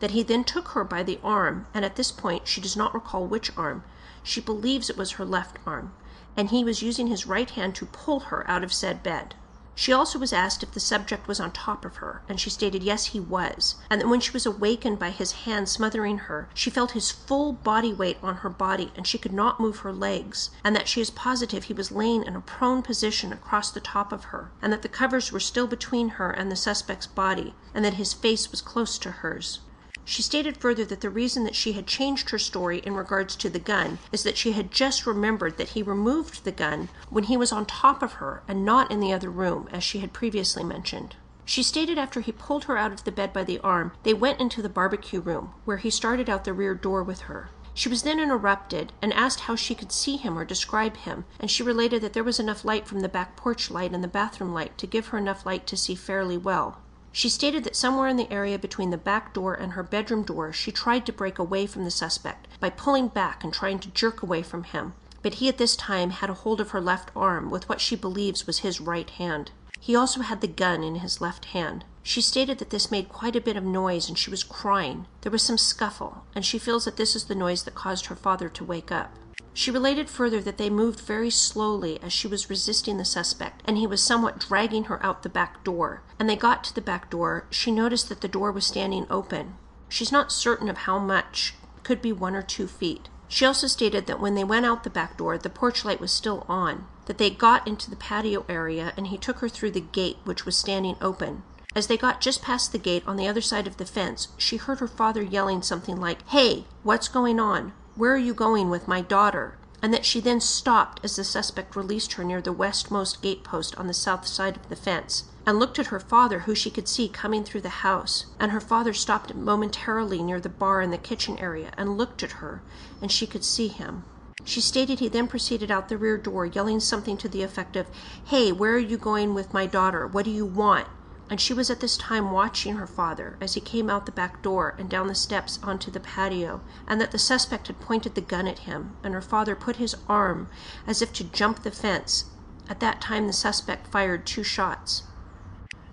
That 0.00 0.10
he 0.10 0.22
then 0.22 0.44
took 0.44 0.68
her 0.68 0.84
by 0.84 1.02
the 1.02 1.18
arm, 1.24 1.66
and 1.72 1.86
at 1.86 1.96
this 1.96 2.12
point 2.12 2.46
she 2.46 2.60
does 2.60 2.76
not 2.76 2.92
recall 2.92 3.26
which 3.26 3.50
arm. 3.56 3.82
She 4.24 4.40
believes 4.40 4.88
it 4.88 4.96
was 4.96 5.12
her 5.12 5.24
left 5.24 5.58
arm, 5.66 5.94
and 6.36 6.50
he 6.50 6.62
was 6.62 6.80
using 6.80 7.08
his 7.08 7.26
right 7.26 7.50
hand 7.50 7.74
to 7.74 7.86
pull 7.86 8.20
her 8.30 8.48
out 8.48 8.62
of 8.62 8.72
said 8.72 9.02
bed. 9.02 9.34
She 9.74 9.92
also 9.92 10.18
was 10.18 10.32
asked 10.32 10.62
if 10.62 10.70
the 10.70 10.78
subject 10.78 11.26
was 11.26 11.40
on 11.40 11.50
top 11.50 11.84
of 11.84 11.96
her, 11.96 12.22
and 12.28 12.38
she 12.38 12.48
stated 12.50 12.84
yes, 12.84 13.06
he 13.06 13.18
was, 13.18 13.76
and 13.90 14.00
that 14.00 14.06
when 14.06 14.20
she 14.20 14.30
was 14.30 14.46
awakened 14.46 14.98
by 15.00 15.10
his 15.10 15.32
hand 15.32 15.68
smothering 15.68 16.18
her, 16.18 16.48
she 16.54 16.70
felt 16.70 16.92
his 16.92 17.10
full 17.10 17.52
body 17.54 17.92
weight 17.92 18.18
on 18.22 18.36
her 18.36 18.48
body 18.48 18.92
and 18.94 19.06
she 19.08 19.18
could 19.18 19.32
not 19.32 19.58
move 19.58 19.78
her 19.78 19.92
legs, 19.92 20.50
and 20.62 20.76
that 20.76 20.88
she 20.88 21.00
is 21.00 21.10
positive 21.10 21.64
he 21.64 21.74
was 21.74 21.90
laying 21.90 22.22
in 22.22 22.36
a 22.36 22.40
prone 22.40 22.82
position 22.82 23.32
across 23.32 23.70
the 23.72 23.80
top 23.80 24.12
of 24.12 24.24
her, 24.26 24.52
and 24.62 24.72
that 24.72 24.82
the 24.82 24.88
covers 24.88 25.32
were 25.32 25.40
still 25.40 25.66
between 25.66 26.10
her 26.10 26.30
and 26.30 26.48
the 26.48 26.54
suspect's 26.54 27.08
body, 27.08 27.56
and 27.74 27.84
that 27.84 27.94
his 27.94 28.12
face 28.12 28.52
was 28.52 28.60
close 28.60 28.98
to 28.98 29.10
hers. 29.10 29.60
She 30.04 30.22
stated 30.22 30.56
further 30.56 30.84
that 30.86 31.00
the 31.00 31.10
reason 31.10 31.44
that 31.44 31.54
she 31.54 31.72
had 31.72 31.86
changed 31.86 32.30
her 32.30 32.38
story 32.38 32.78
in 32.78 32.94
regards 32.94 33.36
to 33.36 33.48
the 33.48 33.58
gun 33.58 33.98
is 34.10 34.24
that 34.24 34.36
she 34.36 34.52
had 34.52 34.72
just 34.72 35.06
remembered 35.06 35.56
that 35.58 35.70
he 35.70 35.82
removed 35.82 36.44
the 36.44 36.52
gun 36.52 36.88
when 37.08 37.24
he 37.24 37.36
was 37.36 37.52
on 37.52 37.66
top 37.66 38.02
of 38.02 38.14
her 38.14 38.42
and 38.48 38.64
not 38.64 38.90
in 38.90 39.00
the 39.00 39.12
other 39.12 39.30
room, 39.30 39.68
as 39.72 39.84
she 39.84 40.00
had 40.00 40.12
previously 40.12 40.64
mentioned. 40.64 41.14
She 41.44 41.62
stated 41.62 41.98
after 41.98 42.20
he 42.20 42.32
pulled 42.32 42.64
her 42.64 42.76
out 42.76 42.92
of 42.92 43.04
the 43.04 43.12
bed 43.12 43.32
by 43.32 43.44
the 43.44 43.58
arm, 43.60 43.92
they 44.02 44.14
went 44.14 44.40
into 44.40 44.62
the 44.62 44.68
barbecue 44.68 45.20
room, 45.20 45.52
where 45.64 45.76
he 45.76 45.90
started 45.90 46.28
out 46.28 46.44
the 46.44 46.52
rear 46.52 46.74
door 46.74 47.02
with 47.02 47.22
her. 47.22 47.50
She 47.74 47.88
was 47.88 48.02
then 48.02 48.20
interrupted 48.20 48.92
and 49.00 49.12
asked 49.14 49.40
how 49.40 49.56
she 49.56 49.74
could 49.74 49.92
see 49.92 50.16
him 50.16 50.38
or 50.38 50.44
describe 50.44 50.96
him, 50.98 51.24
and 51.40 51.50
she 51.50 51.62
related 51.62 52.02
that 52.02 52.12
there 52.12 52.24
was 52.24 52.38
enough 52.38 52.64
light 52.64 52.86
from 52.86 53.00
the 53.00 53.08
back 53.08 53.34
porch 53.34 53.70
light 53.70 53.92
and 53.92 54.04
the 54.04 54.08
bathroom 54.08 54.52
light 54.52 54.76
to 54.78 54.86
give 54.86 55.08
her 55.08 55.18
enough 55.18 55.46
light 55.46 55.66
to 55.68 55.76
see 55.76 55.94
fairly 55.94 56.36
well. 56.36 56.80
She 57.12 57.28
stated 57.28 57.64
that 57.64 57.76
somewhere 57.76 58.08
in 58.08 58.16
the 58.16 58.32
area 58.32 58.58
between 58.58 58.90
the 58.90 58.96
back 58.96 59.34
door 59.34 59.54
and 59.54 59.72
her 59.72 59.82
bedroom 59.82 60.22
door 60.22 60.52
she 60.52 60.72
tried 60.72 61.04
to 61.06 61.12
break 61.12 61.38
away 61.38 61.66
from 61.66 61.84
the 61.84 61.90
suspect 61.90 62.48
by 62.58 62.70
pulling 62.70 63.08
back 63.08 63.44
and 63.44 63.52
trying 63.52 63.78
to 63.80 63.90
jerk 63.90 64.22
away 64.22 64.42
from 64.42 64.64
him, 64.64 64.94
but 65.20 65.34
he 65.34 65.48
at 65.48 65.58
this 65.58 65.76
time 65.76 66.10
had 66.10 66.30
a 66.30 66.34
hold 66.34 66.60
of 66.60 66.70
her 66.70 66.80
left 66.80 67.10
arm 67.14 67.50
with 67.50 67.68
what 67.68 67.80
she 67.80 67.96
believes 67.96 68.46
was 68.46 68.60
his 68.60 68.80
right 68.80 69.10
hand. 69.10 69.50
He 69.78 69.94
also 69.94 70.22
had 70.22 70.40
the 70.40 70.46
gun 70.46 70.82
in 70.82 70.96
his 70.96 71.20
left 71.20 71.46
hand. 71.46 71.84
She 72.02 72.22
stated 72.22 72.58
that 72.58 72.70
this 72.70 72.90
made 72.90 73.08
quite 73.08 73.36
a 73.36 73.40
bit 73.40 73.56
of 73.56 73.64
noise 73.64 74.08
and 74.08 74.16
she 74.16 74.30
was 74.30 74.42
crying. 74.42 75.06
There 75.20 75.32
was 75.32 75.42
some 75.42 75.58
scuffle, 75.58 76.24
and 76.34 76.46
she 76.46 76.58
feels 76.58 76.84
that 76.84 76.96
this 76.96 77.14
is 77.14 77.24
the 77.24 77.34
noise 77.34 77.64
that 77.64 77.74
caused 77.74 78.06
her 78.06 78.16
father 78.16 78.48
to 78.48 78.64
wake 78.64 78.90
up. 78.90 79.12
She 79.54 79.70
related 79.70 80.08
further 80.08 80.40
that 80.40 80.56
they 80.56 80.70
moved 80.70 81.00
very 81.00 81.30
slowly 81.30 82.02
as 82.02 82.12
she 82.12 82.26
was 82.26 82.48
resisting 82.48 82.96
the 82.96 83.04
suspect, 83.04 83.62
and 83.66 83.76
he 83.76 83.86
was 83.86 84.02
somewhat 84.02 84.40
dragging 84.40 84.84
her 84.84 85.04
out 85.04 85.22
the 85.22 85.28
back 85.28 85.62
door. 85.62 86.02
And 86.18 86.28
they 86.28 86.36
got 86.36 86.64
to 86.64 86.74
the 86.74 86.80
back 86.80 87.10
door. 87.10 87.46
She 87.50 87.70
noticed 87.70 88.08
that 88.08 88.22
the 88.22 88.28
door 88.28 88.50
was 88.50 88.66
standing 88.66 89.06
open. 89.10 89.56
She's 89.88 90.12
not 90.12 90.32
certain 90.32 90.70
of 90.70 90.78
how 90.78 90.98
much, 90.98 91.54
could 91.82 92.00
be 92.00 92.12
one 92.12 92.34
or 92.34 92.42
two 92.42 92.66
feet. 92.66 93.08
She 93.28 93.44
also 93.44 93.66
stated 93.66 94.06
that 94.06 94.20
when 94.20 94.34
they 94.34 94.44
went 94.44 94.66
out 94.66 94.84
the 94.84 94.90
back 94.90 95.16
door, 95.16 95.36
the 95.36 95.50
porch 95.50 95.84
light 95.84 96.00
was 96.00 96.12
still 96.12 96.46
on, 96.48 96.86
that 97.06 97.18
they 97.18 97.30
got 97.30 97.66
into 97.66 97.90
the 97.90 97.96
patio 97.96 98.44
area, 98.48 98.92
and 98.96 99.08
he 99.08 99.18
took 99.18 99.38
her 99.38 99.48
through 99.48 99.72
the 99.72 99.80
gate, 99.80 100.18
which 100.24 100.44
was 100.46 100.56
standing 100.56 100.96
open. 101.00 101.42
As 101.74 101.86
they 101.86 101.96
got 101.96 102.20
just 102.20 102.42
past 102.42 102.72
the 102.72 102.78
gate 102.78 103.02
on 103.06 103.16
the 103.16 103.26
other 103.26 103.40
side 103.40 103.66
of 103.66 103.78
the 103.78 103.86
fence, 103.86 104.28
she 104.36 104.58
heard 104.58 104.80
her 104.80 104.88
father 104.88 105.22
yelling 105.22 105.62
something 105.62 105.98
like, 105.98 106.28
Hey, 106.28 106.64
what's 106.82 107.08
going 107.08 107.40
on? 107.40 107.72
Where 107.94 108.14
are 108.14 108.18
you 108.18 108.32
going 108.32 108.70
with 108.70 108.88
my 108.88 109.02
daughter? 109.02 109.58
And 109.82 109.92
that 109.92 110.06
she 110.06 110.18
then 110.18 110.40
stopped 110.40 111.00
as 111.04 111.16
the 111.16 111.24
suspect 111.24 111.76
released 111.76 112.14
her 112.14 112.24
near 112.24 112.40
the 112.40 112.52
westmost 112.52 113.20
gate 113.20 113.44
post 113.44 113.76
on 113.76 113.86
the 113.86 113.92
south 113.92 114.26
side 114.26 114.56
of 114.56 114.70
the 114.70 114.76
fence, 114.76 115.24
and 115.44 115.58
looked 115.58 115.78
at 115.78 115.88
her 115.88 116.00
father, 116.00 116.40
who 116.40 116.54
she 116.54 116.70
could 116.70 116.88
see 116.88 117.06
coming 117.06 117.44
through 117.44 117.60
the 117.60 117.82
house. 117.84 118.26
And 118.40 118.50
her 118.50 118.60
father 118.60 118.94
stopped 118.94 119.34
momentarily 119.34 120.22
near 120.22 120.40
the 120.40 120.48
bar 120.48 120.80
in 120.80 120.90
the 120.90 120.96
kitchen 120.96 121.38
area 121.38 121.72
and 121.76 121.98
looked 121.98 122.22
at 122.22 122.32
her, 122.32 122.62
and 123.02 123.12
she 123.12 123.26
could 123.26 123.44
see 123.44 123.68
him. 123.68 124.04
She 124.44 124.62
stated 124.62 124.98
he 124.98 125.08
then 125.08 125.28
proceeded 125.28 125.70
out 125.70 125.90
the 125.90 125.98
rear 125.98 126.16
door, 126.16 126.46
yelling 126.46 126.80
something 126.80 127.18
to 127.18 127.28
the 127.28 127.42
effect 127.42 127.76
of, 127.76 127.88
Hey, 128.24 128.52
where 128.52 128.72
are 128.72 128.78
you 128.78 128.96
going 128.96 129.34
with 129.34 129.52
my 129.52 129.66
daughter? 129.66 130.06
What 130.06 130.24
do 130.24 130.30
you 130.30 130.46
want? 130.46 130.88
And 131.32 131.40
she 131.40 131.54
was 131.54 131.70
at 131.70 131.80
this 131.80 131.96
time 131.96 132.30
watching 132.30 132.76
her 132.76 132.86
father 132.86 133.38
as 133.40 133.54
he 133.54 133.60
came 133.62 133.88
out 133.88 134.04
the 134.04 134.12
back 134.12 134.42
door 134.42 134.74
and 134.76 134.90
down 134.90 135.06
the 135.06 135.14
steps 135.14 135.58
onto 135.62 135.90
the 135.90 135.98
patio, 135.98 136.60
and 136.86 137.00
that 137.00 137.10
the 137.10 137.18
suspect 137.18 137.68
had 137.68 137.80
pointed 137.80 138.14
the 138.14 138.20
gun 138.20 138.46
at 138.46 138.68
him, 138.68 138.94
and 139.02 139.14
her 139.14 139.22
father 139.22 139.56
put 139.56 139.76
his 139.76 139.96
arm 140.10 140.46
as 140.86 141.00
if 141.00 141.10
to 141.10 141.24
jump 141.24 141.62
the 141.62 141.70
fence. 141.70 142.26
At 142.68 142.80
that 142.80 143.00
time, 143.00 143.26
the 143.26 143.32
suspect 143.32 143.86
fired 143.86 144.26
two 144.26 144.44
shots. 144.44 145.04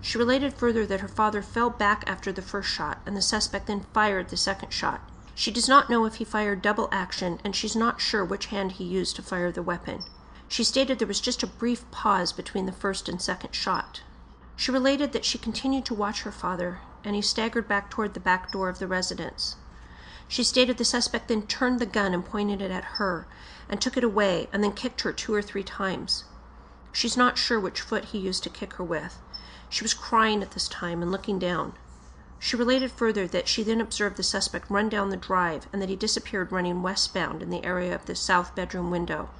She 0.02 0.18
related 0.18 0.52
further 0.52 0.84
that 0.84 1.00
her 1.00 1.08
father 1.08 1.40
fell 1.40 1.70
back 1.70 2.04
after 2.06 2.30
the 2.32 2.42
first 2.42 2.68
shot, 2.68 3.00
and 3.06 3.16
the 3.16 3.22
suspect 3.22 3.66
then 3.66 3.86
fired 3.94 4.28
the 4.28 4.36
second 4.36 4.74
shot. 4.74 5.00
She 5.34 5.50
does 5.50 5.70
not 5.70 5.88
know 5.88 6.04
if 6.04 6.16
he 6.16 6.24
fired 6.24 6.60
double 6.60 6.90
action, 6.92 7.40
and 7.42 7.56
she's 7.56 7.74
not 7.74 8.02
sure 8.02 8.26
which 8.26 8.52
hand 8.52 8.72
he 8.72 8.84
used 8.84 9.16
to 9.16 9.22
fire 9.22 9.50
the 9.50 9.62
weapon. 9.62 10.04
She 10.48 10.64
stated 10.64 10.98
there 10.98 11.08
was 11.08 11.18
just 11.18 11.42
a 11.42 11.46
brief 11.46 11.90
pause 11.90 12.30
between 12.30 12.66
the 12.66 12.72
first 12.72 13.08
and 13.08 13.22
second 13.22 13.54
shot. 13.54 14.02
She 14.60 14.70
related 14.70 15.12
that 15.12 15.24
she 15.24 15.38
continued 15.38 15.86
to 15.86 15.94
watch 15.94 16.20
her 16.20 16.30
father, 16.30 16.80
and 17.02 17.16
he 17.16 17.22
staggered 17.22 17.66
back 17.66 17.88
toward 17.88 18.12
the 18.12 18.20
back 18.20 18.52
door 18.52 18.68
of 18.68 18.78
the 18.78 18.86
residence. 18.86 19.56
She 20.28 20.44
stated 20.44 20.76
the 20.76 20.84
suspect 20.84 21.28
then 21.28 21.46
turned 21.46 21.80
the 21.80 21.86
gun 21.86 22.12
and 22.12 22.22
pointed 22.22 22.60
it 22.60 22.70
at 22.70 23.00
her, 23.00 23.26
and 23.70 23.80
took 23.80 23.96
it 23.96 24.04
away, 24.04 24.50
and 24.52 24.62
then 24.62 24.72
kicked 24.72 25.00
her 25.00 25.14
two 25.14 25.32
or 25.32 25.40
three 25.40 25.62
times. 25.62 26.24
She's 26.92 27.16
not 27.16 27.38
sure 27.38 27.58
which 27.58 27.80
foot 27.80 28.04
he 28.12 28.18
used 28.18 28.42
to 28.42 28.50
kick 28.50 28.74
her 28.74 28.84
with. 28.84 29.16
She 29.70 29.82
was 29.82 29.94
crying 29.94 30.42
at 30.42 30.50
this 30.50 30.68
time 30.68 31.00
and 31.00 31.10
looking 31.10 31.38
down. 31.38 31.72
She 32.38 32.54
related 32.54 32.92
further 32.92 33.26
that 33.28 33.48
she 33.48 33.62
then 33.62 33.80
observed 33.80 34.18
the 34.18 34.22
suspect 34.22 34.68
run 34.68 34.90
down 34.90 35.08
the 35.08 35.16
drive 35.16 35.68
and 35.72 35.80
that 35.80 35.88
he 35.88 35.96
disappeared 35.96 36.52
running 36.52 36.82
westbound 36.82 37.42
in 37.42 37.48
the 37.48 37.64
area 37.64 37.94
of 37.94 38.04
the 38.04 38.14
south 38.14 38.54
bedroom 38.54 38.90
window. 38.90 39.30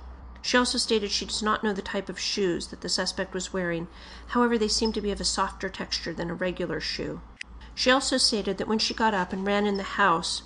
She 0.43 0.57
also 0.57 0.79
stated 0.79 1.11
she 1.11 1.27
does 1.27 1.43
not 1.43 1.63
know 1.63 1.73
the 1.73 1.83
type 1.83 2.09
of 2.09 2.19
shoes 2.19 2.69
that 2.69 2.81
the 2.81 2.89
suspect 2.89 3.35
was 3.35 3.53
wearing, 3.53 3.89
however, 4.29 4.57
they 4.57 4.69
seemed 4.69 4.95
to 4.95 5.01
be 5.01 5.11
of 5.11 5.21
a 5.21 5.25
softer 5.25 5.69
texture 5.69 6.13
than 6.13 6.31
a 6.31 6.35
regular 6.35 6.81
shoe. 6.81 7.21
She 7.75 7.91
also 7.91 8.17
stated 8.17 8.59
that 8.59 8.69
when 8.69 8.79
she 8.79 8.95
got 8.95 9.15
up 9.15 9.33
and 9.33 9.47
ran 9.47 9.67
in 9.67 9.77
the 9.77 9.83
house, 9.83 10.43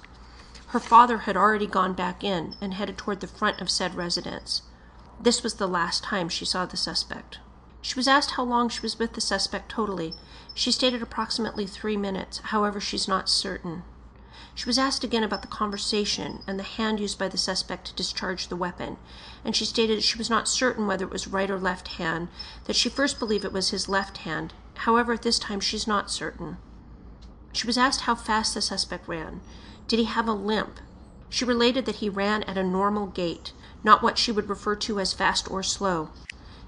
her 0.68 0.80
father 0.80 1.18
had 1.18 1.36
already 1.36 1.66
gone 1.66 1.92
back 1.92 2.24
in 2.24 2.56
and 2.60 2.74
headed 2.74 2.98
toward 2.98 3.20
the 3.20 3.26
front 3.26 3.60
of 3.60 3.70
said 3.70 3.94
residence. 3.94 4.62
This 5.20 5.42
was 5.42 5.54
the 5.54 5.68
last 5.68 6.02
time 6.02 6.28
she 6.28 6.44
saw 6.44 6.66
the 6.66 6.76
suspect. 6.76 7.38
She 7.80 7.94
was 7.94 8.08
asked 8.08 8.32
how 8.32 8.42
long 8.42 8.68
she 8.68 8.80
was 8.80 8.98
with 8.98 9.12
the 9.12 9.20
suspect 9.20 9.70
totally. 9.70 10.14
She 10.54 10.72
stated 10.72 11.02
approximately 11.02 11.66
three 11.66 11.96
minutes, 11.96 12.38
however, 12.38 12.80
she's 12.80 13.06
not 13.06 13.28
certain. 13.28 13.84
She 14.56 14.66
was 14.66 14.78
asked 14.78 15.02
again 15.02 15.24
about 15.24 15.42
the 15.42 15.48
conversation 15.48 16.42
and 16.46 16.58
the 16.58 16.62
hand 16.62 17.00
used 17.00 17.18
by 17.18 17.28
the 17.28 17.36
suspect 17.36 17.88
to 17.88 17.94
discharge 17.94 18.48
the 18.48 18.56
weapon, 18.56 18.98
and 19.44 19.56
she 19.56 19.64
stated 19.64 19.98
that 19.98 20.04
she 20.04 20.16
was 20.16 20.30
not 20.30 20.48
certain 20.48 20.86
whether 20.86 21.04
it 21.04 21.10
was 21.10 21.26
right 21.26 21.50
or 21.50 21.58
left 21.58 21.88
hand, 21.88 22.28
that 22.66 22.76
she 22.76 22.88
first 22.88 23.18
believed 23.18 23.44
it 23.44 23.52
was 23.52 23.70
his 23.70 23.88
left 23.88 24.18
hand, 24.18 24.54
however, 24.74 25.12
at 25.12 25.22
this 25.22 25.40
time 25.40 25.58
she's 25.58 25.88
not 25.88 26.10
certain. 26.10 26.58
She 27.52 27.66
was 27.66 27.76
asked 27.76 28.02
how 28.02 28.14
fast 28.14 28.54
the 28.54 28.62
suspect 28.62 29.08
ran. 29.08 29.40
Did 29.88 29.98
he 29.98 30.04
have 30.04 30.28
a 30.28 30.32
limp? 30.32 30.78
She 31.28 31.44
related 31.44 31.84
that 31.86 31.96
he 31.96 32.08
ran 32.08 32.44
at 32.44 32.56
a 32.56 32.62
normal 32.62 33.06
gait, 33.08 33.52
not 33.82 34.02
what 34.02 34.18
she 34.18 34.30
would 34.30 34.48
refer 34.48 34.76
to 34.76 35.00
as 35.00 35.12
fast 35.12 35.50
or 35.50 35.64
slow. 35.64 36.10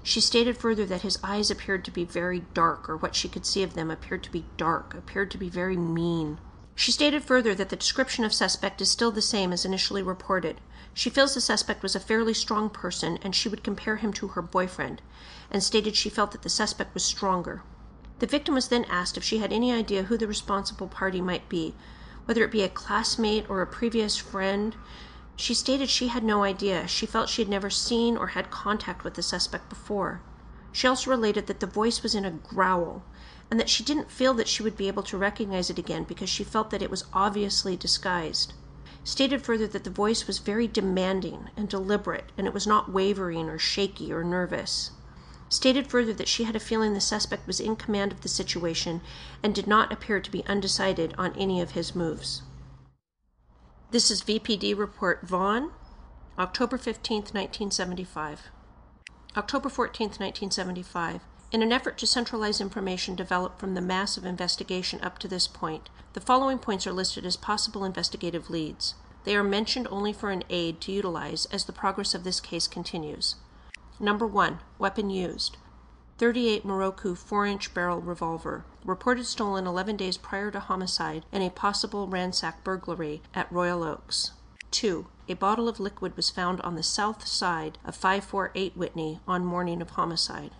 She 0.03 0.19
stated 0.19 0.57
further 0.57 0.85
that 0.85 1.01
his 1.01 1.19
eyes 1.23 1.49
appeared 1.49 1.85
to 1.85 1.91
be 1.91 2.03
very 2.03 2.41
dark, 2.53 2.89
or 2.89 2.97
what 2.97 3.15
she 3.15 3.29
could 3.29 3.45
see 3.45 3.63
of 3.63 3.75
them 3.75 3.89
appeared 3.89 4.23
to 4.23 4.31
be 4.31 4.45
dark, 4.57 4.93
appeared 4.93 5.31
to 5.31 5.37
be 5.37 5.49
very 5.49 5.77
mean. 5.77 6.37
She 6.79 6.91
stated 6.91 7.23
further 7.23 7.55
that 7.55 7.69
the 7.69 7.75
description 7.75 8.23
of 8.23 8.31
suspect 8.31 8.81
is 8.81 8.91
still 8.91 9.09
the 9.09 9.19
same 9.19 9.51
as 9.51 9.65
initially 9.65 10.03
reported. 10.03 10.61
She 10.93 11.09
feels 11.09 11.33
the 11.33 11.41
suspect 11.41 11.81
was 11.81 11.95
a 11.95 11.99
fairly 11.99 12.35
strong 12.35 12.69
person 12.69 13.17
and 13.23 13.35
she 13.35 13.49
would 13.49 13.63
compare 13.63 13.95
him 13.95 14.13
to 14.13 14.27
her 14.29 14.43
boyfriend, 14.43 15.01
and 15.49 15.63
stated 15.63 15.95
she 15.95 16.11
felt 16.11 16.33
that 16.33 16.43
the 16.43 16.49
suspect 16.49 16.93
was 16.93 17.03
stronger. 17.03 17.63
The 18.19 18.27
victim 18.27 18.53
was 18.53 18.67
then 18.67 18.85
asked 18.85 19.17
if 19.17 19.23
she 19.23 19.39
had 19.39 19.51
any 19.51 19.71
idea 19.71 20.03
who 20.03 20.19
the 20.19 20.27
responsible 20.27 20.87
party 20.87 21.19
might 21.19 21.49
be, 21.49 21.73
whether 22.25 22.43
it 22.43 22.51
be 22.51 22.61
a 22.61 22.69
classmate 22.69 23.49
or 23.49 23.63
a 23.63 23.67
previous 23.67 24.15
friend. 24.15 24.75
She 25.35 25.55
stated 25.55 25.89
she 25.89 26.09
had 26.09 26.23
no 26.23 26.43
idea. 26.43 26.87
She 26.87 27.07
felt 27.07 27.27
she 27.27 27.41
had 27.41 27.49
never 27.49 27.71
seen 27.71 28.15
or 28.15 28.27
had 28.27 28.51
contact 28.51 29.03
with 29.03 29.15
the 29.15 29.23
suspect 29.23 29.67
before. 29.67 30.21
She 30.71 30.87
also 30.87 31.09
related 31.09 31.47
that 31.47 31.59
the 31.59 31.65
voice 31.65 32.03
was 32.03 32.13
in 32.13 32.23
a 32.23 32.29
growl, 32.29 33.01
and 33.49 33.59
that 33.59 33.69
she 33.69 33.83
didn't 33.83 34.11
feel 34.11 34.33
that 34.33 34.47
she 34.47 34.63
would 34.63 34.75
be 34.75 34.87
able 34.87 35.03
to 35.03 35.17
recognize 35.17 35.69
it 35.69 35.79
again 35.79 36.03
because 36.03 36.29
she 36.29 36.43
felt 36.43 36.69
that 36.69 36.81
it 36.81 36.91
was 36.91 37.05
obviously 37.13 37.77
disguised. 37.77 38.53
Stated 39.03 39.41
further 39.41 39.67
that 39.67 39.85
the 39.85 39.89
voice 39.89 40.27
was 40.27 40.39
very 40.39 40.67
demanding 40.67 41.49
and 41.55 41.69
deliberate, 41.69 42.31
and 42.37 42.45
it 42.45 42.53
was 42.53 42.67
not 42.67 42.91
wavering 42.91 43.47
or 43.47 43.57
shaky 43.57 44.11
or 44.11 44.23
nervous. 44.23 44.91
Stated 45.49 45.87
further 45.87 46.13
that 46.13 46.27
she 46.27 46.43
had 46.43 46.57
a 46.57 46.59
feeling 46.59 46.93
the 46.93 46.99
suspect 46.99 47.47
was 47.47 47.61
in 47.61 47.77
command 47.77 48.11
of 48.11 48.21
the 48.21 48.27
situation 48.27 48.99
and 49.41 49.55
did 49.55 49.65
not 49.65 49.93
appear 49.93 50.19
to 50.19 50.31
be 50.31 50.45
undecided 50.45 51.13
on 51.17 51.33
any 51.37 51.61
of 51.61 51.71
his 51.71 51.95
moves. 51.95 52.41
This 53.91 54.11
is 54.11 54.21
VPD 54.23 54.77
Report 54.77 55.25
Vaughn, 55.25 55.71
October 56.37 56.77
15, 56.77 57.19
1975. 57.19 58.49
October 59.37 59.69
14, 59.69 60.07
1975. 60.07 61.21
In 61.49 61.61
an 61.61 61.71
effort 61.71 61.97
to 61.99 62.07
centralize 62.07 62.59
information 62.59 63.15
developed 63.15 63.57
from 63.57 63.73
the 63.73 63.81
massive 63.81 64.25
investigation 64.25 64.99
up 65.01 65.17
to 65.19 65.29
this 65.29 65.47
point, 65.47 65.89
the 66.11 66.19
following 66.19 66.59
points 66.59 66.85
are 66.85 66.91
listed 66.91 67.25
as 67.25 67.37
possible 67.37 67.85
investigative 67.85 68.49
leads. 68.49 68.95
They 69.23 69.33
are 69.33 69.43
mentioned 69.43 69.87
only 69.89 70.11
for 70.11 70.29
an 70.29 70.43
aid 70.49 70.81
to 70.81 70.91
utilize 70.91 71.45
as 71.45 71.63
the 71.63 71.71
progress 71.71 72.13
of 72.13 72.25
this 72.25 72.41
case 72.41 72.67
continues. 72.67 73.35
Number 73.97 74.27
1. 74.27 74.59
Weapon 74.77 75.09
used. 75.09 75.55
38 76.17 76.65
Miroku 76.65 77.17
4 77.17 77.45
inch 77.45 77.73
barrel 77.73 78.01
revolver, 78.01 78.65
reported 78.83 79.25
stolen 79.25 79.65
11 79.65 79.95
days 79.95 80.17
prior 80.17 80.51
to 80.51 80.59
homicide 80.59 81.23
and 81.31 81.43
a 81.43 81.49
possible 81.49 82.07
ransack 82.07 82.61
burglary 82.65 83.21
at 83.33 83.51
Royal 83.51 83.83
Oaks. 83.83 84.31
2. 84.71 85.07
A 85.29 85.33
bottle 85.35 85.69
of 85.69 85.79
liquid 85.79 86.17
was 86.17 86.29
found 86.29 86.59
on 86.61 86.75
the 86.75 86.83
south 86.83 87.25
side 87.25 87.77
of 87.85 87.95
548 87.95 88.75
Whitney 88.75 89.21
on 89.25 89.45
morning 89.45 89.81
of 89.81 89.91
homicide. 89.91 90.51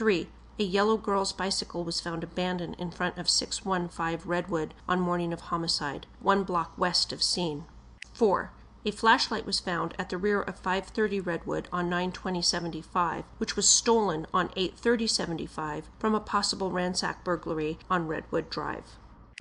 3. 0.00 0.28
A 0.58 0.62
yellow 0.62 0.96
girl's 0.96 1.34
bicycle 1.34 1.84
was 1.84 2.00
found 2.00 2.24
abandoned 2.24 2.74
in 2.78 2.90
front 2.90 3.18
of 3.18 3.28
615 3.28 4.26
Redwood 4.26 4.72
on 4.88 4.98
morning 4.98 5.30
of 5.30 5.40
homicide, 5.52 6.06
one 6.20 6.42
block 6.42 6.72
west 6.78 7.12
of 7.12 7.22
scene. 7.22 7.66
4. 8.14 8.50
A 8.86 8.92
flashlight 8.92 9.44
was 9.44 9.60
found 9.60 9.92
at 9.98 10.08
the 10.08 10.16
rear 10.16 10.40
of 10.40 10.56
530 10.56 11.20
Redwood 11.20 11.68
on 11.70 11.90
92075, 11.90 13.24
which 13.36 13.56
was 13.56 13.68
stolen 13.68 14.26
on 14.32 14.48
83075 14.56 15.90
from 15.98 16.14
a 16.14 16.20
possible 16.20 16.70
ransack 16.70 17.22
burglary 17.22 17.78
on 17.90 18.06
Redwood 18.06 18.48
Drive. 18.48 18.96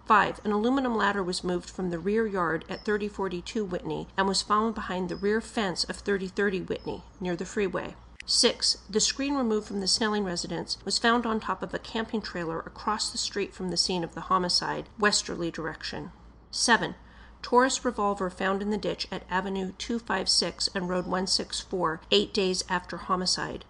5. 0.08 0.42
An 0.44 0.52
aluminum 0.52 0.94
ladder 0.94 1.24
was 1.24 1.42
moved 1.42 1.70
from 1.70 1.90
the 1.90 2.00
rear 2.00 2.28
yard 2.28 2.66
at 2.68 2.84
3042 2.84 3.64
Whitney 3.64 4.10
and 4.18 4.28
was 4.28 4.42
found 4.42 4.76
behind 4.76 5.08
the 5.08 5.16
rear 5.16 5.40
fence 5.40 5.86
of 5.86 5.96
3030 5.96 6.64
Whitney, 6.64 7.04
near 7.22 7.38
the 7.38 7.46
freeway. 7.46 7.96
6. 8.32 8.78
The 8.88 9.00
screen 9.00 9.34
removed 9.34 9.68
from 9.68 9.80
the 9.80 9.88
Snelling 9.88 10.24
residence 10.24 10.78
was 10.86 11.00
found 11.00 11.26
on 11.26 11.40
top 11.40 11.64
of 11.64 11.74
a 11.74 11.80
camping 11.80 12.22
trailer 12.22 12.60
across 12.60 13.10
the 13.10 13.18
street 13.18 13.56
from 13.56 13.70
the 13.70 13.78
scene 13.78 14.04
of 14.04 14.14
the 14.14 14.22
homicide, 14.22 14.88
westerly 15.00 15.50
direction. 15.50 16.12
7. 16.52 16.94
Taurus 17.42 17.84
revolver 17.84 18.30
found 18.30 18.62
in 18.62 18.70
the 18.70 18.78
ditch 18.78 19.08
at 19.12 19.24
Avenue 19.32 19.72
256 19.80 20.70
and 20.76 20.88
Road 20.88 21.06
164 21.06 22.02
eight 22.12 22.32
days 22.32 22.64
after 22.70 22.98
homicide. 22.98 23.66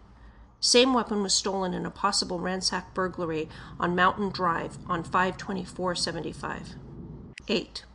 Same 0.60 0.93
weapon 0.93 1.24
was 1.24 1.34
stolen 1.34 1.74
in 1.74 1.86
a 1.86 1.89
possible 1.89 2.41
ransack 2.41 2.93
burglary 2.93 3.47
on 3.80 3.95
Mountain 3.95 4.28
Drive 4.28 4.78
on 4.88 5.03
52475. 5.05 6.76
8. 7.47 7.86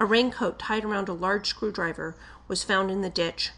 A 0.00 0.04
raincoat 0.04 0.58
tied 0.58 0.84
around 0.84 1.08
a 1.08 1.12
large 1.12 1.46
screwdriver 1.46 2.16
was 2.48 2.64
found 2.64 2.90
in 2.90 3.00
the 3.00 3.10
ditch 3.10 3.52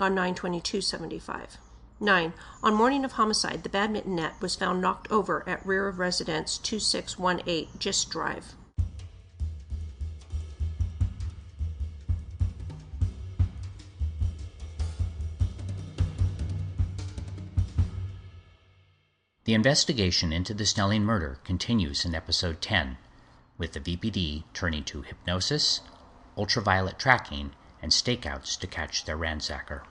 on 0.00 0.16
92275. 0.16 1.58
9. 2.02 2.32
On 2.62 2.74
morning 2.74 3.04
of 3.04 3.12
homicide, 3.12 3.62
the 3.62 3.68
badminton 3.68 4.16
net 4.16 4.34
was 4.40 4.56
found 4.56 4.80
knocked 4.80 5.10
over 5.10 5.48
at 5.48 5.64
rear 5.64 5.88
of 5.88 5.98
residence 5.98 6.58
2618 6.58 7.68
Gist 7.78 8.10
Drive. 8.10 8.54
The 19.44 19.54
investigation 19.54 20.32
into 20.32 20.54
the 20.54 20.66
Snelling 20.66 21.04
murder 21.04 21.38
continues 21.44 22.04
in 22.04 22.14
episode 22.14 22.60
10, 22.60 22.96
with 23.58 23.72
the 23.72 23.80
VPD 23.80 24.44
turning 24.54 24.84
to 24.84 25.02
hypnosis, 25.02 25.80
ultraviolet 26.36 26.98
tracking, 26.98 27.52
and 27.82 27.90
stakeouts 27.90 28.58
to 28.60 28.66
catch 28.66 29.04
their 29.04 29.16
ransacker. 29.16 29.82